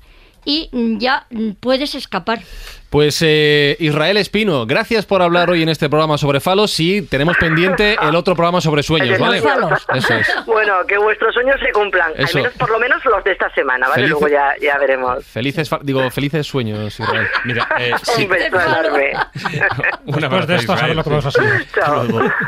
[0.46, 1.26] y ya
[1.60, 2.40] puedes escapar.
[2.88, 7.36] Pues eh, Israel Espino, gracias por hablar hoy en este programa sobre falos y tenemos
[7.36, 9.38] pendiente el otro programa sobre sueños, ¿vale?
[9.38, 10.26] Eso es.
[10.46, 12.38] Bueno, que vuestros sueños se cumplan, Eso.
[12.38, 14.06] al menos por lo menos los de esta semana, ¿vale?
[14.06, 15.26] Luego ya, ya veremos.
[15.26, 17.26] Felices, digo, felices sueños, Israel.
[17.44, 19.12] Mira, eh, sí, Un beso enorme.
[20.06, 20.96] un Después abrazo, de esto, Israel.
[20.96, 21.66] lo que vamos a hacer.
[21.74, 22.06] Chao.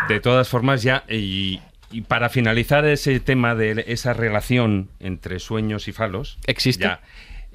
[0.08, 1.60] De todas formas, ya, y,
[1.90, 6.38] y para finalizar ese tema de esa relación entre sueños y falos.
[6.46, 6.84] ¿Existe?
[6.84, 7.00] ya,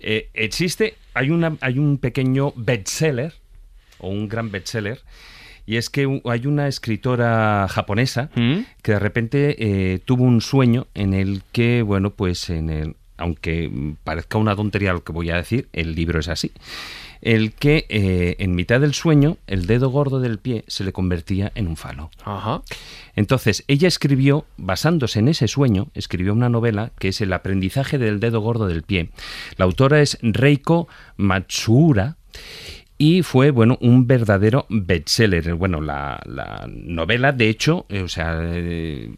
[0.04, 3.34] eh, existe, hay, una, hay un pequeño bestseller,
[4.00, 5.02] o un gran bestseller,
[5.66, 8.60] y es que hay una escritora japonesa ¿Mm?
[8.82, 13.70] que de repente eh, tuvo un sueño en el que, bueno, pues en el, aunque
[13.70, 16.52] mm, parezca una tontería lo que voy a decir, el libro es así,
[17.24, 21.52] el que eh, en mitad del sueño el dedo gordo del pie se le convertía
[21.56, 22.12] en un falo.
[22.26, 22.62] Ajá.
[23.16, 28.20] Entonces, ella escribió, basándose en ese sueño, escribió una novela que es El aprendizaje del
[28.20, 29.10] dedo gordo del pie.
[29.58, 32.18] La autora es Reiko Matsuura
[32.98, 35.56] y fue, bueno, un verdadero bestseller.
[35.56, 39.14] Bueno, la, la novela, de hecho, eh, o sea, eh,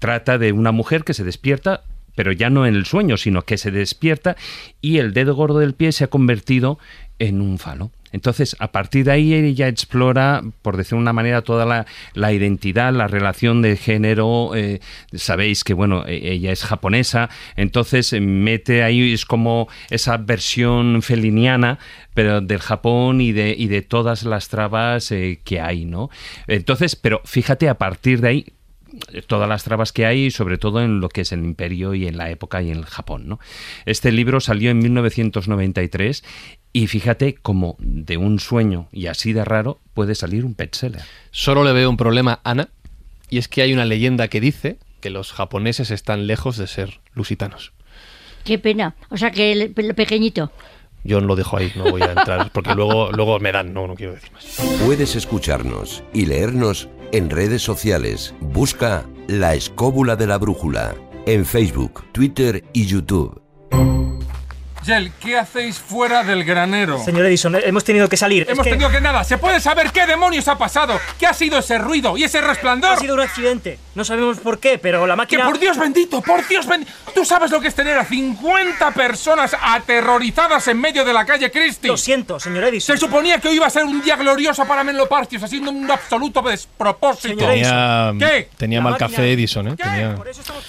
[0.00, 1.84] trata de una mujer que se despierta
[2.16, 4.36] pero ya no en el sueño, sino que se despierta
[4.80, 6.80] y el dedo gordo del pie se ha convertido
[7.20, 7.92] en un falo.
[8.12, 12.32] Entonces, a partir de ahí ella explora, por decir de una manera, toda la, la
[12.32, 14.52] identidad, la relación de género.
[14.54, 14.80] eh,
[15.12, 21.02] sabéis que, bueno, e- ella es japonesa, entonces eh, mete ahí, es como esa versión
[21.02, 21.78] feliniana,
[22.14, 26.08] pero del Japón y de, y de todas las trabas eh, que hay, ¿no?
[26.46, 28.46] Entonces, pero fíjate, a partir de ahí,
[29.26, 32.16] todas las trabas que hay, sobre todo en lo que es el imperio y en
[32.16, 33.28] la época y en el Japón.
[33.28, 33.40] ¿no?
[33.84, 36.24] Este libro salió en 1993
[36.72, 41.02] y fíjate cómo de un sueño y así de raro puede salir un bestseller.
[41.30, 42.68] Solo le veo un problema, Ana,
[43.28, 47.00] y es que hay una leyenda que dice que los japoneses están lejos de ser
[47.14, 47.72] lusitanos.
[48.44, 48.94] Qué pena.
[49.10, 50.52] O sea, que el, el pequeñito.
[51.02, 53.94] Yo lo dejo ahí, no voy a entrar, porque luego, luego me dan, no, no
[53.94, 54.44] quiero decir más.
[54.84, 58.34] Puedes escucharnos y leernos en redes sociales.
[58.40, 60.94] Busca La Escóbula de la Brújula
[61.26, 63.42] en Facebook, Twitter y YouTube.
[64.86, 67.02] Yel, ¿qué hacéis fuera del granero?
[67.04, 68.44] Señor Edison, hemos tenido que salir.
[68.48, 69.24] Hemos Es que tenido que nada.
[69.24, 71.00] ¿Se puede saber qué demonios ha pasado?
[71.18, 72.92] ¿Qué ha sido ese ruido y ese resplandor?
[72.92, 73.78] Ha sido un accidente.
[73.96, 75.44] No sabemos por qué, pero la ¡Que máquina...
[75.46, 76.92] por Dios bendito, por Dios bendito!
[77.14, 81.50] ¿Tú sabes lo que es tener a 50 personas aterrorizadas en medio de la calle
[81.50, 81.88] Christie?
[81.90, 82.94] Lo siento, señor Edison.
[82.96, 85.90] Se suponía que hoy iba a ser un día glorioso para Menlo Park, haciendo un
[85.90, 87.36] absoluto despropósito.
[87.48, 88.48] Tenía, ¿Qué?
[88.56, 89.76] tenía La mal máquina- café Edison, ¿eh?
[89.76, 90.14] Tenía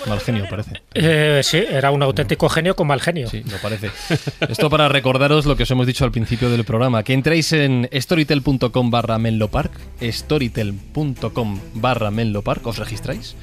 [0.08, 0.82] mal genio, parece.
[0.94, 3.30] Eh, sí, era un auténtico genio con mal genio.
[3.30, 3.92] Sí, lo parece.
[4.50, 7.90] Esto para recordaros lo que os hemos dicho al principio del programa, que entréis en
[7.92, 9.72] storytel.com barra menlopark,
[10.02, 13.36] storytel.com barra menlopark, os registráis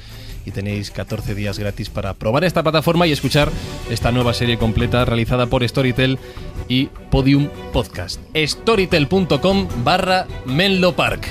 [0.45, 3.49] y tenéis 14 días gratis para probar esta plataforma y escuchar
[3.89, 6.19] esta nueva serie completa realizada por Storytel
[6.67, 8.21] y Podium Podcast.
[8.35, 11.25] storytel.com barra menlopark.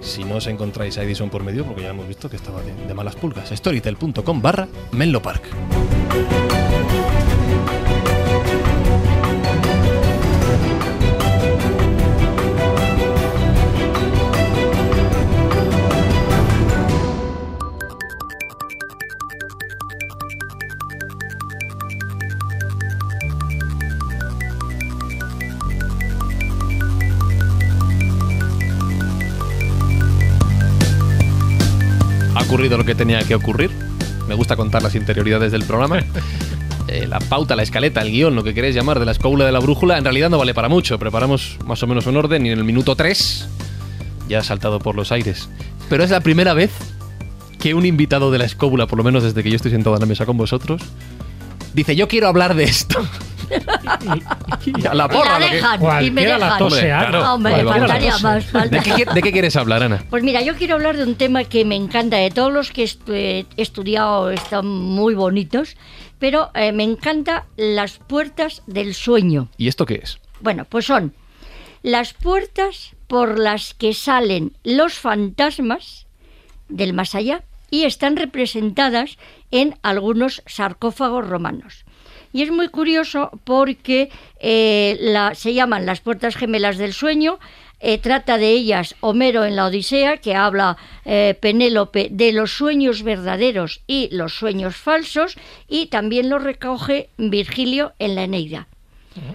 [0.00, 2.74] Si no os encontráis a Edison por medio, porque ya hemos visto que estaba de,
[2.74, 5.42] de malas pulgas, storytel.com barra menlopark.
[6.12, 6.71] ha
[32.72, 33.70] ocurrido lo que tenía que ocurrir.
[34.28, 36.00] Me gusta contar las interioridades del programa.
[36.88, 39.52] Eh, la pauta, la escaleta, el guion, lo que queréis llamar de la escóbula de
[39.52, 40.98] la brújula, en realidad no vale para mucho.
[40.98, 43.48] Preparamos más o menos un orden y en el minuto 3
[44.28, 45.48] ya ha saltado por los aires.
[45.88, 46.70] Pero es la primera vez
[47.60, 50.00] que un invitado de la escóbula, por lo menos desde que yo estoy sentado en
[50.00, 50.82] la mesa con vosotros,
[51.72, 53.00] dice, yo quiero hablar de esto.
[54.64, 55.38] Y a la porra.
[55.38, 56.58] la lo que- dejan, y me dejan.
[56.58, 57.08] tose, Ana.
[57.08, 57.34] claro.
[57.34, 58.44] Hombre, faltaría más.
[58.46, 60.04] falta- ¿De qué, de qué quieres hablar, Ana?
[60.10, 62.16] Pues mira, yo quiero hablar de un tema que me encanta.
[62.16, 65.76] De todos los que estu- he estudiado están muy bonitos,
[66.18, 69.48] pero eh, me encanta las puertas del sueño.
[69.56, 70.18] ¿Y esto qué es?
[70.40, 71.14] Bueno, pues son
[71.82, 76.06] las puertas por las que salen los fantasmas
[76.68, 79.18] del más allá y están representadas
[79.50, 81.84] en algunos sarcófagos romanos.
[82.32, 84.10] Y es muy curioso porque
[84.40, 87.38] eh, la- se llaman las puertas gemelas del sueño.
[87.84, 93.02] eh, trata de ellas Homero en la Odisea, que habla eh, Penélope de los sueños
[93.02, 95.34] verdaderos y los sueños falsos,
[95.68, 98.68] y también lo recoge Virgilio en la Eneida.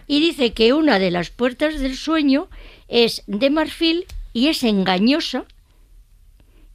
[0.08, 2.48] Y dice que una de las puertas del sueño
[2.88, 5.44] es de marfil y es engañosa,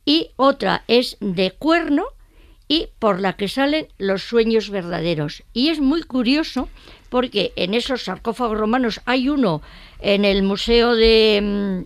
[0.05, 2.05] y otra es de cuerno
[2.73, 5.43] y por la que salen los sueños verdaderos.
[5.53, 6.71] Y es muy curioso
[7.11, 9.61] porque en esos sarcófagos romanos hay uno
[10.01, 11.85] en el Museo de,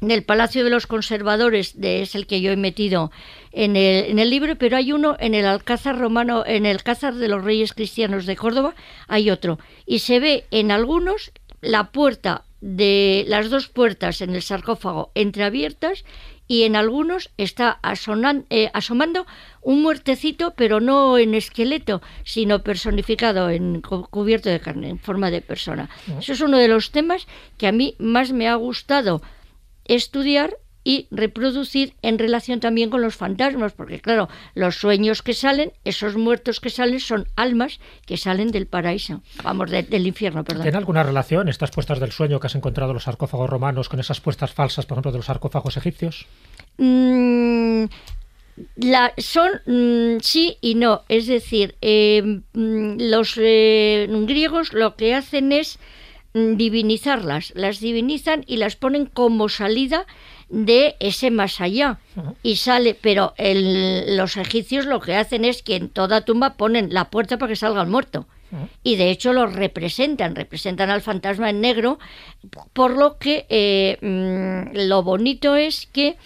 [0.00, 3.12] mm, del Palacio de los Conservadores, de, es el que yo he metido
[3.52, 7.14] en el, en el libro, pero hay uno en el Alcázar romano, en el Alcázar
[7.14, 8.74] de los Reyes Cristianos de Córdoba,
[9.06, 9.60] hay otro.
[9.86, 11.30] Y se ve en algunos
[11.60, 16.04] la puerta de las dos puertas en el sarcófago entreabiertas
[16.46, 19.26] y en algunos está asonan- eh, asomando
[19.62, 25.30] un muertecito, pero no en esqueleto, sino personificado, en cu- cubierto de carne, en forma
[25.30, 25.88] de persona.
[26.18, 27.26] Eso es uno de los temas
[27.56, 29.22] que a mí más me ha gustado
[29.86, 35.72] estudiar y reproducir en relación también con los fantasmas, porque claro, los sueños que salen,
[35.84, 40.62] esos muertos que salen, son almas que salen del paraíso, vamos, de- del infierno, perdón.
[40.62, 43.98] ¿Tiene alguna relación estas puestas del sueño que has encontrado en los sarcófagos romanos con
[43.98, 46.26] esas puestas falsas, por ejemplo, de los sarcófagos egipcios?
[46.76, 47.84] Mm,
[48.76, 51.02] la, son mm, sí y no.
[51.08, 55.78] Es decir, eh, mm, los eh, griegos lo que hacen es
[56.34, 57.52] mm, divinizarlas.
[57.56, 60.06] Las divinizan y las ponen como salida
[60.48, 61.98] de ese más allá.
[62.42, 66.92] Y sale, pero el- los egipcios lo que hacen es que en toda tumba ponen
[66.92, 68.26] la puerta para que salga el muerto.
[68.84, 71.98] Y de hecho lo representan, representan al fantasma en negro,
[72.72, 76.16] por lo que eh, mm, lo bonito es que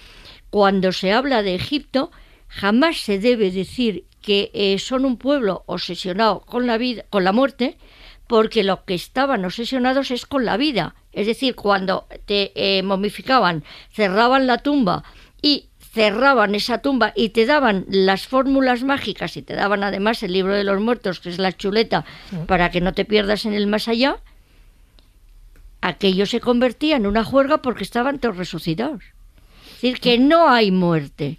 [0.51, 2.11] cuando se habla de Egipto,
[2.49, 7.33] jamás se debe decir que eh, son un pueblo obsesionado con la vida, con la
[7.33, 7.79] muerte,
[8.27, 10.95] porque lo que estaban obsesionados es con la vida.
[11.19, 15.03] Es decir, cuando te eh, momificaban, cerraban la tumba
[15.43, 20.33] y cerraban esa tumba y te daban las fórmulas mágicas y te daban además el
[20.33, 22.05] libro de los muertos, que es la chuleta,
[22.47, 24.19] para que no te pierdas en el más allá,
[25.81, 29.03] aquello se convertía en una juerga porque estaban todos resucitados.
[29.03, 31.39] Es decir, que no hay muerte.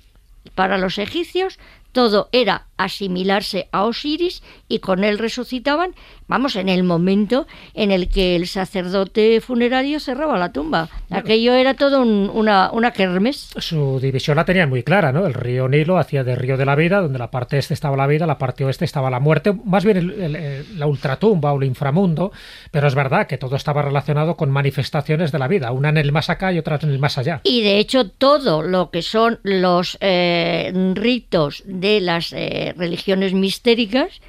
[0.55, 1.57] Para los egipcios
[1.93, 5.93] todo era asimilarse a Osiris y con él resucitaban,
[6.27, 10.89] vamos, en el momento en el que el sacerdote funerario cerraba la tumba.
[11.11, 13.49] Aquello era todo un- una, una kermes.
[13.57, 15.27] Su división la tenían muy clara, ¿no?
[15.27, 18.07] El río Nilo hacía de río de la vida, donde la parte este estaba la
[18.07, 21.57] vida, la parte oeste estaba la muerte, más bien el- el- el- la ultratumba o
[21.61, 22.31] el inframundo,
[22.71, 26.11] pero es verdad que todo estaba relacionado con manifestaciones de la vida, una en el
[26.11, 27.41] más acá y otra en el más allá.
[27.43, 34.21] Y de hecho todo lo que son los eh, ritos de las eh, religiones mistéricas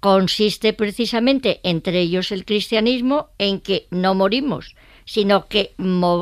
[0.00, 4.74] consiste precisamente, entre ellos el cristianismo, en que no morimos,
[5.06, 5.74] sino que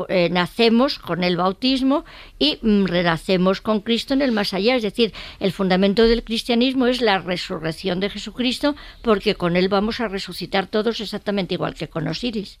[0.09, 2.05] eh, nacemos con el bautismo
[2.39, 4.75] y mm, renacemos con Cristo en el más allá.
[4.75, 9.99] Es decir, el fundamento del cristianismo es la resurrección de Jesucristo, porque con él vamos
[9.99, 12.59] a resucitar todos exactamente igual que con Osiris.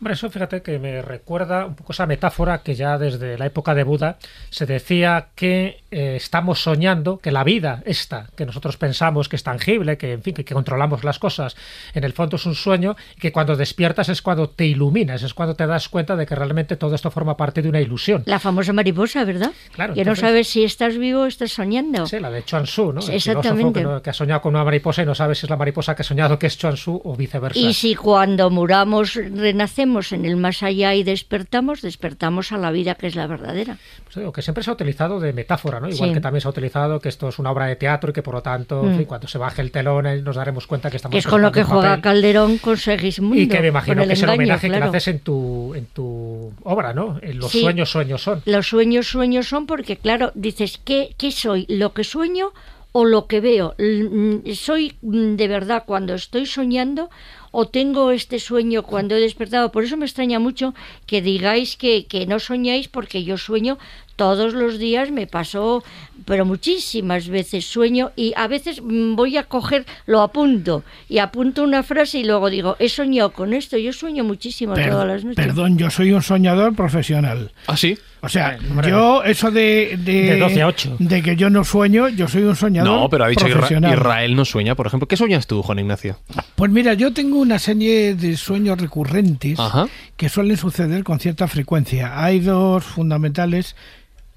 [0.00, 3.74] Hombre, eso fíjate que me recuerda un poco esa metáfora que ya desde la época
[3.74, 4.16] de Buda
[4.48, 9.42] se decía que eh, estamos soñando, que la vida esta, que nosotros pensamos que es
[9.42, 11.56] tangible, que en fin, que, que controlamos las cosas,
[11.94, 15.34] en el fondo es un sueño, y que cuando despiertas es cuando te iluminas, es
[15.34, 18.22] cuando te das cuenta de que realmente todo esto forma parte de una ilusión.
[18.26, 19.50] La famosa mariposa, ¿verdad?
[19.72, 22.06] Claro, que no entonces- sabes si estás vivo o estás soñando.
[22.06, 23.00] Sí, la de Chuan Tzu, ¿no?
[23.00, 23.80] El Exactamente.
[23.80, 25.96] que, no- que ha soñado con una mariposa y no sabe si es la mariposa
[25.96, 27.58] que ha soñado que es Chuan Tzu o viceversa.
[27.58, 32.94] Y si cuando muramos renacemos en el más allá y despertamos, despertamos a la vida
[32.94, 33.76] que es la verdadera.
[34.04, 35.88] Pues digo, que siempre se ha utilizado de metáfora, ¿no?
[35.88, 36.14] Igual Sí.
[36.14, 38.34] que también se ha utilizado que esto es una obra de teatro y que por
[38.34, 38.96] lo tanto, en Mm.
[38.98, 41.42] fin, cuando se baje el telón eh, nos daremos cuenta que estamos Que es con
[41.42, 42.02] lo que juega papel.
[42.02, 43.36] Calderón con Segismundo.
[43.40, 45.86] Y que me imagino que es el engaño, homenaje que le haces en tu, en
[45.86, 47.18] tu obra, ¿no?
[47.22, 47.60] En los Sí.
[47.60, 48.42] sueños, sueños son.
[48.44, 51.66] Los sueños, sueños son porque, claro, dices, ¿qué, qué soy?
[51.68, 52.52] ¿Lo que sueño
[52.92, 53.74] o lo que veo?
[53.78, 57.10] Mm, ¿Soy mm, de verdad cuando estoy soñando
[57.50, 59.72] o tengo este sueño cuando he despertado?
[59.72, 60.74] Por eso me extraña mucho
[61.06, 63.78] que digáis que, que no soñáis porque yo sueño
[64.16, 65.84] todos los días, me pasó,
[66.24, 71.62] pero muchísimas veces sueño y a veces mm, voy a coger, lo apunto y apunto
[71.62, 75.24] una frase y luego digo, he soñado con esto, yo sueño muchísimo Per- todas las
[75.24, 75.36] noches.
[75.46, 77.52] Perdón, yo soy un soñador profesional.
[77.68, 77.96] ¿Ah, sí?
[78.20, 80.96] O sea, hombre, yo eso de, de, de 12 a 8.
[80.98, 83.52] de que yo no sueño, yo soy un soñador No, pero ha dicho que.
[83.52, 85.06] Israel no sueña, por ejemplo.
[85.06, 86.18] ¿Qué sueñas tú, Juan Ignacio?
[86.56, 89.86] Pues mira, yo tengo una serie de sueños recurrentes Ajá.
[90.16, 92.22] que suelen suceder con cierta frecuencia.
[92.22, 93.76] Hay dos fundamentales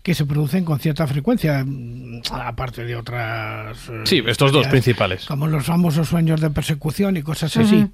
[0.03, 3.77] que se producen con cierta frecuencia, mm, aparte de otras...
[3.89, 5.25] eh, Sí, estos dos principales.
[5.25, 7.87] Como los famosos sueños de persecución y cosas así.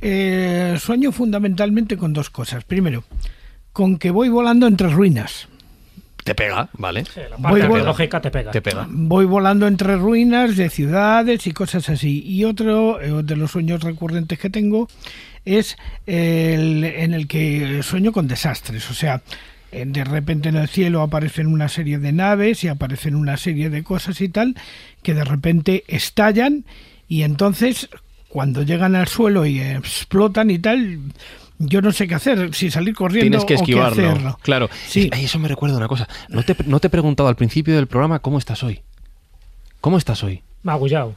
[0.00, 2.64] Eh, sueño fundamentalmente con dos cosas.
[2.64, 3.04] Primero,
[3.72, 5.48] con que voy volando entre ruinas.
[6.26, 7.04] Te pega, ¿vale?
[7.30, 8.50] La Voy parte vol- arqueológica te pega.
[8.50, 8.84] Te pega.
[8.90, 12.20] Voy volando entre ruinas de ciudades y cosas así.
[12.26, 14.88] Y otro eh, de los sueños recurrentes que tengo
[15.44, 18.90] es el en el que sueño con desastres.
[18.90, 19.22] O sea,
[19.70, 23.70] eh, de repente en el cielo aparecen una serie de naves y aparecen una serie
[23.70, 24.56] de cosas y tal
[25.04, 26.64] que de repente estallan
[27.08, 27.88] y entonces
[28.28, 30.98] cuando llegan al suelo y explotan y tal,
[31.58, 34.08] yo no sé qué hacer, si salir corriendo Tienes que o qué esquivarlo.
[34.10, 34.38] hacerlo.
[34.42, 34.68] Claro.
[34.86, 35.08] Sí.
[35.12, 36.08] Ay, eso me recuerda una cosa.
[36.28, 38.82] No te, no te he preguntado al principio del programa cómo estás hoy.
[39.80, 40.42] ¿Cómo estás hoy?
[40.62, 41.14] Magullao.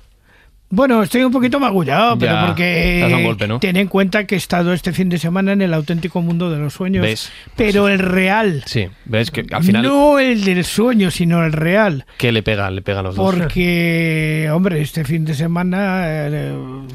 [0.71, 3.59] Bueno, estoy un poquito magullado, pero Ya, porque golpe, ¿no?
[3.59, 6.59] ten en cuenta que he estado este fin de semana en el auténtico mundo de
[6.59, 7.31] los sueños, ¿Ves?
[7.55, 9.81] pero el real, Sí, ves que al final.
[9.81, 12.69] no el del sueño, sino el real, ¿Qué le pega?
[12.69, 13.25] Le pega a los dos.
[13.33, 16.53] porque hombre, este fin de semana eh,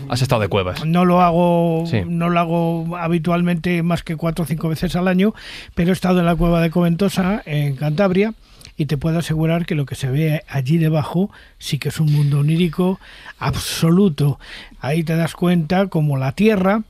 [0.08, 0.84] Has estado de cuevas.
[0.84, 2.02] no lo hago, Sí.
[2.06, 5.34] no lo hago habitualmente más que cuatro o cinco veces al año,
[5.74, 8.34] pero he estado en la cueva de Coventosa en Cantabria.
[8.76, 12.12] Y te puedo asegurar que lo que se ve allí debajo sí que es un
[12.12, 12.98] mundo onírico
[13.38, 14.38] absoluto.
[14.80, 16.82] Ahí te das cuenta como la Tierra,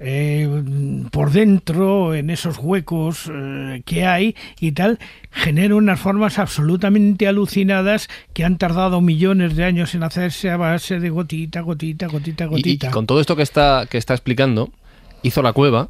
[0.00, 0.62] eh,
[1.10, 4.98] por dentro, en esos huecos eh, que hay y tal,
[5.30, 11.00] genera unas formas absolutamente alucinadas que han tardado millones de años en hacerse a base
[11.00, 12.90] de gotita, gotita, gotita, Y- Y, gotita.
[12.90, 14.70] con todo esto que está, que está explicando,
[15.22, 15.88] hizo la cueva,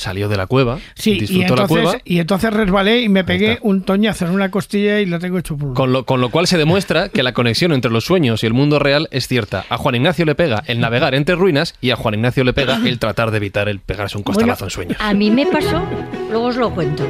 [0.00, 1.98] salió de la cueva, Sí, y disfrutó la entonces, cueva.
[2.04, 5.56] y entonces resbalé y me pegué un toñazo en una costilla y la tengo hecho
[5.74, 8.54] Con lo, con lo cual se demuestra que la conexión entre los sueños y el
[8.54, 9.64] mundo real es cierta.
[9.68, 12.80] A Juan Ignacio le pega el navegar entre ruinas y a Juan Ignacio le pega
[12.84, 14.96] el tratar de evitar el pegarse un costalazo en sueños.
[15.00, 15.82] A mí me pasó,
[16.30, 17.06] luego os lo cuento.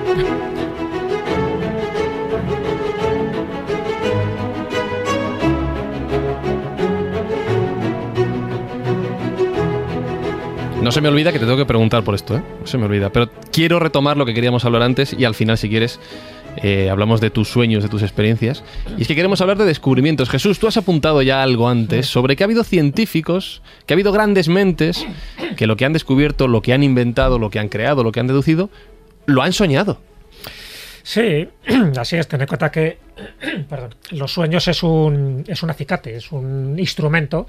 [10.82, 12.43] No se me olvida que te tengo que preguntar por esto, ¿eh?
[12.61, 13.11] No se me olvida.
[13.11, 16.01] Pero quiero retomar lo que queríamos hablar antes y al final, si quieres,
[16.57, 18.65] eh, hablamos de tus sueños, de tus experiencias,
[18.97, 20.31] y es que queremos hablar de descubrimientos.
[20.31, 24.11] Jesús, tú has apuntado ya algo antes sobre que ha habido científicos, que ha habido
[24.11, 25.07] grandes mentes,
[25.57, 28.20] que lo que han descubierto, lo que han inventado, lo que han creado, lo que
[28.20, 28.70] han deducido,
[29.27, 30.01] lo han soñado.
[31.02, 31.47] Sí,
[31.98, 32.27] así es.
[32.27, 32.98] Ten en cuenta que
[34.12, 37.47] los sueños es un, es un acicate, es un instrumento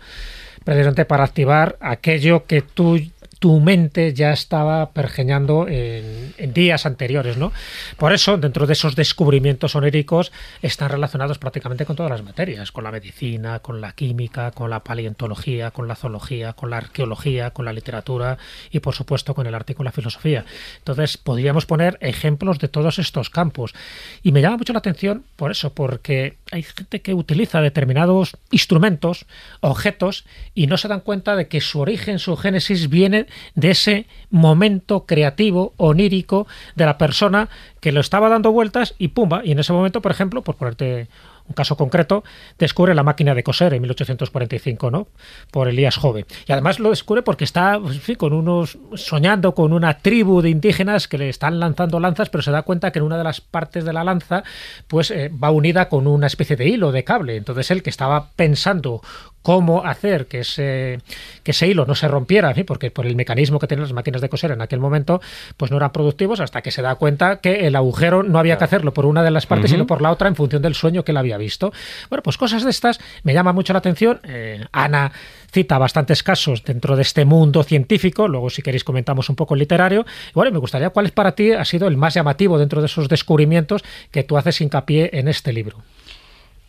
[0.64, 3.00] precisamente para activar aquello que tú
[3.42, 7.52] tu mente ya estaba pergeñando en, días anteriores, ¿no?
[7.98, 10.32] Por eso, dentro de esos descubrimientos oníricos,
[10.62, 14.84] están relacionados prácticamente con todas las materias, con la medicina, con la química, con la
[14.84, 18.38] paleontología, con la zoología, con la arqueología, con la literatura
[18.70, 20.46] y, por supuesto, con el arte y con la filosofía.
[20.78, 23.74] Entonces, podríamos poner ejemplos de todos estos campos.
[24.22, 29.26] Y me llama mucho la atención por eso, porque hay gente que utiliza determinados instrumentos,
[29.62, 34.08] objetos, y no se dan cuenta de que su origen, su génesis viene de ese
[34.30, 37.50] momento creativo, onírico de la persona
[37.80, 39.42] que lo estaba dando vueltas y pumba.
[39.44, 41.08] Y en ese momento, por ejemplo, por ponerte
[41.48, 42.24] un caso concreto,
[42.58, 45.08] descubre la máquina de coser en 1845, ¿no?
[45.52, 46.26] Por Elías Jove.
[46.48, 51.08] Y además lo descubre porque está fin, con unos soñando con una tribu de indígenas
[51.08, 53.84] que le están lanzando lanzas, pero se da cuenta que en una de las partes
[53.84, 54.44] de la lanza
[54.88, 57.36] pues eh, va unida con una especie de hilo de cable.
[57.36, 59.02] Entonces él que estaba pensando
[59.42, 61.00] cómo hacer que ese,
[61.44, 62.64] que ese hilo no se rompiera, ¿sí?
[62.64, 65.22] porque por el mecanismo que tenían las máquinas de coser en aquel momento,
[65.58, 68.64] pues no eran productivos hasta que se da cuenta que el agujero no había que
[68.64, 71.12] hacerlo por una de las partes, sino por la otra en función del sueño que
[71.12, 71.72] él había visto.
[72.10, 74.20] Bueno, pues cosas de estas me llama mucho la atención.
[74.24, 75.12] Eh, Ana
[75.52, 79.60] cita bastantes casos dentro de este mundo científico, luego si queréis comentamos un poco el
[79.60, 80.06] literario.
[80.30, 82.86] Y bueno, me gustaría cuál es para ti ha sido el más llamativo dentro de
[82.86, 85.78] esos descubrimientos que tú haces hincapié en este libro.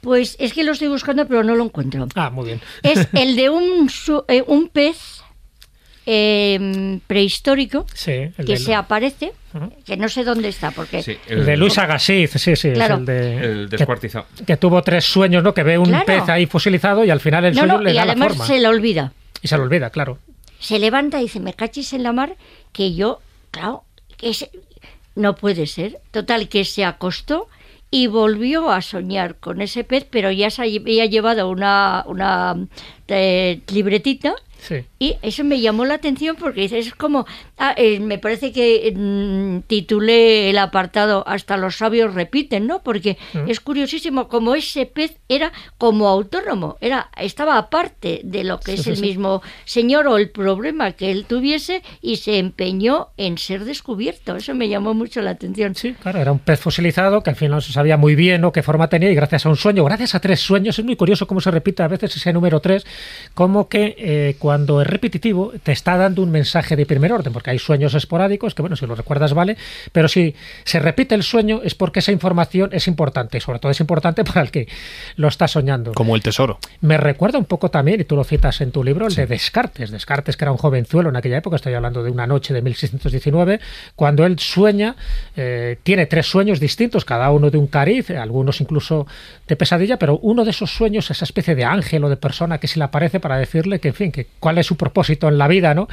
[0.02, 2.06] Pues es que lo estoy buscando, pero no lo encuentro.
[2.14, 2.60] Ah, muy bien.
[2.82, 5.22] Es el de un, su- eh, un pez
[6.06, 9.32] eh, prehistórico Sí, el que se aparece,
[9.84, 11.02] que no sé dónde está, porque...
[11.02, 12.94] Sí, El de Luis Agassiz, sí, sí, Claro.
[12.94, 13.36] es el de...
[13.44, 14.26] El descuartizado.
[14.36, 15.54] Que, que tuvo tres sueños, ¿no?
[15.54, 16.04] Que ve un Claro.
[16.06, 18.28] pez ahí fosilizado y al final el no, sueño no, le y da la además
[18.30, 18.46] forma.
[18.46, 19.12] se le olvida.
[19.40, 20.18] Y se lo olvida, claro.
[20.58, 22.36] Se levanta y dice, me cachis en la mar,
[22.72, 23.20] que yo,
[23.52, 23.84] claro,
[24.16, 24.48] que es-
[25.14, 25.98] no puede ser.
[26.10, 27.46] Total, que se acostó
[27.92, 32.56] y volvió a soñar con ese pez, pero ya se había llevado una, una
[33.06, 34.84] eh, libretita Sí.
[35.00, 37.26] Y eso me llamó la atención porque es como,
[37.64, 42.82] ah, eh, me parece que mm, titulé el apartado Hasta los sabios repiten, ¿no?
[42.82, 43.48] Porque Mm.
[43.50, 48.78] es curiosísimo como ese pez era como autónomo, era estaba aparte de lo que Sí,
[48.78, 49.02] es sí, el sí.
[49.02, 54.36] mismo señor o el problema que él tuviese y se empeñó en ser descubierto.
[54.36, 55.74] Eso me llamó mucho la atención.
[55.74, 58.50] Sí, claro, era un pez fosilizado que al final no se sabía muy bien ¿no?
[58.52, 61.26] qué forma tenía y gracias a un sueño, gracias a tres sueños, es muy curioso
[61.26, 62.84] cómo se repite a veces ese número tres,
[63.34, 67.51] como que eh, cuando es repetitivo te está dando un mensaje de primer orden, porque
[67.52, 69.56] hay sueños esporádicos que, bueno, si lo recuerdas vale,
[69.92, 70.34] pero si
[70.64, 74.24] se repite el sueño es porque esa información es importante, y sobre todo es importante
[74.24, 74.68] para el que
[75.16, 75.92] lo está soñando.
[75.92, 76.58] Como el tesoro.
[76.80, 79.90] Me recuerda un poco también, y tú lo citas en tu libro, el de Descartes.
[79.90, 83.60] Descartes, que era un jovenzuelo en aquella época, estoy hablando de una noche de 1619,
[83.94, 84.96] cuando él sueña,
[85.36, 89.06] eh, tiene tres sueños distintos, cada uno de un cariz, algunos incluso
[89.46, 92.68] de pesadilla, pero uno de esos sueños, esa especie de ángel o de persona que
[92.68, 95.48] se le aparece para decirle que, en fin, que cuál es su propósito en la
[95.48, 95.88] vida, ¿no?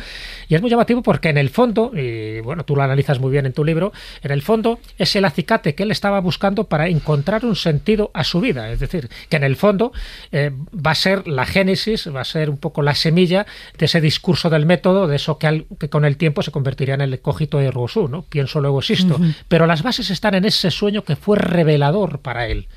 [0.48, 3.45] Y es muy llamativo porque en el fondo, y bueno, tú lo analizas muy bien
[3.45, 7.45] en tu libro, en el fondo es el acicate que él estaba buscando para encontrar
[7.45, 8.71] un sentido a su vida.
[8.71, 9.91] Es decir, que en el fondo
[10.31, 13.45] eh, va a ser la génesis, va a ser un poco la semilla
[13.77, 16.93] de ese discurso del método, de eso que, al- que con el tiempo se convertiría
[16.95, 18.21] en el cogito de Rousseau, ¿no?
[18.23, 19.19] Pienso, luego existo.
[19.47, 22.67] Pero las bases están en ese sueño que fue revelador para él.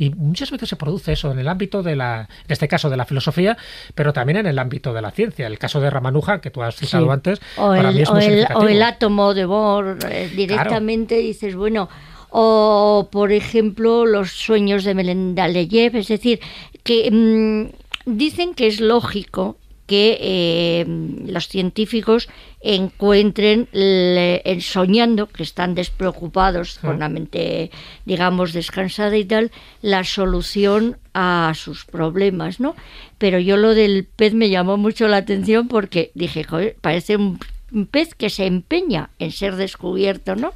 [0.00, 2.96] Y muchas veces se produce eso en el ámbito de la, en este caso de
[2.96, 3.58] la filosofía,
[3.94, 5.46] pero también en el ámbito de la ciencia.
[5.46, 7.10] El caso de Ramanuja, que tú has citado Sí.
[7.12, 10.30] antes, O para el, mí es o muy el- o el átomo de Bohr, eh,
[10.34, 11.90] directamente dices, bueno,
[12.30, 16.40] o por ejemplo los sueños de Mendeleev, es decir,
[16.82, 19.58] que mm, dicen que es lógico
[19.90, 20.84] que eh,
[21.26, 22.28] los científicos
[22.62, 27.70] encuentren le- soñando que están despreocupados con la mente
[28.04, 29.50] digamos descansada y tal
[29.82, 32.76] la solución a sus problemas no
[33.18, 37.38] pero yo lo del pez me llamó mucho la atención porque dije "Joder, parece un,
[37.72, 40.52] un pez que se empeña en ser descubierto no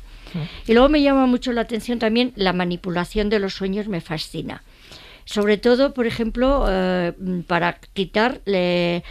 [0.67, 4.63] y luego me llama mucho la atención también la manipulación de los sueños me fascina
[5.25, 7.13] sobre todo, por ejemplo, eh,
[7.47, 9.03] para quitar, le-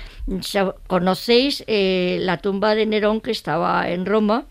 [0.88, 4.46] conocéis eh, la tumba de Nerón que estaba en Roma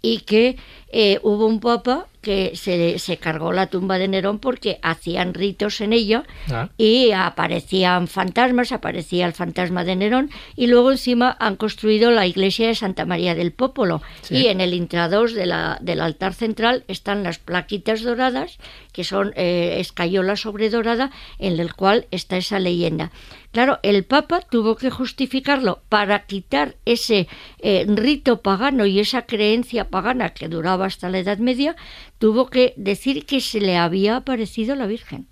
[0.00, 0.56] y que
[0.88, 5.80] eh, hubo un papa que se, se cargó la tumba de Nerón porque hacían ritos
[5.80, 6.70] en ella Ah.
[6.78, 12.68] y aparecían fantasmas, aparecía el fantasma de Nerón y luego encima han construido la iglesia
[12.68, 14.36] de Santa María del Popolo Sí.
[14.36, 18.58] y en el intradós de la, del altar central están las plaquitas doradas
[18.92, 23.10] que son eh, escayola sobre dorada en el cual está esa leyenda.
[23.50, 27.28] Claro, el Papa tuvo que justificarlo para quitar ese
[27.58, 31.76] eh, rito pagano y esa creencia pagana que duraba hasta la Edad Media,
[32.22, 35.26] tuvo que decir que se le había aparecido la Virgen.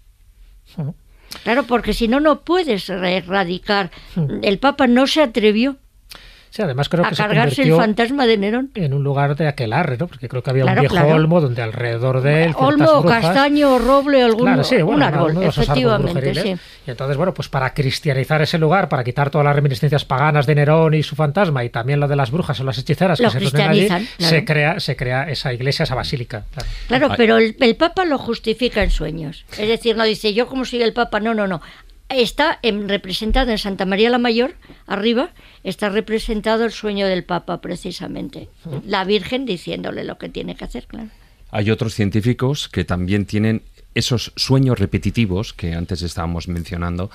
[1.44, 3.92] Claro, porque si no, no puedes erradicar.
[4.42, 5.76] El Papa no se atrevió
[6.50, 8.70] Sí, además creo a que se cargarse el fantasma de Nerón.
[8.74, 10.08] en un lugar de aquelarre, ¿no?
[10.08, 11.14] Porque creo que había Claro, un viejo claro.
[11.14, 15.06] olmo donde alrededor de él Olmo, brujas- castaño, roble, algún Claro, sí, bueno, un uno-
[15.06, 16.56] árbol, uno de esos árboles efectivamente, sí.
[16.86, 20.54] Y entonces, bueno, pues para cristianizar ese lugar, para quitar todas las reminiscencias paganas de
[20.56, 23.48] Nerón y su fantasma, y también lo de las brujas o las hechiceras Lo que
[23.48, 26.44] se allí, se crea, se crea esa iglesia, esa basílica.
[26.88, 27.10] claro.
[27.16, 29.44] Pero el, el Papa lo justifica en sueños.
[29.56, 31.60] Es decir, no dice yo como soy el Papa, no, no, no.
[32.10, 34.54] Está en- representado en Santa María la Mayor,
[34.86, 35.30] arriba,
[35.62, 38.48] está representado el sueño del Papa precisamente.
[38.84, 41.08] La Virgen diciéndole lo que tiene que hacer, claro.
[41.52, 43.62] Hay otros científicos que también tienen
[43.94, 47.10] esos sueños repetitivos que antes estábamos mencionando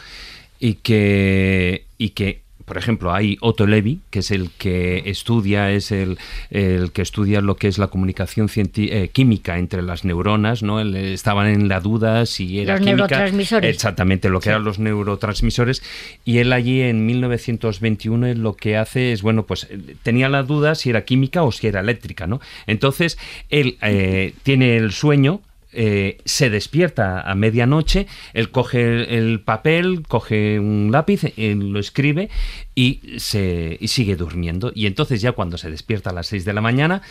[0.60, 5.92] y que, y que por ejemplo, hay Otto Levy, que es el que estudia, es
[5.92, 6.18] el,
[6.50, 10.80] el que estudia lo que es la comunicación eh, química entre las neuronas, ¿no?
[10.80, 12.96] Él, eh, estaban en la duda si era Los química.
[12.98, 13.76] neurotransmisores.
[13.76, 15.84] Exactamente, lo que eran los neurotransmisores.
[16.26, 20.44] Y él allí en 1921 él lo que hace es, bueno, pues eh, tenía la
[20.44, 22.42] duda si era química o si era eléctrica, ¿no?
[22.68, 23.18] Entonces,
[23.50, 25.42] él eh, tiene el sueño,
[25.76, 31.80] eh, se despierta a medianoche, él coge el, el papel, coge un lápiz, él lo
[31.80, 32.30] escribe
[32.74, 34.72] y, se, y sigue durmiendo.
[34.74, 37.02] Y entonces ya cuando se despierta a las 6 de la mañana,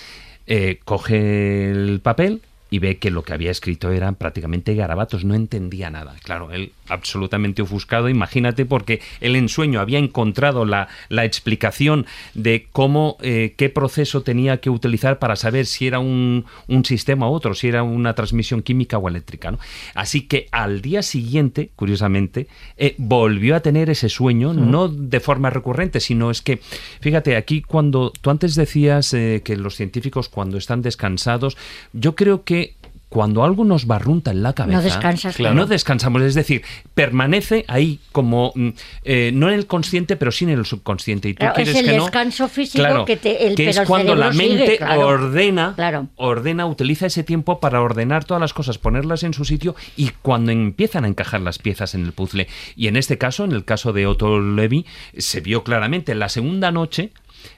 [0.46, 5.34] eh, coge el papel y ve que lo que había escrito eran prácticamente garabatos, no
[5.34, 6.16] entendía nada.
[6.22, 12.66] Claro, él absolutamente ofuscado, imagínate, porque él en sueño había encontrado la, la explicación de
[12.72, 17.32] cómo, eh, qué proceso tenía que utilizar para saber si era un, un sistema u
[17.32, 19.50] otro, si era una transmisión química o eléctrica.
[19.50, 19.58] ¿no?
[19.94, 22.46] Así que al día siguiente, curiosamente,
[22.76, 26.60] eh, volvió a tener ese sueño, no de forma recurrente, sino es que,
[27.00, 31.56] fíjate, aquí cuando tú antes decías eh, que los científicos cuando están descansados,
[31.92, 32.74] yo creo que
[33.14, 35.54] cuando algo nos barrunta en la cabeza, descansas, claro.
[35.54, 36.62] no descansamos, es decir,
[36.94, 38.68] permanece ahí como mm,
[39.04, 41.28] eh, no en el consciente, pero sí en el subconsciente.
[41.28, 43.82] Y tú Claro, es el que no, descanso físico Claro, que, te, el, que pero
[43.82, 46.08] es cuando la mente sigue, ordena, Claro.
[46.16, 50.50] ordena, utiliza ese tiempo para ordenar todas las cosas, ponerlas en su sitio y cuando
[50.50, 52.48] empiezan a encajar las piezas en el puzzle.
[52.74, 54.86] Y en este caso, en el caso de Otto Levy,
[55.16, 57.12] se vio claramente en la segunda noche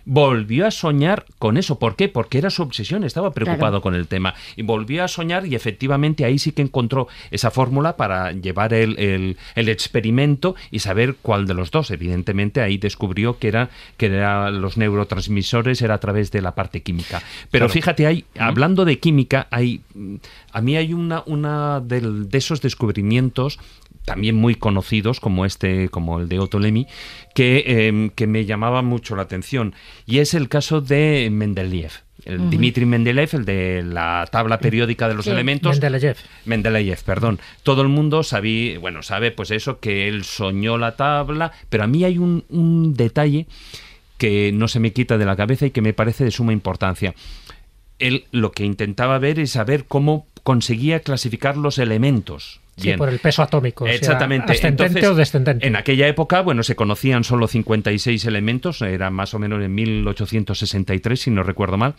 [0.05, 1.79] volvió a soñar con eso.
[1.79, 2.09] ¿Por qué?
[2.09, 3.83] Porque era su obsesión, estaba preocupado Claro.
[3.83, 4.35] con el tema.
[4.57, 8.99] Y volvió a soñar y efectivamente ahí sí que encontró esa fórmula para llevar el,
[8.99, 11.91] el- el experimento y saber cuál de los dos.
[11.91, 16.83] Evidentemente ahí descubrió que era que era los neurotransmisores era a través de la parte
[16.83, 17.23] química.
[17.51, 17.73] Pero Claro.
[17.73, 19.81] fíjate, hay, hablando de química, hay,
[20.53, 23.59] a mí hay una, una del- de esos descubrimientos
[24.07, 26.87] también muy conocidos como este, como el de Otto Lemy,
[27.35, 29.75] que, eh, que me llamaba mucho la atención.
[30.07, 31.91] Y es el caso de Mendeleev.
[32.25, 32.49] El.
[32.51, 35.31] Dmitri Mendeleev, el de la tabla periódica de los Sí.
[35.33, 35.73] elementos.
[35.81, 36.17] Mendeleev.
[36.47, 37.39] Mendeleev, perdón.
[37.63, 41.87] Todo el mundo sabía, bueno, sabe pues eso, que él soñó la tabla, pero a
[41.87, 43.47] mí hay un, un detalle
[44.19, 47.15] que no se me quita de la cabeza y que me parece de suma importancia.
[47.99, 52.61] Él lo que intentaba ver es saber cómo conseguía clasificar los elementos.
[52.77, 53.87] Sí, por el peso atómico.
[53.87, 54.53] Exactamente.
[54.53, 55.67] Ascendente Entonces, o descendente.
[55.67, 61.21] En aquella época, bueno, se conocían solo 56 elementos, era más o menos en 1863,
[61.21, 61.95] si no recuerdo mal.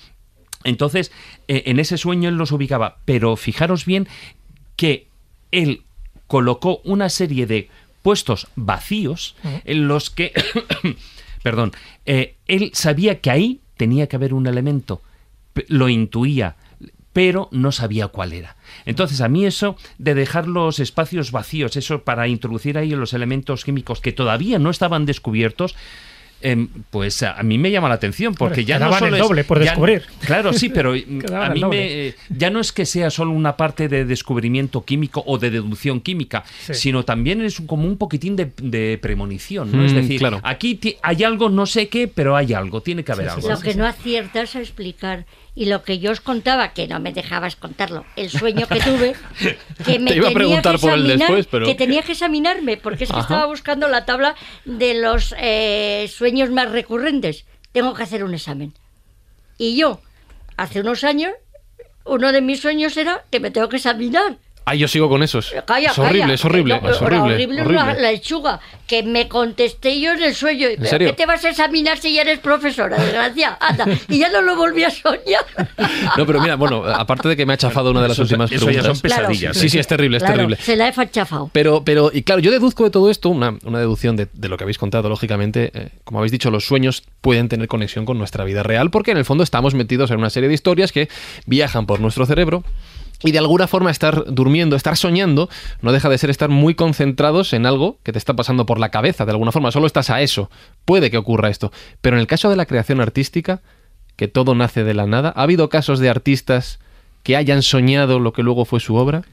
[0.63, 1.11] Entonces,
[1.47, 4.07] eh, en ese sueño él los ubicaba, pero fijaros bien
[4.75, 5.07] que
[5.51, 5.81] él
[6.27, 7.69] colocó una serie de
[8.03, 9.35] puestos vacíos
[9.65, 10.31] en los que,
[11.43, 11.71] perdón,
[12.05, 15.01] eh, él sabía que ahí tenía que haber un elemento,
[15.67, 16.55] lo intuía,
[17.17, 18.55] pero no sabía cuál era.
[18.85, 23.65] Entonces, a mí eso de dejar los espacios vacíos, eso para introducir ahí los elementos
[23.65, 25.75] químicos que todavía no estaban descubiertos,
[26.41, 29.57] em, pues a, mí me llama la atención porque ya no el es- doble por
[29.57, 30.03] ya- descubrir.
[30.19, 33.57] claro, sí, pero mm, a mí me, eh, ya no es que sea solo una
[33.57, 36.75] parte de descubrimiento químico o de deducción química, Sí.
[36.75, 39.83] sino también es como un poquitín de, de premonición, ¿no?
[39.83, 40.39] es Mm, decir, claro.
[40.43, 43.49] aquí hay algo, no sé qué, pero hay algo, tiene que haber algo.
[43.49, 45.25] Lo que no aciertas a explicar.
[45.59, 49.15] Y lo que yo os contaba, que no me dejabas contarlo, el sueño que tuve,
[49.85, 52.03] que me Te iba a tenía preguntar que por el examinar, después, pero- que tenía
[52.03, 53.23] que examinarme, porque es que Ajá.
[53.23, 54.35] estaba buscando la tabla
[54.65, 57.45] de los eh, sueños más recurrentes.
[57.71, 58.75] Tengo que hacer un examen.
[59.57, 59.99] Y yo,
[60.57, 61.33] hace unos años,
[62.05, 64.37] uno de mis sueños era que me tengo que examinar.
[64.69, 65.53] Ah, yo sigo con esos.
[65.65, 66.33] Calla, es horrible, calla.
[66.33, 67.33] es horrible, No, es horrible.
[67.35, 67.75] horrible horrible.
[67.85, 68.59] La, la lechuga.
[68.85, 70.67] Que me contesté yo en el sueño.
[70.77, 71.07] ¿Pero serio?
[71.09, 73.57] ¿Qué te vas a examinar si ya eres profesora, desgracia?
[73.61, 73.85] Anda.
[74.09, 75.45] Y ya no lo volví a soñar.
[76.17, 78.51] No, pero mira, bueno, aparte de que me ha chafado una de las Eso- últimas
[78.51, 78.97] eso ya preguntas.
[78.97, 79.69] son pesadillas, Sí, ¿eh?
[79.69, 80.57] sí, es terrible, es Claro, terrible.
[80.57, 81.49] Se la he fachafado.
[81.53, 84.57] Pero, pero, y claro, yo deduzco de todo esto una, una deducción de, de lo
[84.57, 85.71] que habéis contado, lógicamente.
[85.73, 89.17] eh, como habéis dicho, los sueños pueden tener conexión con nuestra vida real, porque en
[89.17, 91.07] el fondo estamos metidos en una serie de historias que
[91.45, 92.63] viajan por nuestro cerebro.
[93.23, 95.49] Y de alguna forma estar durmiendo, estar soñando,
[95.81, 98.89] no deja de ser estar muy concentrados en algo que te está pasando por la
[98.89, 100.51] cabeza, de alguna forma, solo estás a eso.
[100.85, 101.71] Puede que ocurra esto.
[102.01, 103.61] Pero en el caso de la creación artística,
[104.15, 106.79] que todo nace de la nada, ¿ha habido casos de artistas
[107.23, 109.23] que hayan soñado lo que luego fue su obra?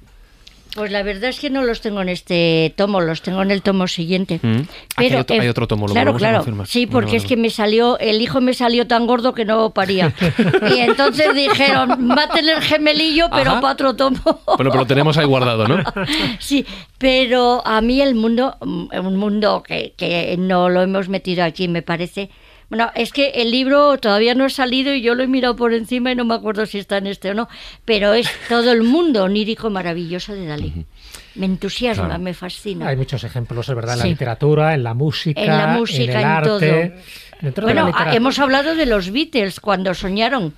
[0.75, 3.63] Pues la verdad es que no los tengo en este tomo, los tengo en el
[3.63, 4.41] tomo siguiente.
[4.43, 4.57] Mm.
[4.97, 6.39] Aquí hay otro- eh, hay otro tomo, lo claro, a claro.
[6.39, 6.67] confirmar.
[6.67, 10.13] Sí, porque es que me salió, el hijo me salió tan gordo que no paría.
[10.77, 13.61] y entonces dijeron, va a tener gemelillo, pero Ajá.
[13.61, 14.19] para otro tomo.
[14.25, 15.83] Bueno, pero lo tenemos ahí guardado, ¿no?
[16.41, 16.67] Sí,
[16.99, 21.83] pero a mí el mundo, un mundo que, que no lo hemos metido aquí, me
[21.83, 22.31] parece.
[22.71, 25.73] Bueno, es que el libro todavía no ha salido y yo lo he mirado por
[25.75, 27.49] encima y no me acuerdo si está en este o no,
[27.85, 30.87] pero es todo el mundo onírico maravilloso de Dalí.
[31.37, 32.23] Me entusiasma, Claro.
[32.23, 32.89] me fascina.
[32.89, 36.11] Hay muchos ejemplos, es verdad, en la literatura, en la música, En la música, en
[36.11, 36.49] el en arte.
[36.49, 36.61] todo.
[37.41, 40.55] Dentro de la Bueno, hemos hablado de los Beatles cuando soñaron.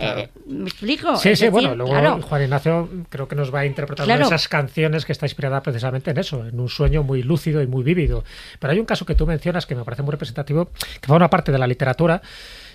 [0.00, 1.16] Eh, ¿Me explico?
[1.16, 2.22] Sí, Es sí, decir, bueno, luego claro.
[2.22, 4.20] Juan Ignacio creo que nos va a interpretar Claro.
[4.20, 7.60] una de esas canciones que está inspirada precisamente en eso, en un sueño muy lúcido
[7.62, 8.22] y muy vívido.
[8.60, 10.70] Pero hay un caso que tú mencionas que me parece muy representativo,
[11.00, 12.22] que forma parte de la literatura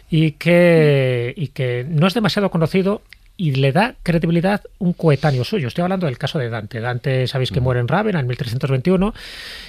[0.10, 3.02] y que, y que no es demasiado conocido
[3.36, 5.68] y le da credibilidad un coetáneo suyo.
[5.68, 6.80] Estoy hablando del caso de Dante.
[6.80, 9.14] Dante, sabéis que muere en Rávena en 1321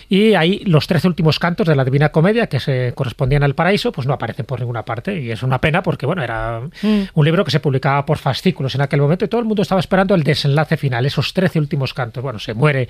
[0.08, 3.90] y ahí los trece últimos cantos de la Divina Comedia que se correspondían al paraíso
[3.92, 7.02] pues no aparecen por ninguna parte y es una pena porque bueno, era Mm.
[7.14, 9.80] un libro que se publicaba por fascículos en aquel momento y todo el mundo estaba
[9.80, 12.22] esperando el desenlace final, esos trece últimos cantos.
[12.22, 12.88] Bueno, se muere,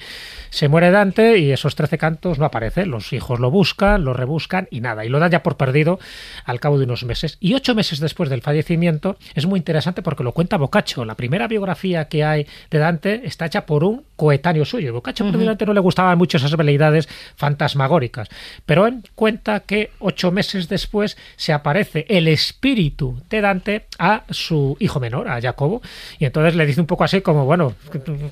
[0.51, 2.90] se muere Dante y esos trece cantos no aparecen.
[2.90, 5.98] Los hijos lo buscan, lo rebuscan y nada, y lo dan ya por perdido
[6.44, 7.36] al cabo de unos meses.
[7.40, 11.05] Y ocho meses después del fallecimiento es muy interesante porque lo cuenta Boccaccio.
[11.05, 14.95] La primera biografía que hay de Dante está hecha por un coetáneo suyo.
[14.95, 15.32] Boccaccio Ujú.
[15.32, 18.28] probablemente no le gustaban mucho esas veleidades fantasmagóricas,
[18.65, 25.01] pero cuenta que ocho meses después se aparece el espíritu de Dante a su hijo
[25.01, 25.82] menor, a Jacobo,
[26.19, 27.74] y entonces le dice un poco así como, bueno,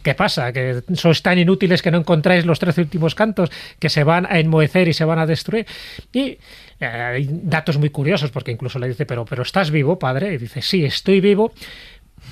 [0.03, 0.53] ¿qué pasa?
[0.53, 4.39] ¿Que sois tan inútiles que no encontráis los trece últimos cantos que se van a
[4.39, 5.67] enmohecer y se van a destruir?
[6.13, 6.39] Y
[6.81, 10.35] eh, hay datos muy curiosos, porque incluso le dice, pero, pero ¿estás vivo, padre?
[10.35, 11.53] Y dice, sí, estoy vivo,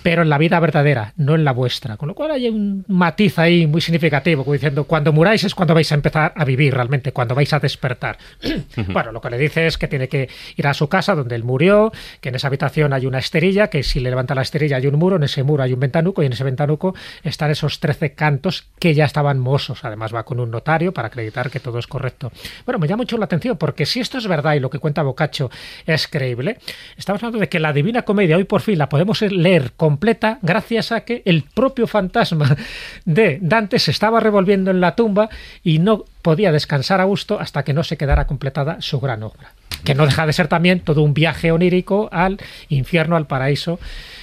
[0.03, 1.97] pero en la vida verdadera, no en la vuestra.
[1.97, 5.75] Con lo cual hay un matiz ahí muy significativo, como diciendo, cuando muráis es cuando
[5.75, 8.19] vais a empezar a vivir realmente, cuando vais a despertar.
[8.93, 11.45] bueno, lo que le dice es que tiene que ir a su casa donde él
[11.45, 14.87] murió, que en esa habitación hay una esterilla, que si le levanta la esterilla hay
[14.87, 18.15] un muro, en ese muro hay un ventanuco y en ese ventanuco están esos 13
[18.15, 19.85] cantos que ya estaban mozos.
[19.85, 22.33] Además va con un notario para acreditar que todo es correcto.
[22.65, 25.03] Bueno, me llama mucho la atención porque si esto es verdad y lo que cuenta
[25.03, 25.51] Boccaccio
[25.87, 26.59] es creíble,
[26.97, 30.93] estamos hablando de que la Divina Comedia hoy por fin la podemos leer completa gracias
[30.93, 32.57] a que el propio fantasma
[33.05, 35.29] de Dante se estaba revolviendo en la tumba
[35.65, 39.53] y no podía descansar a gusto hasta que no se quedara completada su gran obra.
[39.83, 42.39] Que no deja de ser también todo un viaje onírico al
[42.69, 43.81] infierno, al paraíso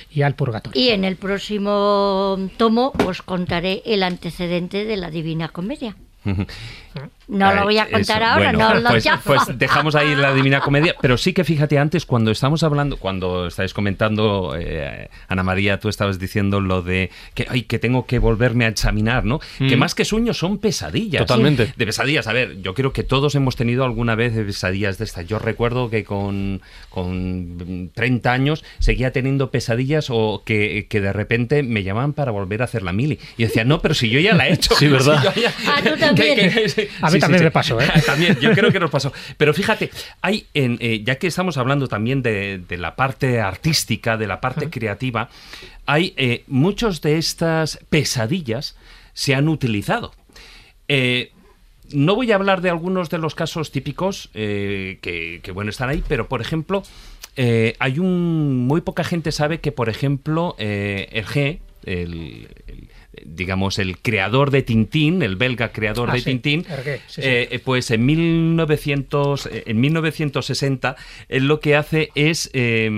[0.09, 0.81] y al purgatorio.
[0.81, 5.97] Y en el próximo tomo os contaré el antecedente de la Divina Comedia.
[7.29, 9.21] No lo voy a contar Eso, ahora, bueno, no lo pues, llamo.
[9.25, 13.47] pues dejamos ahí la Divina Comedia, pero sí que fíjate antes cuando estamos hablando, cuando
[13.47, 18.19] estáis comentando, eh, Ana María, tú estabas diciendo lo de que, ay, que tengo que
[18.19, 19.39] volverme a examinar, ¿no?
[19.57, 19.79] Que Mm.
[19.79, 21.25] más que sueños son pesadillas.
[21.25, 21.73] Totalmente.
[21.75, 25.27] De pesadillas, a ver, yo creo que todos hemos tenido alguna vez pesadillas de estas.
[25.27, 31.61] Yo recuerdo que con, con 30 años seguía teniendo pesadillas o que, que de repente
[31.63, 33.19] me llamaban para volver a hacer la mili.
[33.37, 34.73] Y decía, no, pero si yo ya la he hecho.
[34.75, 35.19] Sí, ¿verdad?
[35.33, 36.35] Si yo ya- Ah, tú también.
[36.53, 37.87] que- que- sí, A mí sí, también sí, me pasó, ¿eh?
[38.05, 39.11] también, yo creo que nos pasó.
[39.37, 39.89] Pero fíjate,
[40.21, 44.41] hay en, eh, ya que estamos hablando también de, de la parte artística, de la
[44.41, 45.29] parte creativa,
[45.85, 48.75] hay eh, muchos de estas pesadillas
[49.13, 50.13] se han utilizado.
[50.87, 51.31] Eh,
[51.91, 55.89] no voy a hablar de algunos de los casos típicos eh, que, que, bueno, están
[55.89, 56.83] ahí, pero por ejemplo,
[57.37, 58.67] eh, hay un.
[58.67, 61.23] Muy poca gente sabe que, por ejemplo, eh,
[61.85, 62.89] el, el-
[63.25, 67.27] digamos, el creador de Tintín, el belga creador Ah, de sí, Tintín, Hergé, sí, sí.
[67.27, 70.95] eh, eh, pues en 1900, eh, en 1960,
[71.29, 72.89] él lo que hace es, eh,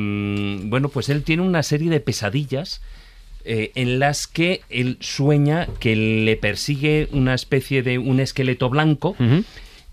[0.63, 2.81] bueno, pues él tiene una serie de pesadillas
[3.45, 9.15] eh, en las que él sueña que le persigue una especie de un esqueleto blanco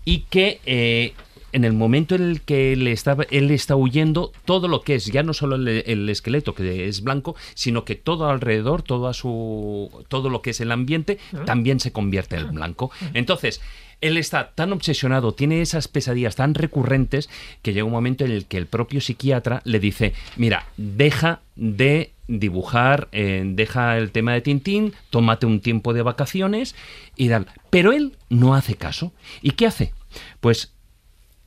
[0.05, 1.13] y que
[1.51, 5.05] en el momento en el que él está, él está huyendo, todo lo que es,
[5.05, 9.13] ya no solo el, el esqueleto que es blanco, sino que todo alrededor, todo, a
[9.13, 12.91] su, todo lo que es el ambiente, también se convierte en blanco.
[13.13, 13.61] Entonces,
[14.01, 17.29] él está tan obsesionado, tiene esas pesadillas tan recurrentes,
[17.61, 22.11] que llega un momento en el que el propio psiquiatra le dice, mira, deja de
[22.27, 26.75] dibujar, eh, deja el tema de Tintín, tómate un tiempo de vacaciones
[27.15, 27.47] y tal.
[27.69, 29.13] Pero él no hace caso.
[29.41, 29.93] ¿Y qué hace?
[30.41, 30.73] Pues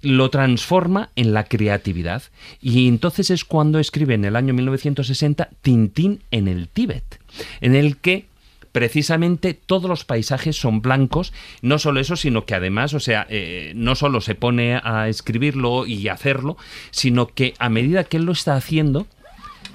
[0.02, 2.22] lo transforma en la creatividad.
[2.60, 7.20] Y entonces es cuando escribe en el año 1960 Tintín en el Tíbet,
[7.60, 8.26] en el que
[8.72, 11.32] precisamente todos los paisajes son blancos.
[11.62, 15.86] No solo eso, sino que además, o sea, eh, no solo se pone a escribirlo
[15.86, 16.56] y hacerlo,
[16.90, 19.06] sino que a medida que él lo está haciendo,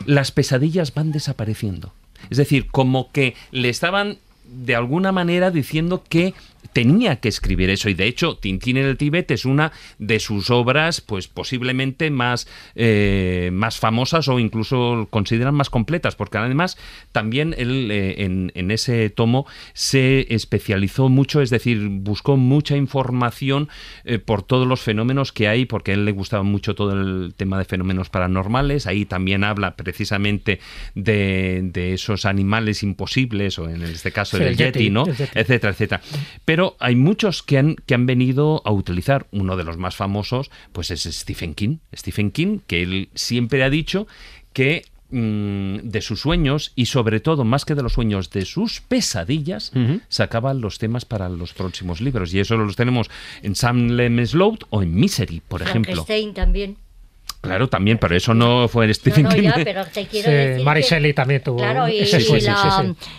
[0.05, 1.93] las pesadillas van desapareciendo.
[2.29, 6.33] Es decir, como que le estaban de alguna manera diciendo que
[6.73, 10.49] tenía que escribir eso y de hecho Tintín en el Tíbet es una de sus
[10.49, 16.77] obras pues posiblemente más, eh, más famosas o incluso consideran más completas porque además
[17.11, 23.69] también él eh, en, ese tomo se especializó mucho es decir buscó mucha información
[24.03, 27.33] eh, por todos los fenómenos que hay porque a él le gustaba mucho todo el
[27.35, 28.87] tema de fenómenos paranormales.
[28.87, 30.59] Ahí también habla precisamente
[30.95, 35.05] de, esos animales imposibles o en este caso el, yeti, ¿no?
[35.07, 36.01] etcétera etcétera.
[36.45, 39.27] pero hay muchos que han, que han venido a utilizar.
[39.31, 41.77] Uno de los más famosos, pues es Stephen King.
[41.95, 44.07] Stephen King, que él siempre ha dicho
[44.53, 48.81] que mm, de sus sueños y sobre todo más que de los sueños de sus
[48.81, 49.71] pesadillas
[50.07, 53.09] sacaban los temas para los próximos libros y eso los tenemos
[53.41, 56.77] en Sam Lem Sloat o en Misery por ejemplo también
[57.45, 59.49] Claro, también, pero eso no fue el Stephen King.
[59.63, 61.99] pero te quiero decir Mary Shelley también tuvo claro, y,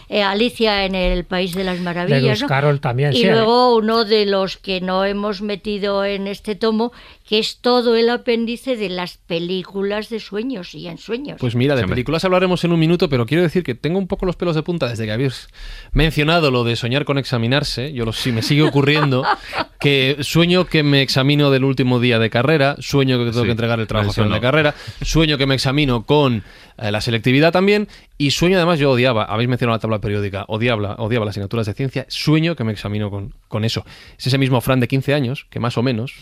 [0.09, 2.41] eh, Alicia en el País de las Maravillas.
[2.41, 3.13] De Carol también.
[3.13, 6.93] Y luego uno de los que no hemos metido en este tomo,
[7.27, 11.39] que es todo el apéndice de las películas de sueños y en sueños.
[11.41, 14.27] Pues mira, de películas hablaremos en un minuto, pero quiero decir que tengo un poco
[14.27, 15.49] los pelos de punta desde que habéis
[15.93, 17.93] mencionado lo de soñar con examinarse.
[17.93, 19.25] Yo lo sí me sigue ocurriendo
[19.79, 23.81] que sueño que me examino del último día de carrera, sueño que tengo que entregar
[23.81, 26.43] el trabajo final de carrera, sueño que me examino con
[26.79, 27.89] eh, la selectividad también
[28.19, 31.75] y sueño además yo odiaba, habéis mencionado la tabla periódica, odiaba, odiaba las asignaturas de
[31.75, 33.85] ciencia, sueño que me examino con, con eso.
[34.19, 36.15] Es ese mismo Fran de 15 años, que más o menos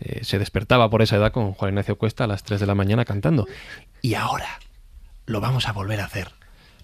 [0.00, 2.74] eh, se despertaba por esa edad con Juan Ignacio Cuesta a las 3 de la
[2.74, 3.46] mañana cantando.
[4.02, 4.58] Y ahora
[5.26, 6.28] lo vamos a volver a hacer.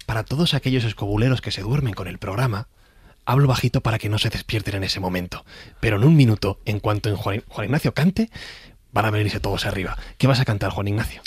[0.05, 2.67] Para todos aquellos escobuleros que se duermen con el programa,
[3.25, 5.45] hablo bajito para que no se despierten en ese momento.
[5.79, 8.29] Pero en un minuto, en cuanto en Juan, Ignacio cante,
[8.91, 9.97] van a venirse todos arriba.
[10.17, 11.21] ¿Qué vas a cantar, Juan Ignacio?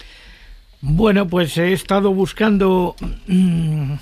[0.80, 2.94] Bueno, pues he estado buscando
[3.26, 3.94] mm,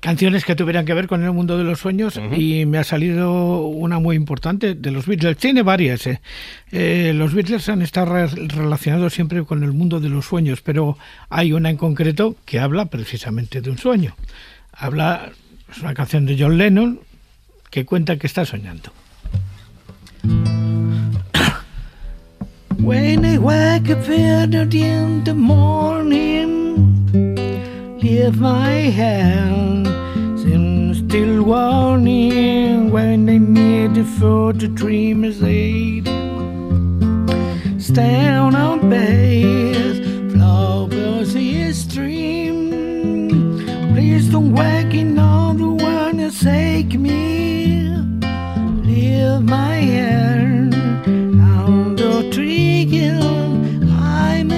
[0.00, 3.66] canciones que tuvieran que ver con el mundo de los sueños y me ha salido
[3.66, 5.36] una muy importante de los Beatles.
[5.36, 6.06] Tiene varias.
[6.06, 6.20] ¿eh?
[6.70, 10.96] Eh, los Beatles han estado relacionados siempre con el mundo de los sueños, pero
[11.28, 14.16] hay una en concreto que habla precisamente de un sueño.
[14.72, 15.32] Habla,
[15.70, 17.00] es una canción de John Lennon
[17.70, 18.92] que cuenta que está soñando.
[22.78, 26.60] When I wake up in the morning
[28.02, 29.86] Leave my hand
[30.46, 36.06] in still warning when they made it for the dreamers aid.
[37.78, 40.00] Stand on base,
[40.32, 42.70] flowers is stream.
[43.92, 44.79] Please don't another
[46.50, 47.90] take me.
[48.88, 50.74] Leave my hand
[51.56, 52.80] on the tree.
[54.18, 54.50] I'm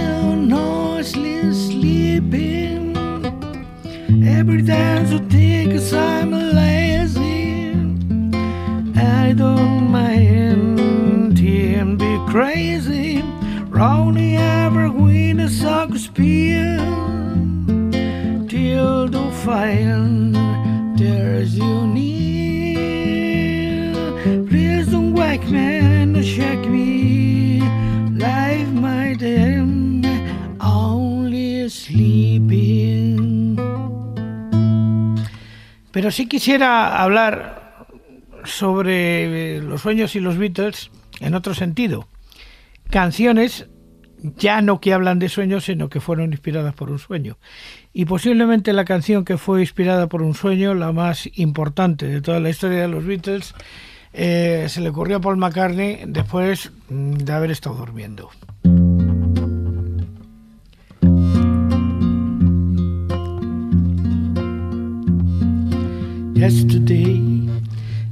[0.48, 2.96] noisily sleeping.
[4.38, 7.74] Every dance I take, I'm lazy.
[9.22, 13.22] I don't mind him be crazy.
[13.76, 16.78] Ronnie evergreen, a sucker spear.
[18.52, 20.36] Till the find
[24.90, 27.60] don't wake me shake me.
[28.16, 28.68] Life
[30.60, 33.56] only sleeping.
[35.90, 37.86] Pero sí quisiera hablar
[38.44, 40.90] sobre los sueños y los Beatles
[41.20, 42.08] en otro sentido.
[42.90, 43.68] Canciones
[44.22, 47.38] ya no que hablan de sueños, sino que fueron inspiradas por un sueño.
[47.92, 52.40] Y posiblemente la canción que fue inspirada por un sueño, la más importante de toda
[52.40, 53.54] la historia de los Beatles,
[54.14, 58.30] eh, se le ocurrió a Paul McCartney después de haber estado durmiendo.
[66.42, 67.48] yesterday,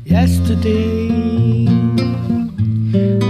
[0.04, 1.66] yesterday.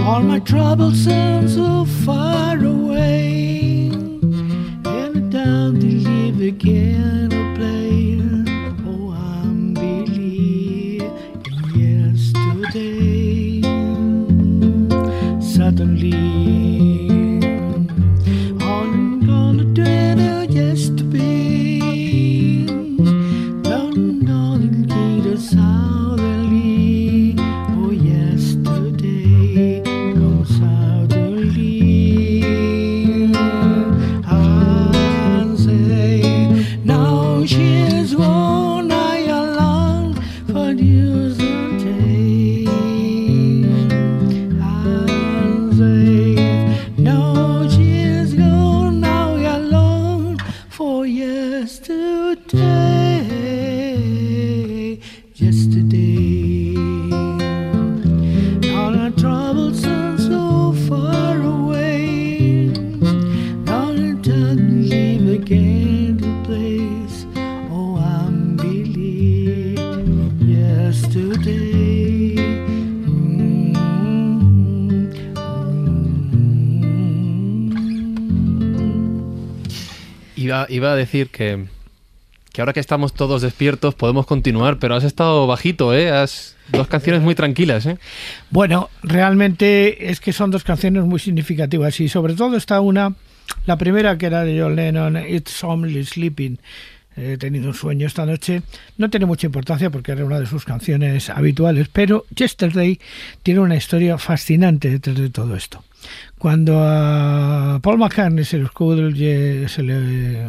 [0.05, 3.50] All my troubles sound so far away.
[5.31, 7.40] Down to live again
[71.11, 72.35] yesterday.
[80.35, 81.65] Iba, iba a decir que,
[82.51, 86.09] que ahora que estamos todos despiertos podemos continuar, pero has estado bajito, ¿eh?
[86.11, 87.97] Has dos canciones muy tranquilas, ¿eh?
[88.49, 93.13] Bueno, realmente es que son dos canciones muy significativas y sobre todo está una,
[93.65, 96.57] la primera que era de John Lennon, It's Only Sleeping.
[97.21, 98.63] He tenido un sueño esta noche.
[98.97, 102.99] No tiene mucha importancia porque era una de sus canciones habituales, pero Yesterday
[103.43, 105.83] tiene una historia fascinante detrás de todo esto.
[106.39, 110.47] Cuando a Paul McCartney se le, se le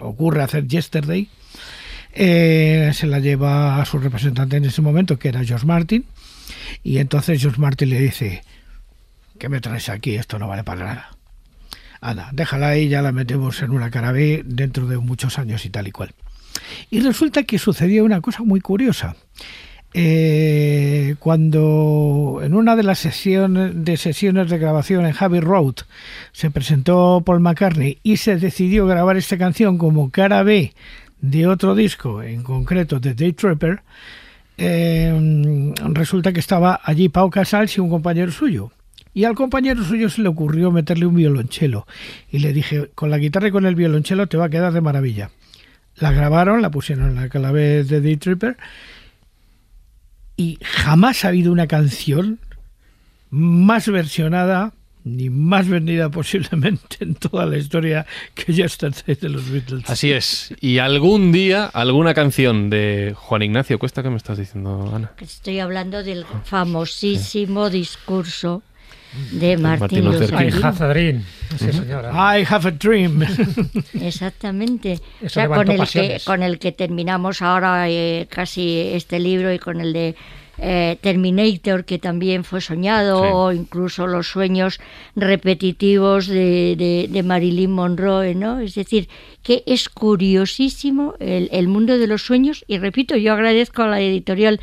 [0.00, 1.28] ocurre hacer Yesterday,
[2.12, 6.04] eh, se la lleva a su representante en ese momento, que era George Martin,
[6.82, 8.42] y entonces George Martin le dice,
[9.38, 10.16] ¿qué me traes aquí?
[10.16, 11.17] Esto no vale para nada.
[12.00, 15.70] Anda, déjala ahí, ya la metemos en una cara B dentro de muchos años y
[15.70, 16.14] tal y cual.
[16.90, 19.16] Y resulta que sucedió una cosa muy curiosa.
[19.94, 25.76] Eh, cuando en una de las sesiones de sesiones de grabación en Abbey Road
[26.32, 30.74] se presentó Paul McCartney y se decidió grabar esta canción como cara B
[31.22, 33.82] de otro disco, en concreto de Day Trapper,
[34.58, 38.70] eh, resulta que estaba allí Pau Casals y un compañero suyo.
[39.18, 41.88] Y al compañero suyo se le ocurrió meterle un violonchelo.
[42.30, 44.80] Y le dije, con la guitarra y con el violonchelo te va a quedar de
[44.80, 45.32] maravilla.
[45.96, 48.56] La grabaron, la pusieron en la clave de Day Tripper.
[50.36, 52.38] Y jamás ha habido una canción
[53.28, 54.72] más versionada
[55.02, 59.90] ni más vendida posiblemente en toda la historia que Yesterday de los Beatles.
[59.90, 60.54] Así es.
[60.60, 65.10] Y algún día, alguna canción de Juan Ignacio Cuesta, ¿qué me estás diciendo, Ana?
[65.20, 68.62] Estoy hablando del famosísimo discurso
[69.32, 70.58] de Martin Martin Luther King.
[70.60, 71.22] I have a dream.
[71.58, 71.72] Sí, Ujú.
[71.78, 72.38] señora.
[72.38, 73.22] I have a dream.
[74.00, 75.00] Exactamente.
[75.24, 76.24] O sea, con el, que, pasiones.
[76.24, 80.14] con el que terminamos ahora eh, casi este libro y con el de
[80.60, 83.30] eh, Terminator, que también fue soñado, Sí.
[83.32, 84.80] o incluso los sueños
[85.14, 88.58] repetitivos de, de- de Marilyn Monroe, ¿no?
[88.58, 89.08] Es decir,
[89.44, 94.00] que es curiosísimo el, el mundo de los sueños y repito, yo agradezco a la
[94.00, 94.60] editorial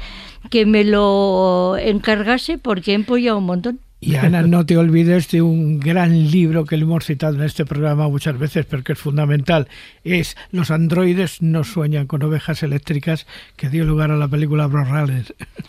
[0.50, 3.80] que me lo encargase porque he empollado un montón.
[4.06, 7.66] Y Ana, no te olvides de un gran libro que le hemos citado en este
[7.66, 9.68] programa muchas veces, pero que es fundamental.
[10.04, 13.26] Es Los androides no sueñan con ovejas eléctricas,
[13.56, 14.68] que dio lugar a la película.
[14.68, 15.26] Runner.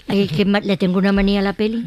[0.09, 1.87] Ay, que le tengo una manía a la peli.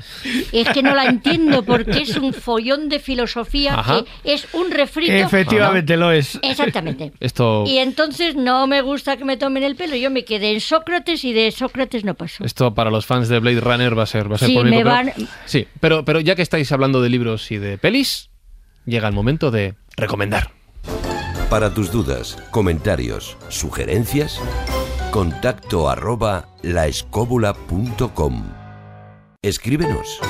[0.51, 4.03] Es que no la entiendo porque es un follón de filosofía Ajá.
[4.23, 5.11] que es un refrito.
[5.11, 6.39] Efectivamente lo es.
[6.41, 7.11] Exactamente.
[7.19, 9.95] Esto, Y entonces no me gusta que me tomen el pelo.
[9.95, 12.43] Yo me quedé en Sócrates y de Sócrates no paso.
[12.43, 14.83] esto para los fans de Blade Runner va a ser, va a ser Sí, polémico,
[14.89, 18.29] me pero- van- Sí, pero, pero ya que estáis hablando de libros y de pelis,
[18.85, 20.51] llega el momento de recomendar.
[21.49, 24.39] Para tus dudas, comentarios, sugerencias,
[25.11, 28.43] contacto arroba laescóbula.com.
[29.41, 30.21] Escríbenos.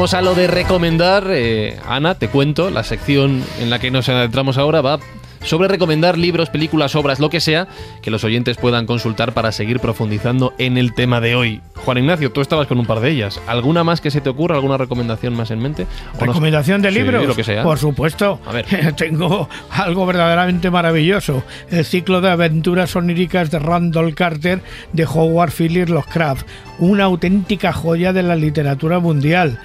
[0.00, 1.24] Vamos a lo de recomendar.
[1.28, 4.98] eh, Ana, te cuento, la sección en la que nos adentramos ahora va
[5.42, 7.68] sobre recomendar libros, películas, obras, lo que sea,
[8.00, 11.60] que los oyentes puedan consultar para seguir profundizando en el tema de hoy.
[11.84, 13.42] Juan Ignacio, tú estabas con un par de ellas.
[13.46, 14.54] ¿Alguna más que se te ocurra?
[14.56, 15.86] ¿Alguna recomendación más en mente?
[16.18, 17.26] ¿Recomendación de Sí, libros?
[17.26, 17.62] lo que sea.
[17.62, 18.40] Por supuesto.
[18.46, 18.64] A ver.
[18.96, 21.42] Tengo algo verdaderamente maravilloso.
[21.70, 24.62] El ciclo de aventuras oníricas de Randall Carter
[24.94, 26.46] de Howard Phillips Lovecraft.
[26.78, 29.58] Una auténtica joya de la literatura mundial.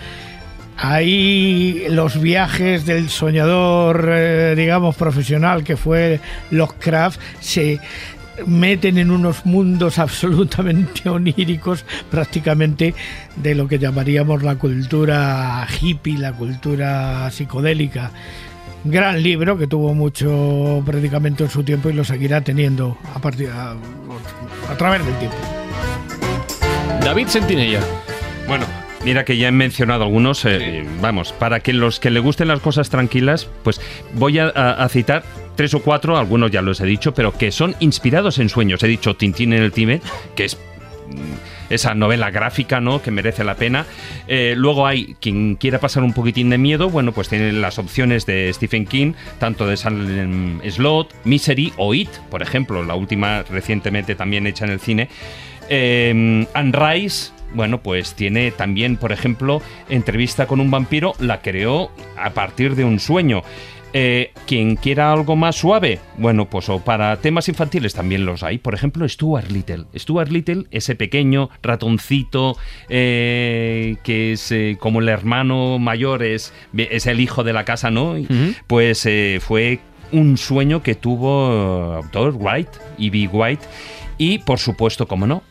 [0.78, 6.20] Ahí los viajes del soñador, eh, digamos, profesional que fue
[6.52, 7.80] Lovecraft se
[8.46, 12.94] meten en unos mundos absolutamente oníricos, prácticamente
[13.36, 18.12] de lo que llamaríamos la cultura hippie, la cultura psicodélica.
[18.84, 23.50] Gran libro que tuvo mucho predicamento en su tiempo y lo seguirá teniendo a, partir,
[23.50, 25.38] a través del tiempo.
[27.02, 27.80] David Sentinella.
[29.06, 30.44] Mira que ya he mencionado algunos.
[30.46, 33.80] eh, Vamos, para que los que le gusten las cosas tranquilas, pues
[34.14, 35.24] voy a, a- a citar
[35.56, 38.82] tres o cuatro, algunos ya los he dicho, pero que son inspirados en sueños.
[38.84, 40.02] He dicho Tintín en el Tíbet,
[40.36, 43.02] que es mm, esa novela gráfica, ¿no?
[43.04, 43.86] Que merece la pena.
[44.28, 48.26] Eh, luego hay quien quiera pasar un poquitín de miedo, bueno, pues tiene las opciones
[48.26, 54.16] de Stephen King, tanto de Salem Slot, Misery o It, por ejemplo, la última recientemente
[54.16, 55.10] también hecha en el cine.
[55.70, 61.90] Eh, Anne Rice, bueno, pues tiene también, por ejemplo, entrevista con un vampiro, la creó
[62.18, 63.42] a partir de un sueño.
[63.98, 68.58] Eh, quien quiera algo más suave, bueno, pues o para temas infantiles también los hay.
[68.58, 69.86] Por ejemplo, Stuart Little.
[69.96, 72.58] Stuart Little, ese pequeño ratoncito
[72.90, 77.90] eh, que es eh, como el hermano mayor, es, es el hijo de la casa,
[77.90, 78.18] ¿no?
[78.18, 78.28] Y,
[78.68, 79.80] Pues eh, fue
[80.12, 83.30] un sueño que tuvo eh, autor White, E.B.
[83.32, 83.66] White,
[84.18, 85.44] y por supuesto, como no,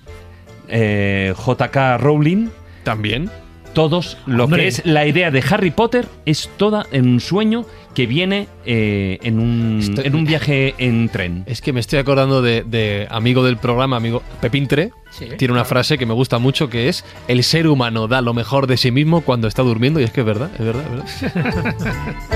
[0.69, 1.99] eh, J.K.
[1.99, 2.49] Rowling.
[2.82, 3.31] También.
[3.73, 4.62] Todos, lo Hombre.
[4.62, 9.19] que es la idea de Harry Potter es toda en un sueño que viene eh,
[9.23, 11.43] en, un, Estoy- en un viaje en tren.
[11.47, 14.93] Es que me estoy acordando de, de amigo del programa, amigo Pepintre.
[15.39, 18.69] tiene una frase que me gusta mucho que es: El ser humano da lo mejor
[18.69, 19.99] de sí mismo cuando está durmiendo.
[19.99, 21.74] Y es que es verdad, es verdad, es verdad.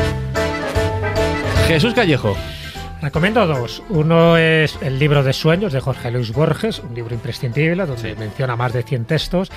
[1.69, 2.37] Jesús Callejo.
[3.01, 3.81] Recomiendo dos.
[3.91, 8.57] Uno es el libro de sueños de Jorge Luis Borges, un libro imprescindible donde menciona
[8.57, 9.53] más de 100 textos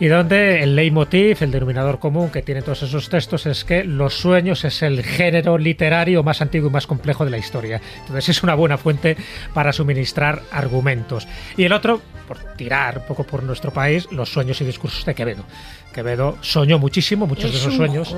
[0.00, 4.14] y donde el leitmotiv, el denominador común que tiene todos esos textos es que los
[4.14, 7.80] sueños es el género literario más antiguo y más complejo de la historia.
[8.00, 9.16] Entonces es una buena fuente
[9.54, 11.28] para suministrar argumentos.
[11.56, 15.14] Y el otro, por tirar un poco por nuestro país, los sueños y discursos de
[15.14, 15.44] Quevedo.
[15.92, 18.16] Quevedo soñó muchísimo, muchos de Es esos un sueños.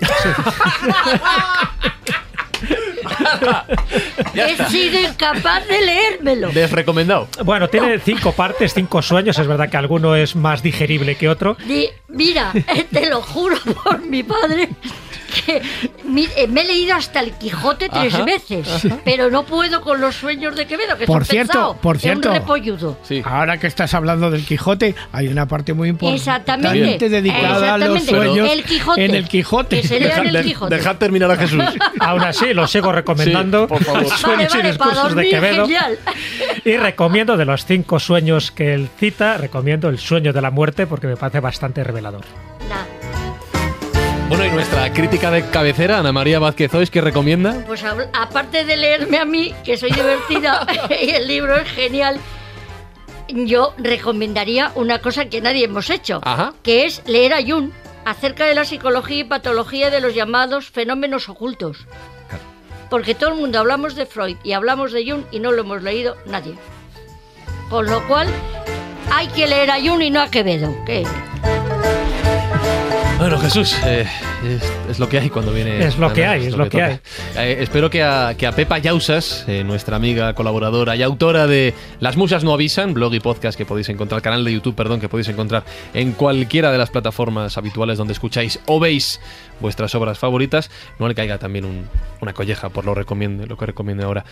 [4.34, 6.48] He sido incapaz de leérmelo.
[6.50, 7.28] Desrecomendado.
[7.44, 9.38] Bueno, tiene cinco partes, cinco sueños.
[9.38, 11.56] Es verdad que alguno es más digerible que otro.
[11.66, 14.68] Di- mira, eh, te lo juro por mi padre
[15.46, 18.98] que eh, me he leído hasta el Quijote tres Ajá, veces, ajá.
[19.04, 22.28] pero no puedo con los sueños de Quevedo, que Por son cierto, pesados, por cierto.
[22.28, 22.98] un repolludo.
[23.24, 27.96] Ahora que estás hablando del Quijote, hay una parte muy importante Exactamente, dedicada a los
[27.96, 28.26] exactamente.
[28.34, 29.04] sueños El Quijote.
[29.04, 29.80] en el Quijote.
[29.80, 30.76] Que se lean el Quijote.
[30.76, 31.62] Dejad terminar a Jesús.
[32.00, 33.66] Aún así, lo sigo recomendando.
[33.66, 34.04] por favor.
[34.04, 35.64] Vale, Sueños y vale, discursos de Quevedo.
[35.66, 35.98] genial.
[36.64, 40.86] Y recomiendo de los cinco sueños que él cita, recomiendo el sueño de la muerte
[40.86, 42.22] porque me parece bastante revelador.
[44.28, 47.62] Bueno, y nuestra crítica de cabecera, Ana María Vázquez Ois, que recomienda?
[47.66, 50.66] Pues aparte de leerme a mí, que soy divertida
[51.02, 52.18] y el libro es genial,
[53.28, 56.20] yo recomendaría una cosa que nadie hemos hecho,
[56.62, 57.70] que es leer a Jung
[58.04, 61.86] acerca de la psicología y patología de los llamados fenómenos ocultos.
[62.90, 65.82] Porque todo el mundo hablamos de Freud y hablamos de Jung y no lo hemos
[65.82, 66.54] leído nadie.
[67.70, 68.28] Con lo cual,
[69.12, 70.74] hay que leer a Jung y no a Quevedo.
[70.86, 71.04] ¿Qué?
[73.18, 74.06] Bueno, Jesús, eh,
[74.44, 75.82] es, es lo que hay cuando viene.
[75.84, 77.00] Es lo que hay, es lo que toca.
[77.42, 81.72] Eh, espero que a, que a Pepa Yausas, eh, nuestra amiga colaboradora y autora de
[82.00, 85.08] Las Musas No Avisan, blog y podcast que podéis encontrar, canal de YouTube, perdón, que
[85.08, 85.64] podéis encontrar
[85.94, 89.20] en cualquiera de las plataformas habituales donde escucháis o veis
[89.60, 91.86] vuestras obras favoritas, no le caiga también un-
[92.20, 94.24] una colleja por lo, recomiende, lo que recomiende ahora.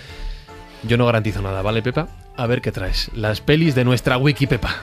[0.82, 2.08] Yo no garantizo nada, ¿vale, Pepa?
[2.36, 3.10] A ver qué traes.
[3.14, 4.76] Las pelis de nuestra wiki, Pepa.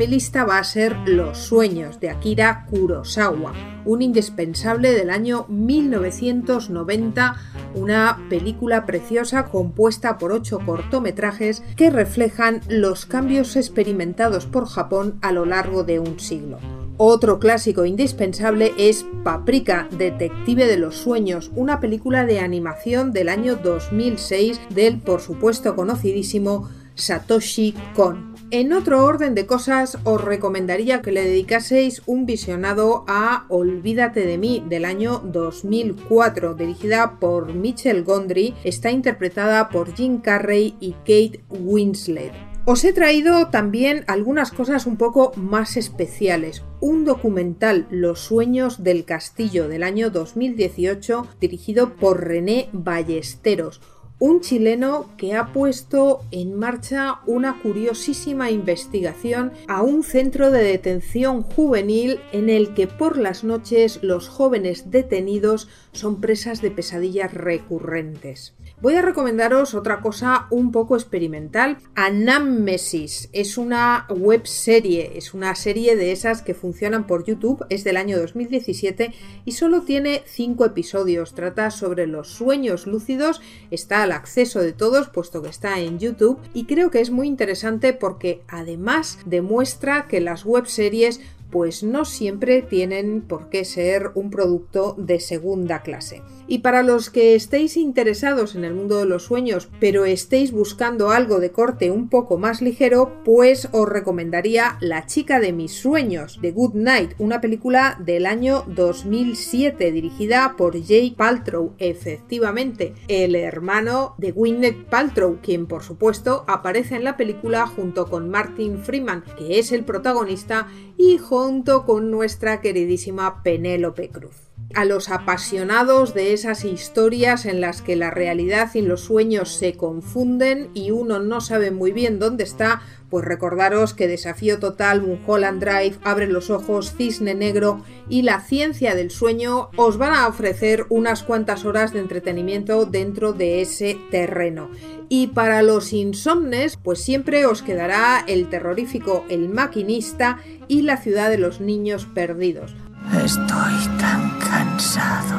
[0.00, 3.52] Mi lista va a ser Los sueños de Akira Kurosawa,
[3.84, 7.36] un indispensable del año 1990,
[7.74, 15.32] una película preciosa compuesta por ocho cortometrajes que reflejan los cambios experimentados por Japón a
[15.32, 16.56] lo largo de un siglo.
[16.96, 23.56] Otro clásico indispensable es Paprika, Detective de los Sueños, una película de animación del año
[23.56, 28.29] 2006 del por supuesto conocidísimo Satoshi Kon.
[28.52, 34.38] En otro orden de cosas, os recomendaría que le dedicaseis un visionado a Olvídate de
[34.38, 41.44] mí del año 2004, dirigida por Michel Gondry, está interpretada por Jim Carrey y Kate
[41.48, 42.32] Winslet.
[42.64, 46.64] Os he traído también algunas cosas un poco más especiales.
[46.80, 53.80] Un documental Los sueños del castillo del año 2018 dirigido por René Ballesteros
[54.20, 61.42] un chileno que ha puesto en marcha una curiosísima investigación a un centro de detención
[61.42, 68.54] juvenil en el que por las noches los jóvenes detenidos son presas de pesadillas recurrentes.
[68.82, 71.76] Voy a recomendaros otra cosa un poco experimental.
[71.96, 77.84] Anamnesis es una web serie, es una serie de esas que funcionan por YouTube, es
[77.84, 79.12] del año 2017
[79.44, 81.34] y solo tiene 5 episodios.
[81.34, 86.38] Trata sobre los sueños lúcidos, está al acceso de todos puesto que está en YouTube
[86.54, 91.20] y creo que es muy interesante porque además demuestra que las web series
[91.50, 96.22] pues no siempre tienen por qué ser un producto de segunda clase.
[96.50, 101.10] Y para los que estéis interesados en el mundo de los sueños, pero estéis buscando
[101.10, 106.40] algo de corte un poco más ligero, pues os recomendaría La chica de mis sueños,
[106.42, 114.16] de Good Night, una película del año 2007 dirigida por Jay Paltrow, efectivamente, el hermano
[114.18, 119.60] de Gwyneth Paltrow, quien por supuesto aparece en la película junto con Martin Freeman, que
[119.60, 120.66] es el protagonista,
[120.96, 127.82] y junto con nuestra queridísima Penélope Cruz a los apasionados de esas historias en las
[127.82, 132.44] que la realidad y los sueños se confunden y uno no sabe muy bien dónde
[132.44, 138.40] está, pues recordaros que Desafío Total, Mulholland Drive, Abre los Ojos, Cisne Negro y La
[138.40, 143.98] Ciencia del Sueño os van a ofrecer unas cuantas horas de entretenimiento dentro de ese
[144.12, 144.70] terreno.
[145.08, 150.38] Y para los insomnes, pues siempre os quedará el terrorífico El Maquinista
[150.68, 152.76] y La Ciudad de los Niños Perdidos.
[153.12, 154.39] Estoy tan
[154.80, 155.36] cansado.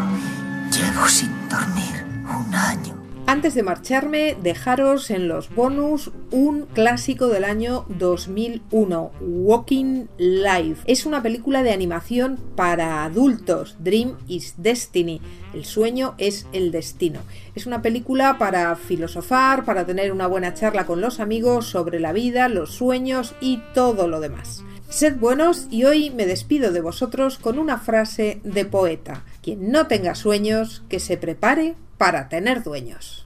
[0.69, 2.95] Llevo sin dormir un año.
[3.25, 10.83] Antes de marcharme, dejaros en los bonus un clásico del año 2001, Walking Life.
[10.85, 15.21] Es una película de animación para adultos, Dream is Destiny.
[15.55, 17.21] El sueño es el destino.
[17.55, 22.13] Es una película para filosofar, para tener una buena charla con los amigos sobre la
[22.13, 24.63] vida, los sueños y todo lo demás.
[24.91, 29.23] Sed buenos y hoy me despido de vosotros con una frase de poeta.
[29.41, 33.25] Quien no tenga sueños, que se prepare para tener dueños.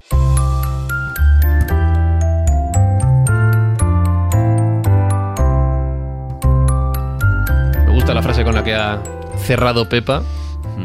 [7.85, 9.03] Me gusta la frase con la que ha
[9.39, 10.23] cerrado Pepa.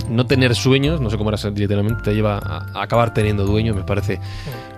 [0.08, 3.82] No tener sueños, no sé cómo era literalmente, te lleva a acabar teniendo dueño, me
[3.82, 4.20] parece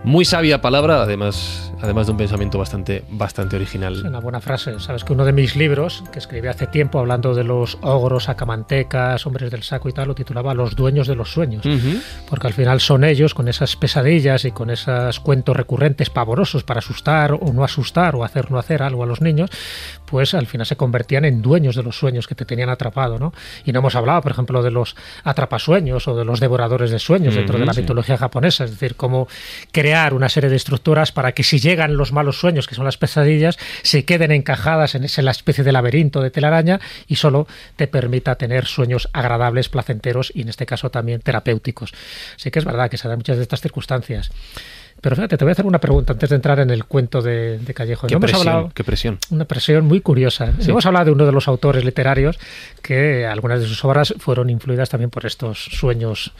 [0.04, 3.94] muy sabia palabra, además, además de un pensamiento bastante, bastante original.
[3.94, 4.78] Es una buena frase.
[4.80, 9.26] Sabes que uno de mis libros, que escribí hace tiempo hablando de los ogros, acamantecas,
[9.26, 11.64] hombres del saco y tal, lo titulaba Los dueños de los sueños.
[12.28, 16.78] Porque al final son ellos, con esas pesadillas y con esos cuentos recurrentes pavorosos para
[16.78, 19.50] asustar o no asustar o hacer no hacer algo a los niños,
[20.06, 23.18] pues al final se convertían en dueños de los sueños que te tenían atrapado.
[23.18, 23.32] ¿no?
[23.64, 27.34] Y no hemos hablado, por ejemplo, de los atrapasueños o de los devoradores de sueños
[27.34, 27.80] dentro de la sí.
[27.80, 28.64] mitología japonesa.
[28.64, 29.28] Es decir, cómo
[29.70, 32.98] crear una serie de estructuras para que si llegan los malos sueños, que son las
[32.98, 37.46] pesadillas, se queden encajadas en esa especie de laberinto de telaraña y solo
[37.76, 41.92] te permita tener sueños agradables, placenteros y en este caso también terapéuticos.
[42.36, 44.30] Sí que es verdad que se dan muchas de estas circunstancias.
[45.02, 47.58] Pero fíjate, te voy a hacer una pregunta antes de entrar en el cuento de,
[47.58, 48.06] de Callejo.
[48.06, 49.18] Qué No hemos presión, hablado- qué presión.
[49.30, 50.52] una presión muy curiosa.
[50.60, 50.70] Sí.
[50.70, 52.38] Hemos hablado de uno de los autores literarios
[52.82, 56.32] que algunas de sus obras fueron influidas también por estos sueños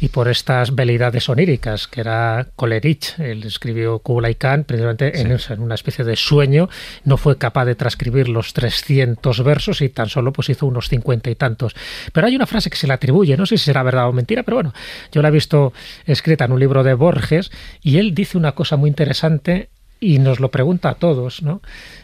[0.00, 3.18] y por estas veleidades oníricas, que era Coleridge.
[3.18, 6.68] Él escribió Kublai Khan precisamente en, eso, en una especie de sueño.
[7.04, 11.30] No fue capaz de transcribir los 300 versos y tan solo pues hizo unos 50
[11.30, 11.74] y tantos.
[12.12, 14.42] Pero hay una frase que se le atribuye, no sé si será verdad o mentira,
[14.42, 14.72] pero bueno,
[15.12, 15.72] yo la he visto
[16.06, 17.50] escrita en un libro de Borges
[17.82, 19.68] y él dice una cosa muy interesante
[20.00, 21.60] y nos lo pregunta a todos, ¿no?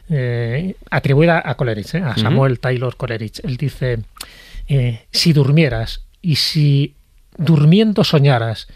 [0.08, 2.02] Eh, atribuida a Coleridge, ¿eh?
[2.02, 2.16] a.
[2.16, 3.40] Samuel Taylor Coleridge.
[3.44, 4.00] Él dice,
[4.68, 6.94] eh, si durmieras y si
[7.36, 8.68] durmiendo soñaras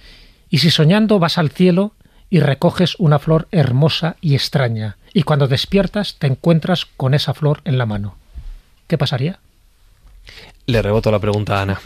[0.50, 1.92] y si soñando vas al cielo
[2.28, 7.60] y recoges una flor hermosa y extraña y cuando despiertas te encuentras con esa flor
[7.64, 8.16] en la mano,
[8.86, 9.38] ¿qué pasaría?
[10.66, 11.80] Le reboto la pregunta a Ana.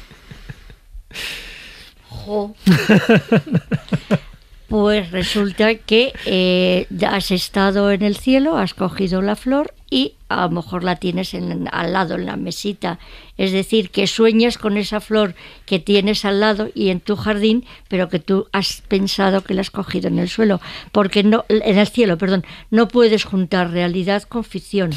[4.71, 10.43] Pues resulta que eh, has estado en el cielo, has cogido la flor y a
[10.43, 13.01] lo mejor la tienes en- al lado en la mesita.
[13.37, 15.35] Es decir, que sueñas con esa flor
[15.67, 19.63] que tienes al lado y en tu jardín, pero que tú has pensado que la
[19.63, 20.61] has cogido en el suelo,
[20.93, 24.91] porque no en el cielo, perdón, no puedes juntar realidad con ficción.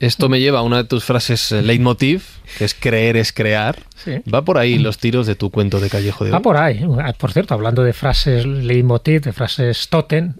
[0.00, 2.24] Esto me lleva a una de tus frases eh, leitmotiv,
[2.58, 3.78] que es creer es crear.
[3.96, 4.12] Sí.
[4.32, 6.42] Va por ahí los tiros de tu cuento de Callejo de Va hoy.
[6.42, 6.82] por ahí.
[6.98, 10.32] Ah, Por cierto, hablando de frases leitmotiv, de frases totem,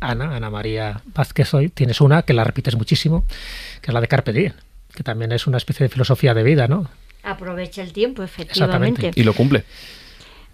[0.00, 3.24] Ana, Ana María Vázquez hoy, tienes una que la repites muchísimo,
[3.80, 4.52] que es la de Carpe Diem,
[4.94, 6.88] que también es una especie de filosofía de vida, ¿no?
[7.22, 9.12] Aprovecha el tiempo, efectivamente.
[9.14, 9.64] Y lo cumple.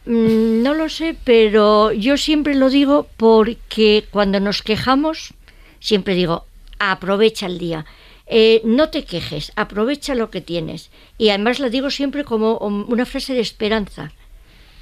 [0.06, 5.34] Mm, No lo sé, pero yo siempre lo digo porque cuando nos quejamos,
[5.80, 6.46] siempre digo,
[6.80, 7.84] aprovecha el día.
[8.26, 10.90] Eh, no te quejes, aprovecha lo que tienes.
[11.18, 14.12] Y además la digo siempre como um, una frase de esperanza.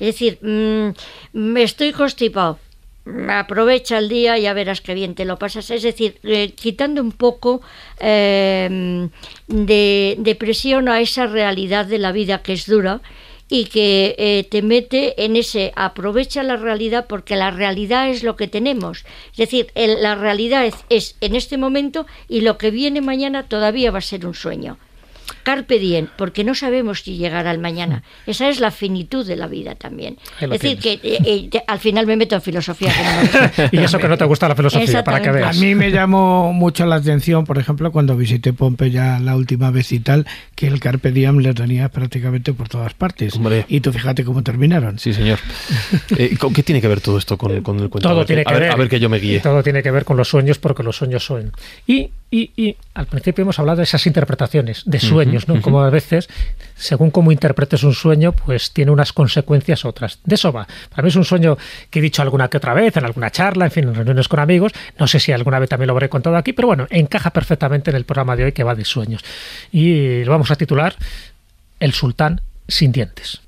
[0.01, 0.91] Es decir, mm,
[1.33, 2.59] me estoy constipado,
[3.29, 5.71] aprovecha el día y ya verás qué bien te lo pasas.
[5.71, 7.61] Es decir, eh, quitando un poco
[7.99, 9.09] eh,
[9.49, 13.01] de, de presión a esa realidad de la vida que es dura
[13.49, 18.37] y que eh, te mete en ese aprovecha la realidad porque la realidad es lo
[18.37, 19.05] que tenemos.
[19.33, 23.49] Es decir, el- la realidad es, es en este momento y lo que viene mañana
[23.49, 24.79] todavía va a ser un sueño.
[25.43, 28.03] Carpe diem, porque no sabemos si llegará el mañana.
[28.27, 30.17] Esa es la finitud de la vida también.
[30.41, 32.93] Es decir, que eh, eh, al final me meto en filosofía.
[32.93, 33.69] que no me.
[33.81, 35.59] Y eso que no te gusta la filosofía, para que A veas.
[35.59, 40.01] mí me llamó mucho la atención, por ejemplo, cuando visité Pompeya la última vez y
[40.01, 43.39] tal, que el Carpe Diem lo tenía prácticamente por todas partes.
[43.69, 44.99] Y tú fíjate cómo terminaron.
[44.99, 45.39] Sí, señor.
[46.17, 48.09] Eh, ¿con ¿Qué tiene que ver todo esto con, con el cuento?
[48.09, 48.73] a Todo ver, tiene a que ver, ver.
[48.73, 49.41] a ver que yo me guíe.
[49.41, 51.53] Todo tiene que ver con los sueños porque los sueños son.
[51.87, 55.63] Y, y, y al principio hemos hablado de esas interpretaciones de sueños, ¿no?
[55.63, 56.29] Como a veces,
[56.75, 60.19] según cómo interpretes un sueño, pues tiene unas consecuencias otras.
[60.25, 60.67] De eso va.
[60.91, 61.57] Para mí es un sueño
[61.91, 64.41] que he dicho alguna que otra vez, en alguna charla, en fin, en reuniones con
[64.41, 64.73] amigos.
[64.99, 67.97] No sé si alguna vez también lo habré contado aquí, pero bueno, encaja perfectamente en
[67.97, 69.25] el programa de hoy que va de sueños.
[69.71, 70.97] Y lo vamos a titular
[71.79, 73.43] El sultán sin dientes.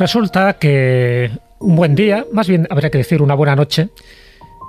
[0.00, 3.90] Resulta que un buen día, más bien habría que decir una buena noche,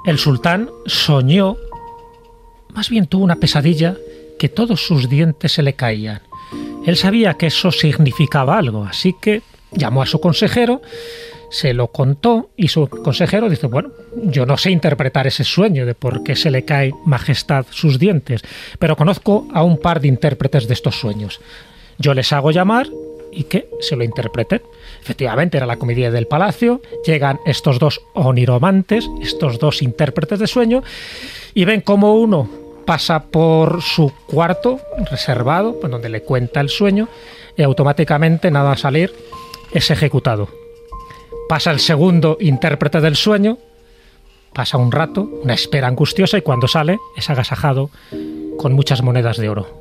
[0.06, 1.56] el sultán soñó,
[2.74, 3.96] más bien tuvo una pesadilla,
[4.38, 6.20] que todos sus dientes se le caían.
[6.86, 9.42] Él sabía que eso significaba algo, así que
[9.72, 10.82] llamó a su consejero,
[11.50, 13.92] se lo contó y su consejero dice, bueno,
[14.24, 18.42] yo no sé interpretar ese sueño de por qué se le cae majestad sus dientes,
[18.80, 21.40] pero conozco a un par de intérpretes de estos sueños.
[21.98, 22.88] Yo les hago llamar
[23.32, 24.62] y que se lo interpreten.
[25.02, 26.82] Efectivamente, era la comedia del palacio.
[27.06, 30.84] Llegan estos dos oniromantes, estos dos intérpretes de sueño,
[31.54, 32.48] y ven como uno
[32.86, 34.80] pasa por su cuarto
[35.10, 37.08] reservado, donde le cuenta el sueño,
[37.58, 39.14] y automáticamente, nada a salir,
[39.72, 40.50] es ejecutado.
[41.50, 43.58] Pasa el segundo intérprete del sueño,
[44.54, 47.90] pasa un rato, una espera angustiosa, y cuando sale es agasajado
[48.58, 49.81] con muchas monedas de oro.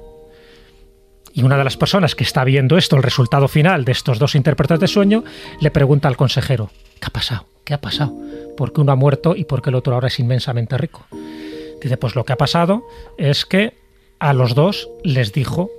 [1.32, 4.34] Y una de las personas que está viendo esto, el resultado final de estos dos
[4.34, 5.24] intérpretes de sueño,
[5.60, 6.70] le pregunta al consejero,
[7.00, 7.46] ¿qué ha pasado?
[7.64, 8.14] ¿Qué ha pasado?
[8.56, 11.06] ¿Por qué uno ha muerto y por qué el otro ahora es inmensamente rico?
[11.80, 12.82] Dice, pues lo que ha pasado
[13.16, 13.74] es que
[14.18, 15.70] a los dos les dijo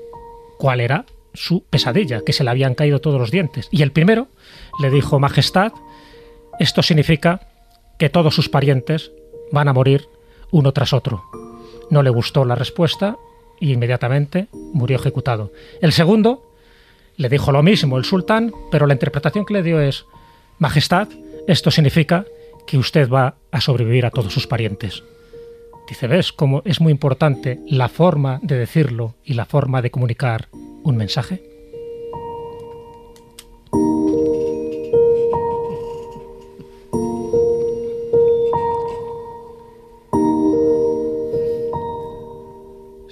[0.57, 3.67] cuál era su pesadilla, que se le habían caído todos los dientes.
[3.71, 4.27] Y el primero
[4.79, 5.73] le dijo, Majestad,
[6.59, 7.47] esto significa
[7.99, 9.11] que todos sus parientes
[9.51, 10.07] van a morir
[10.51, 11.23] uno tras otro.
[11.89, 13.17] No le gustó la respuesta
[13.61, 15.53] y inmediatamente murió ejecutado.
[15.79, 16.51] El segundo
[17.15, 20.05] le dijo lo mismo el sultán, pero la interpretación que le dio es,
[20.57, 21.07] Majestad,
[21.47, 22.25] esto significa
[22.67, 25.03] que usted va a sobrevivir a todos sus parientes.
[25.87, 30.49] Dice, ¿ves cómo es muy importante la forma de decirlo y la forma de comunicar
[30.83, 31.50] un mensaje?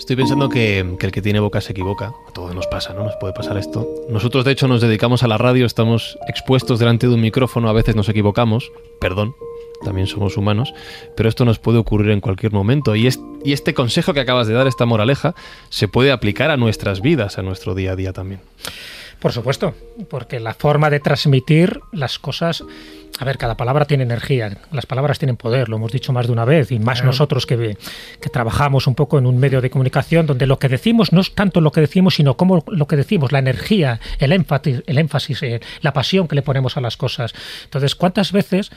[0.10, 2.16] Estoy pensando que, el que tiene boca se equivoca.
[2.28, 3.04] A todos nos pasa, ¿no?
[3.04, 3.88] Nos puede pasar esto.
[4.10, 7.74] Nosotros, de hecho, nos dedicamos a la radio, estamos expuestos delante de un micrófono, a
[7.74, 9.36] veces nos equivocamos, perdón,
[9.84, 10.74] también somos humanos,
[11.16, 12.96] pero esto nos puede ocurrir en cualquier momento.
[12.96, 13.08] Y,
[13.44, 15.36] y este consejo que acabas de dar, esta moraleja,
[15.70, 18.42] se puede aplicar a nuestras vidas, a nuestro día a día también.
[19.20, 19.76] Por supuesto,
[20.10, 22.64] porque la forma de transmitir las cosas,
[23.20, 26.32] a ver, cada palabra tiene energía, las palabras tienen poder, lo hemos dicho más de
[26.32, 27.08] una vez, y más Claro.
[27.08, 27.78] nosotros que,
[28.22, 31.36] que trabajamos un poco en un medio de comunicación donde lo que decimos no es
[31.36, 35.44] tanto lo que decimos, sino cómo lo que decimos, la energía, el énfasis, el énfasis
[35.44, 37.34] eh, la pasión que le ponemos a las cosas.
[37.66, 38.72] Entonces, ¿cuántas veces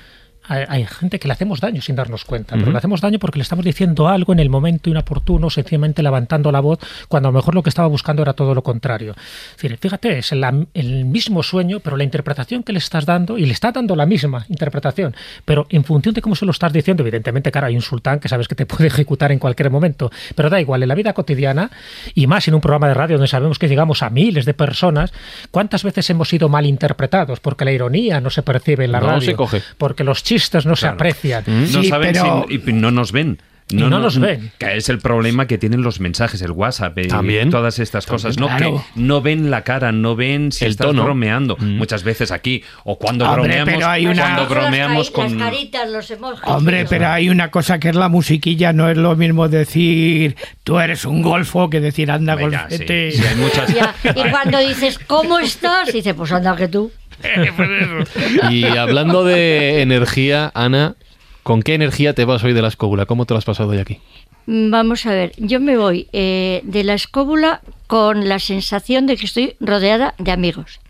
[0.44, 2.73] hay, hay gente que le hacemos daño sin darnos cuenta, pero Ujú.
[2.73, 6.60] le hacemos daño porque le estamos diciendo algo en el momento inoportuno, sencillamente levantando la
[6.60, 6.78] voz,
[7.09, 9.12] cuando a lo mejor lo que estaba buscando era todo lo contrario.
[9.12, 13.39] Es decir, fíjate, es la- el mismo sueño, pero la interpretación que le estás dando,
[13.39, 15.14] y le estás dando la misma interpretación,
[15.44, 18.28] pero en función de cómo se lo estás diciendo, evidentemente, claro, hay un sultán que
[18.28, 21.70] sabes que te puede ejecutar en cualquier momento, pero da igual, en la vida cotidiana,
[22.14, 25.12] y más en un programa de radio donde sabemos que llegamos a miles de personas,
[25.51, 27.40] ¿cuántas veces hemos sido mal interpretados?
[27.40, 29.62] Porque la ironía no se percibe en la No radio, se coge.
[29.78, 30.95] porque los chistes no se Claro.
[30.95, 31.45] aprecian.
[31.47, 33.39] No saben si- y no nos ven.
[33.71, 34.51] Y no nos ven.
[34.59, 37.49] Que es el problema que tienen los mensajes, el WhatsApp y También.
[37.49, 38.37] todas estas cosas.
[38.37, 38.85] No, Claro.
[38.95, 41.05] que no ven la cara, no ven si El estás tono.
[41.05, 41.57] bromeando.
[41.59, 45.39] Muchas veces aquí, o cuando Hombre, bromeamos, pero hay una- cuando bromeamos las, con...
[45.39, 46.41] caritas, los emojis.
[46.45, 50.79] Hombre, pero hay una cosa que es la musiquilla, no es lo mismo decir tú
[50.79, 53.13] eres un golfo que decir anda Venga, golfete.
[53.13, 55.89] sí, sí, hay muchas- Y cuando dices, ¿cómo estás?
[55.91, 56.93] Y dice, pues anda que tú.
[58.51, 60.97] Y hablando de energía, Ana,
[61.43, 63.07] ¿con qué energía te vas hoy de la escóbula?
[63.07, 64.01] ¿Cómo te lo has pasado hoy aquí?
[64.47, 69.16] Mm, Vamos a ver, yo me voy eh, de la escóbula con la sensación de
[69.16, 70.81] que estoy rodeada de amigos.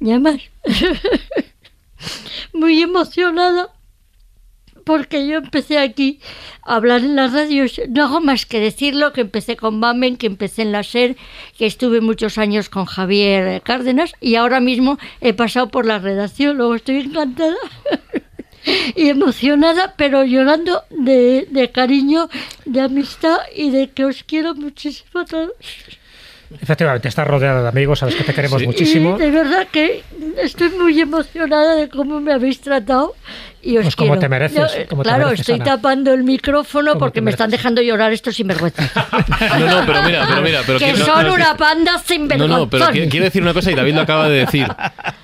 [0.00, 0.36] Y además,
[2.52, 3.68] muy emocionada,
[4.84, 6.20] porque yo empecé aquí
[6.62, 7.80] a hablar en las radios.
[7.88, 11.16] No hago más que decirlo, que empecé con Mamen, que empecé en la SER,
[11.56, 16.56] que estuve muchos años con Javier Cárdenas y ahora mismo he pasado por la redacción,
[16.56, 17.56] luego estoy encantada.
[18.94, 22.28] y emocionada, pero llorando de, de cariño,
[22.64, 25.52] de amistad y de que os quiero muchísimo a todos.
[26.60, 29.16] Efectivamente, estás rodeado de amigos, sabes que te queremos muchísimo.
[29.16, 30.02] de verdad que
[30.40, 33.14] estoy muy emocionada de cómo me habéis tratado
[33.62, 34.20] y os Pues como quiero.
[34.20, 35.64] te mereces, eh, como te claro, mereces, estoy Ana.
[35.64, 38.90] tapando el micrófono porque te me están dejando llorar estos sinvergüenzas.
[39.58, 42.58] No, no, pero mira, pero mira, pero que son no, una panda No, sinvergonzones.
[42.58, 44.66] no, pero qui- quiero decir una cosa y David lo acaba de decir.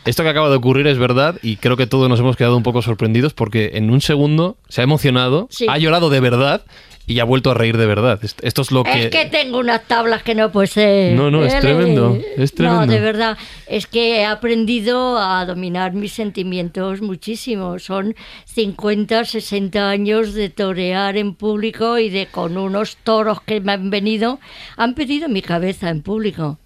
[0.05, 2.63] Esto que acaba de ocurrir es verdad y creo que todos nos hemos quedado un
[2.63, 5.67] poco sorprendidos porque en un segundo se ha emocionado, Sí.
[5.69, 6.63] ha llorado de verdad
[7.09, 8.21] y ha vuelto a reír de verdad.
[8.23, 9.07] Est- Esto es lo que...
[9.07, 10.77] Es que tengo unas tablas que no pues.
[10.77, 11.61] No, no, es Ele.
[11.63, 12.87] tremendo, es tremendo.
[12.87, 17.79] No, de verdad, es que he aprendido a dominar mis sentimientos muchísimo.
[17.79, 18.15] Son
[18.45, 23.91] 50, 60 años de torear en público y de con unos toros que me han
[23.91, 24.39] venido,
[24.77, 26.59] han pedido mi cabeza en público.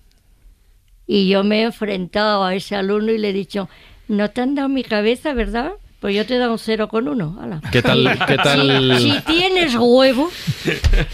[1.07, 3.69] Y yo me he enfrentado a ese alumno y le he dicho,
[4.09, 5.73] no te han dado mi cabeza, ¿verdad?
[6.03, 7.39] Pues yo te dado un cero con uno.
[7.41, 7.61] ala.
[7.71, 10.31] ¿Qué tal- qué tal- Si, si tienes huevo,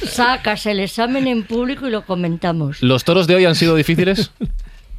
[0.02, 2.82] sacas el examen en público y lo comentamos.
[2.82, 4.31] ¿Los toros de hoy han sido difíciles?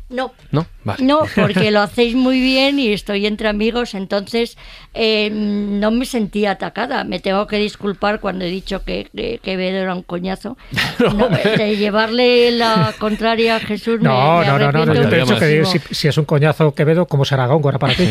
[0.09, 1.03] No, No, vale.
[1.05, 4.57] no, porque lo hacéis muy bien y estoy entre amigos, entonces
[4.95, 7.03] eh, no me sentí atacada.
[7.03, 10.57] Me tengo que disculpar cuando he dicho que, que, que Bedo era un coñazo.
[10.99, 15.09] No, de llevarle la contraria a Jesús me- No, me, no, no, no, arrepiento yo
[15.09, 15.19] te he
[15.59, 18.09] dicho que si, es un coñazo Quevedo, ¿cómo será Góngora para ti?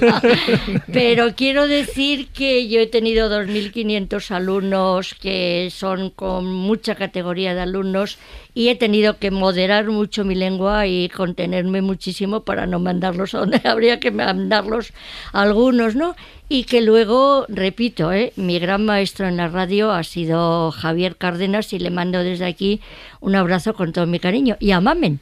[0.92, 7.60] Pero quiero decir que yo he tenido 2.500 alumnos que son con mucha categoría de
[7.60, 8.18] alumnos
[8.56, 13.40] y he tenido que moderar mucho mi lengua y contenerme muchísimo para no mandarlos a
[13.40, 14.94] donde habría que mandarlos
[15.34, 16.16] algunos, ¿no?
[16.48, 18.32] Y que luego, repito, ¿eh?
[18.36, 22.80] mi gran maestro en la radio ha sido Javier Cárdenas y le mando desde aquí
[23.20, 24.56] un abrazo con todo mi cariño.
[24.58, 25.20] Y a Mamen,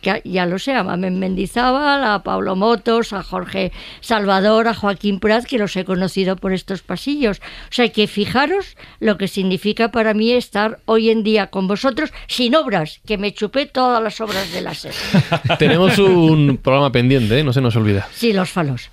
[0.00, 5.20] que ya lo sé, a Mamen Mendizábal, a Pablo Motos, a Jorge Salvador, a Joaquín
[5.20, 7.40] Prat, que los he conocido por estos pasillos.
[7.40, 12.12] O sea que fijaros lo que significa para mí estar hoy en día con vosotros
[12.26, 14.94] sin obras, que me chupé todas las obras de la SER.
[15.58, 17.44] Tenemos un programa pendiente, ¿eh?
[17.44, 18.08] no se nos olvida.
[18.12, 18.90] Sí, los falos.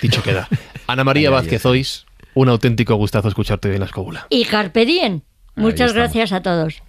[0.00, 0.48] Dicho queda.
[0.86, 4.26] Ana María Vázquez Ois, un auténtico gustazo escucharte hoy en la escóbula.
[4.30, 5.22] Y Carpe Diem.
[5.56, 6.82] Muchas gracias a todos.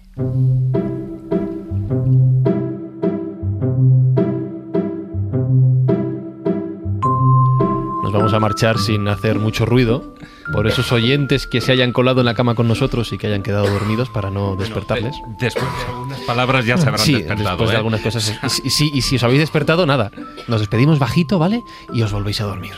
[8.08, 10.14] Nos vamos a marchar sin hacer mucho ruido.
[10.50, 13.42] Por esos oyentes que se hayan colado en la cama con nosotros y que hayan
[13.42, 15.14] quedado dormidos para no despertarles.
[15.38, 17.48] Después de algunas palabras ya se habrán sí, despertado.
[17.50, 17.76] después de ¿eh?
[17.76, 18.38] algunas cosas.
[18.42, 20.10] Y, si- y si- y si os habéis despertado, nada.
[20.46, 21.62] Nos despedimos bajito, ¿vale?
[21.92, 22.72] Y os volvéis a dormir.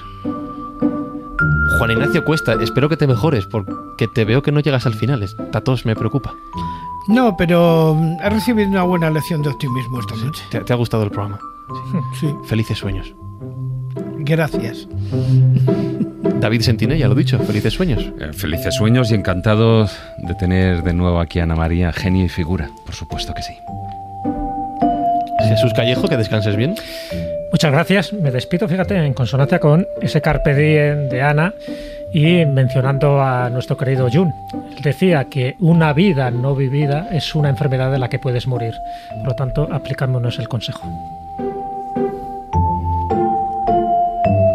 [1.79, 5.23] Juan Ignacio Cuesta, espero que te mejores porque te veo que no llegas al final.
[5.23, 6.35] Esta tos me preocupa.
[7.07, 10.43] No, pero mm, he recibido una buena lección de optimismo esta noche.
[10.51, 11.39] ¿Te, te ha gustado el programa?
[12.19, 13.15] Sí, Felices sueños.
[14.25, 14.87] Gracias.
[16.41, 18.13] David Sentinella, ya lo he dicho, felices sueños.
[18.21, 22.29] Eh, Felices sueños y encantados de tener de nuevo aquí a Ana María, genio y
[22.29, 22.69] figura.
[22.87, 23.53] Por supuesto que sí.
[25.49, 26.75] Jesús Callejo, que descanses bien.
[27.53, 28.13] Muchas gracias.
[28.13, 31.53] Me despido, fíjate, en consonancia con ese carpe diem de Ana
[32.15, 34.33] y mencionando a nuestro querido Jun.
[34.77, 38.75] Él decía que una vida no vivida es una enfermedad de la que puedes morir.
[39.19, 41.20] Por lo tanto, aplicámonos el consejo.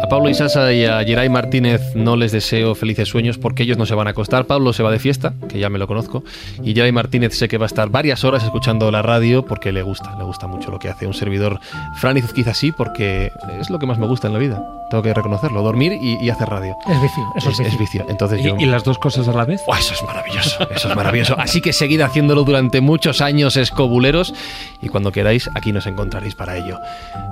[0.06, 3.86] A Pablo Isasa y a Geray Martínez no les deseo felices sueños porque ellos no
[3.86, 4.44] se van a acostar.
[4.44, 6.22] Pablo se va de fiesta, que ya me lo conozco,
[6.62, 9.82] y Geray Martínez sé que va a estar varias horas escuchando la radio porque le
[9.82, 11.58] gusta, le gusta mucho lo que hace un servidor.
[11.96, 14.64] Fran quizá sí, porque es lo que más me gusta en la vida.
[14.90, 16.76] Tengo que reconocerlo, dormir y, y hacer radio.
[16.88, 18.06] Es vicio, eso es, es vicio.
[18.08, 18.54] Entonces yo...
[18.60, 19.60] ¿Y, ¿Y, las dos cosas a la vez?
[19.66, 21.34] Oh, eso es maravilloso, eso es maravilloso.
[21.36, 24.32] Así que seguid haciéndolo durante muchos años, escobuleros,
[24.80, 26.78] y cuando queráis, aquí nos encontraréis para ello.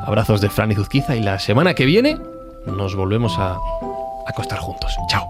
[0.05, 2.19] Abrazos de Fran y Zuzquiza y la semana que viene
[2.67, 3.57] nos volvemos a
[4.27, 4.95] acostar juntos.
[5.09, 5.27] Chao.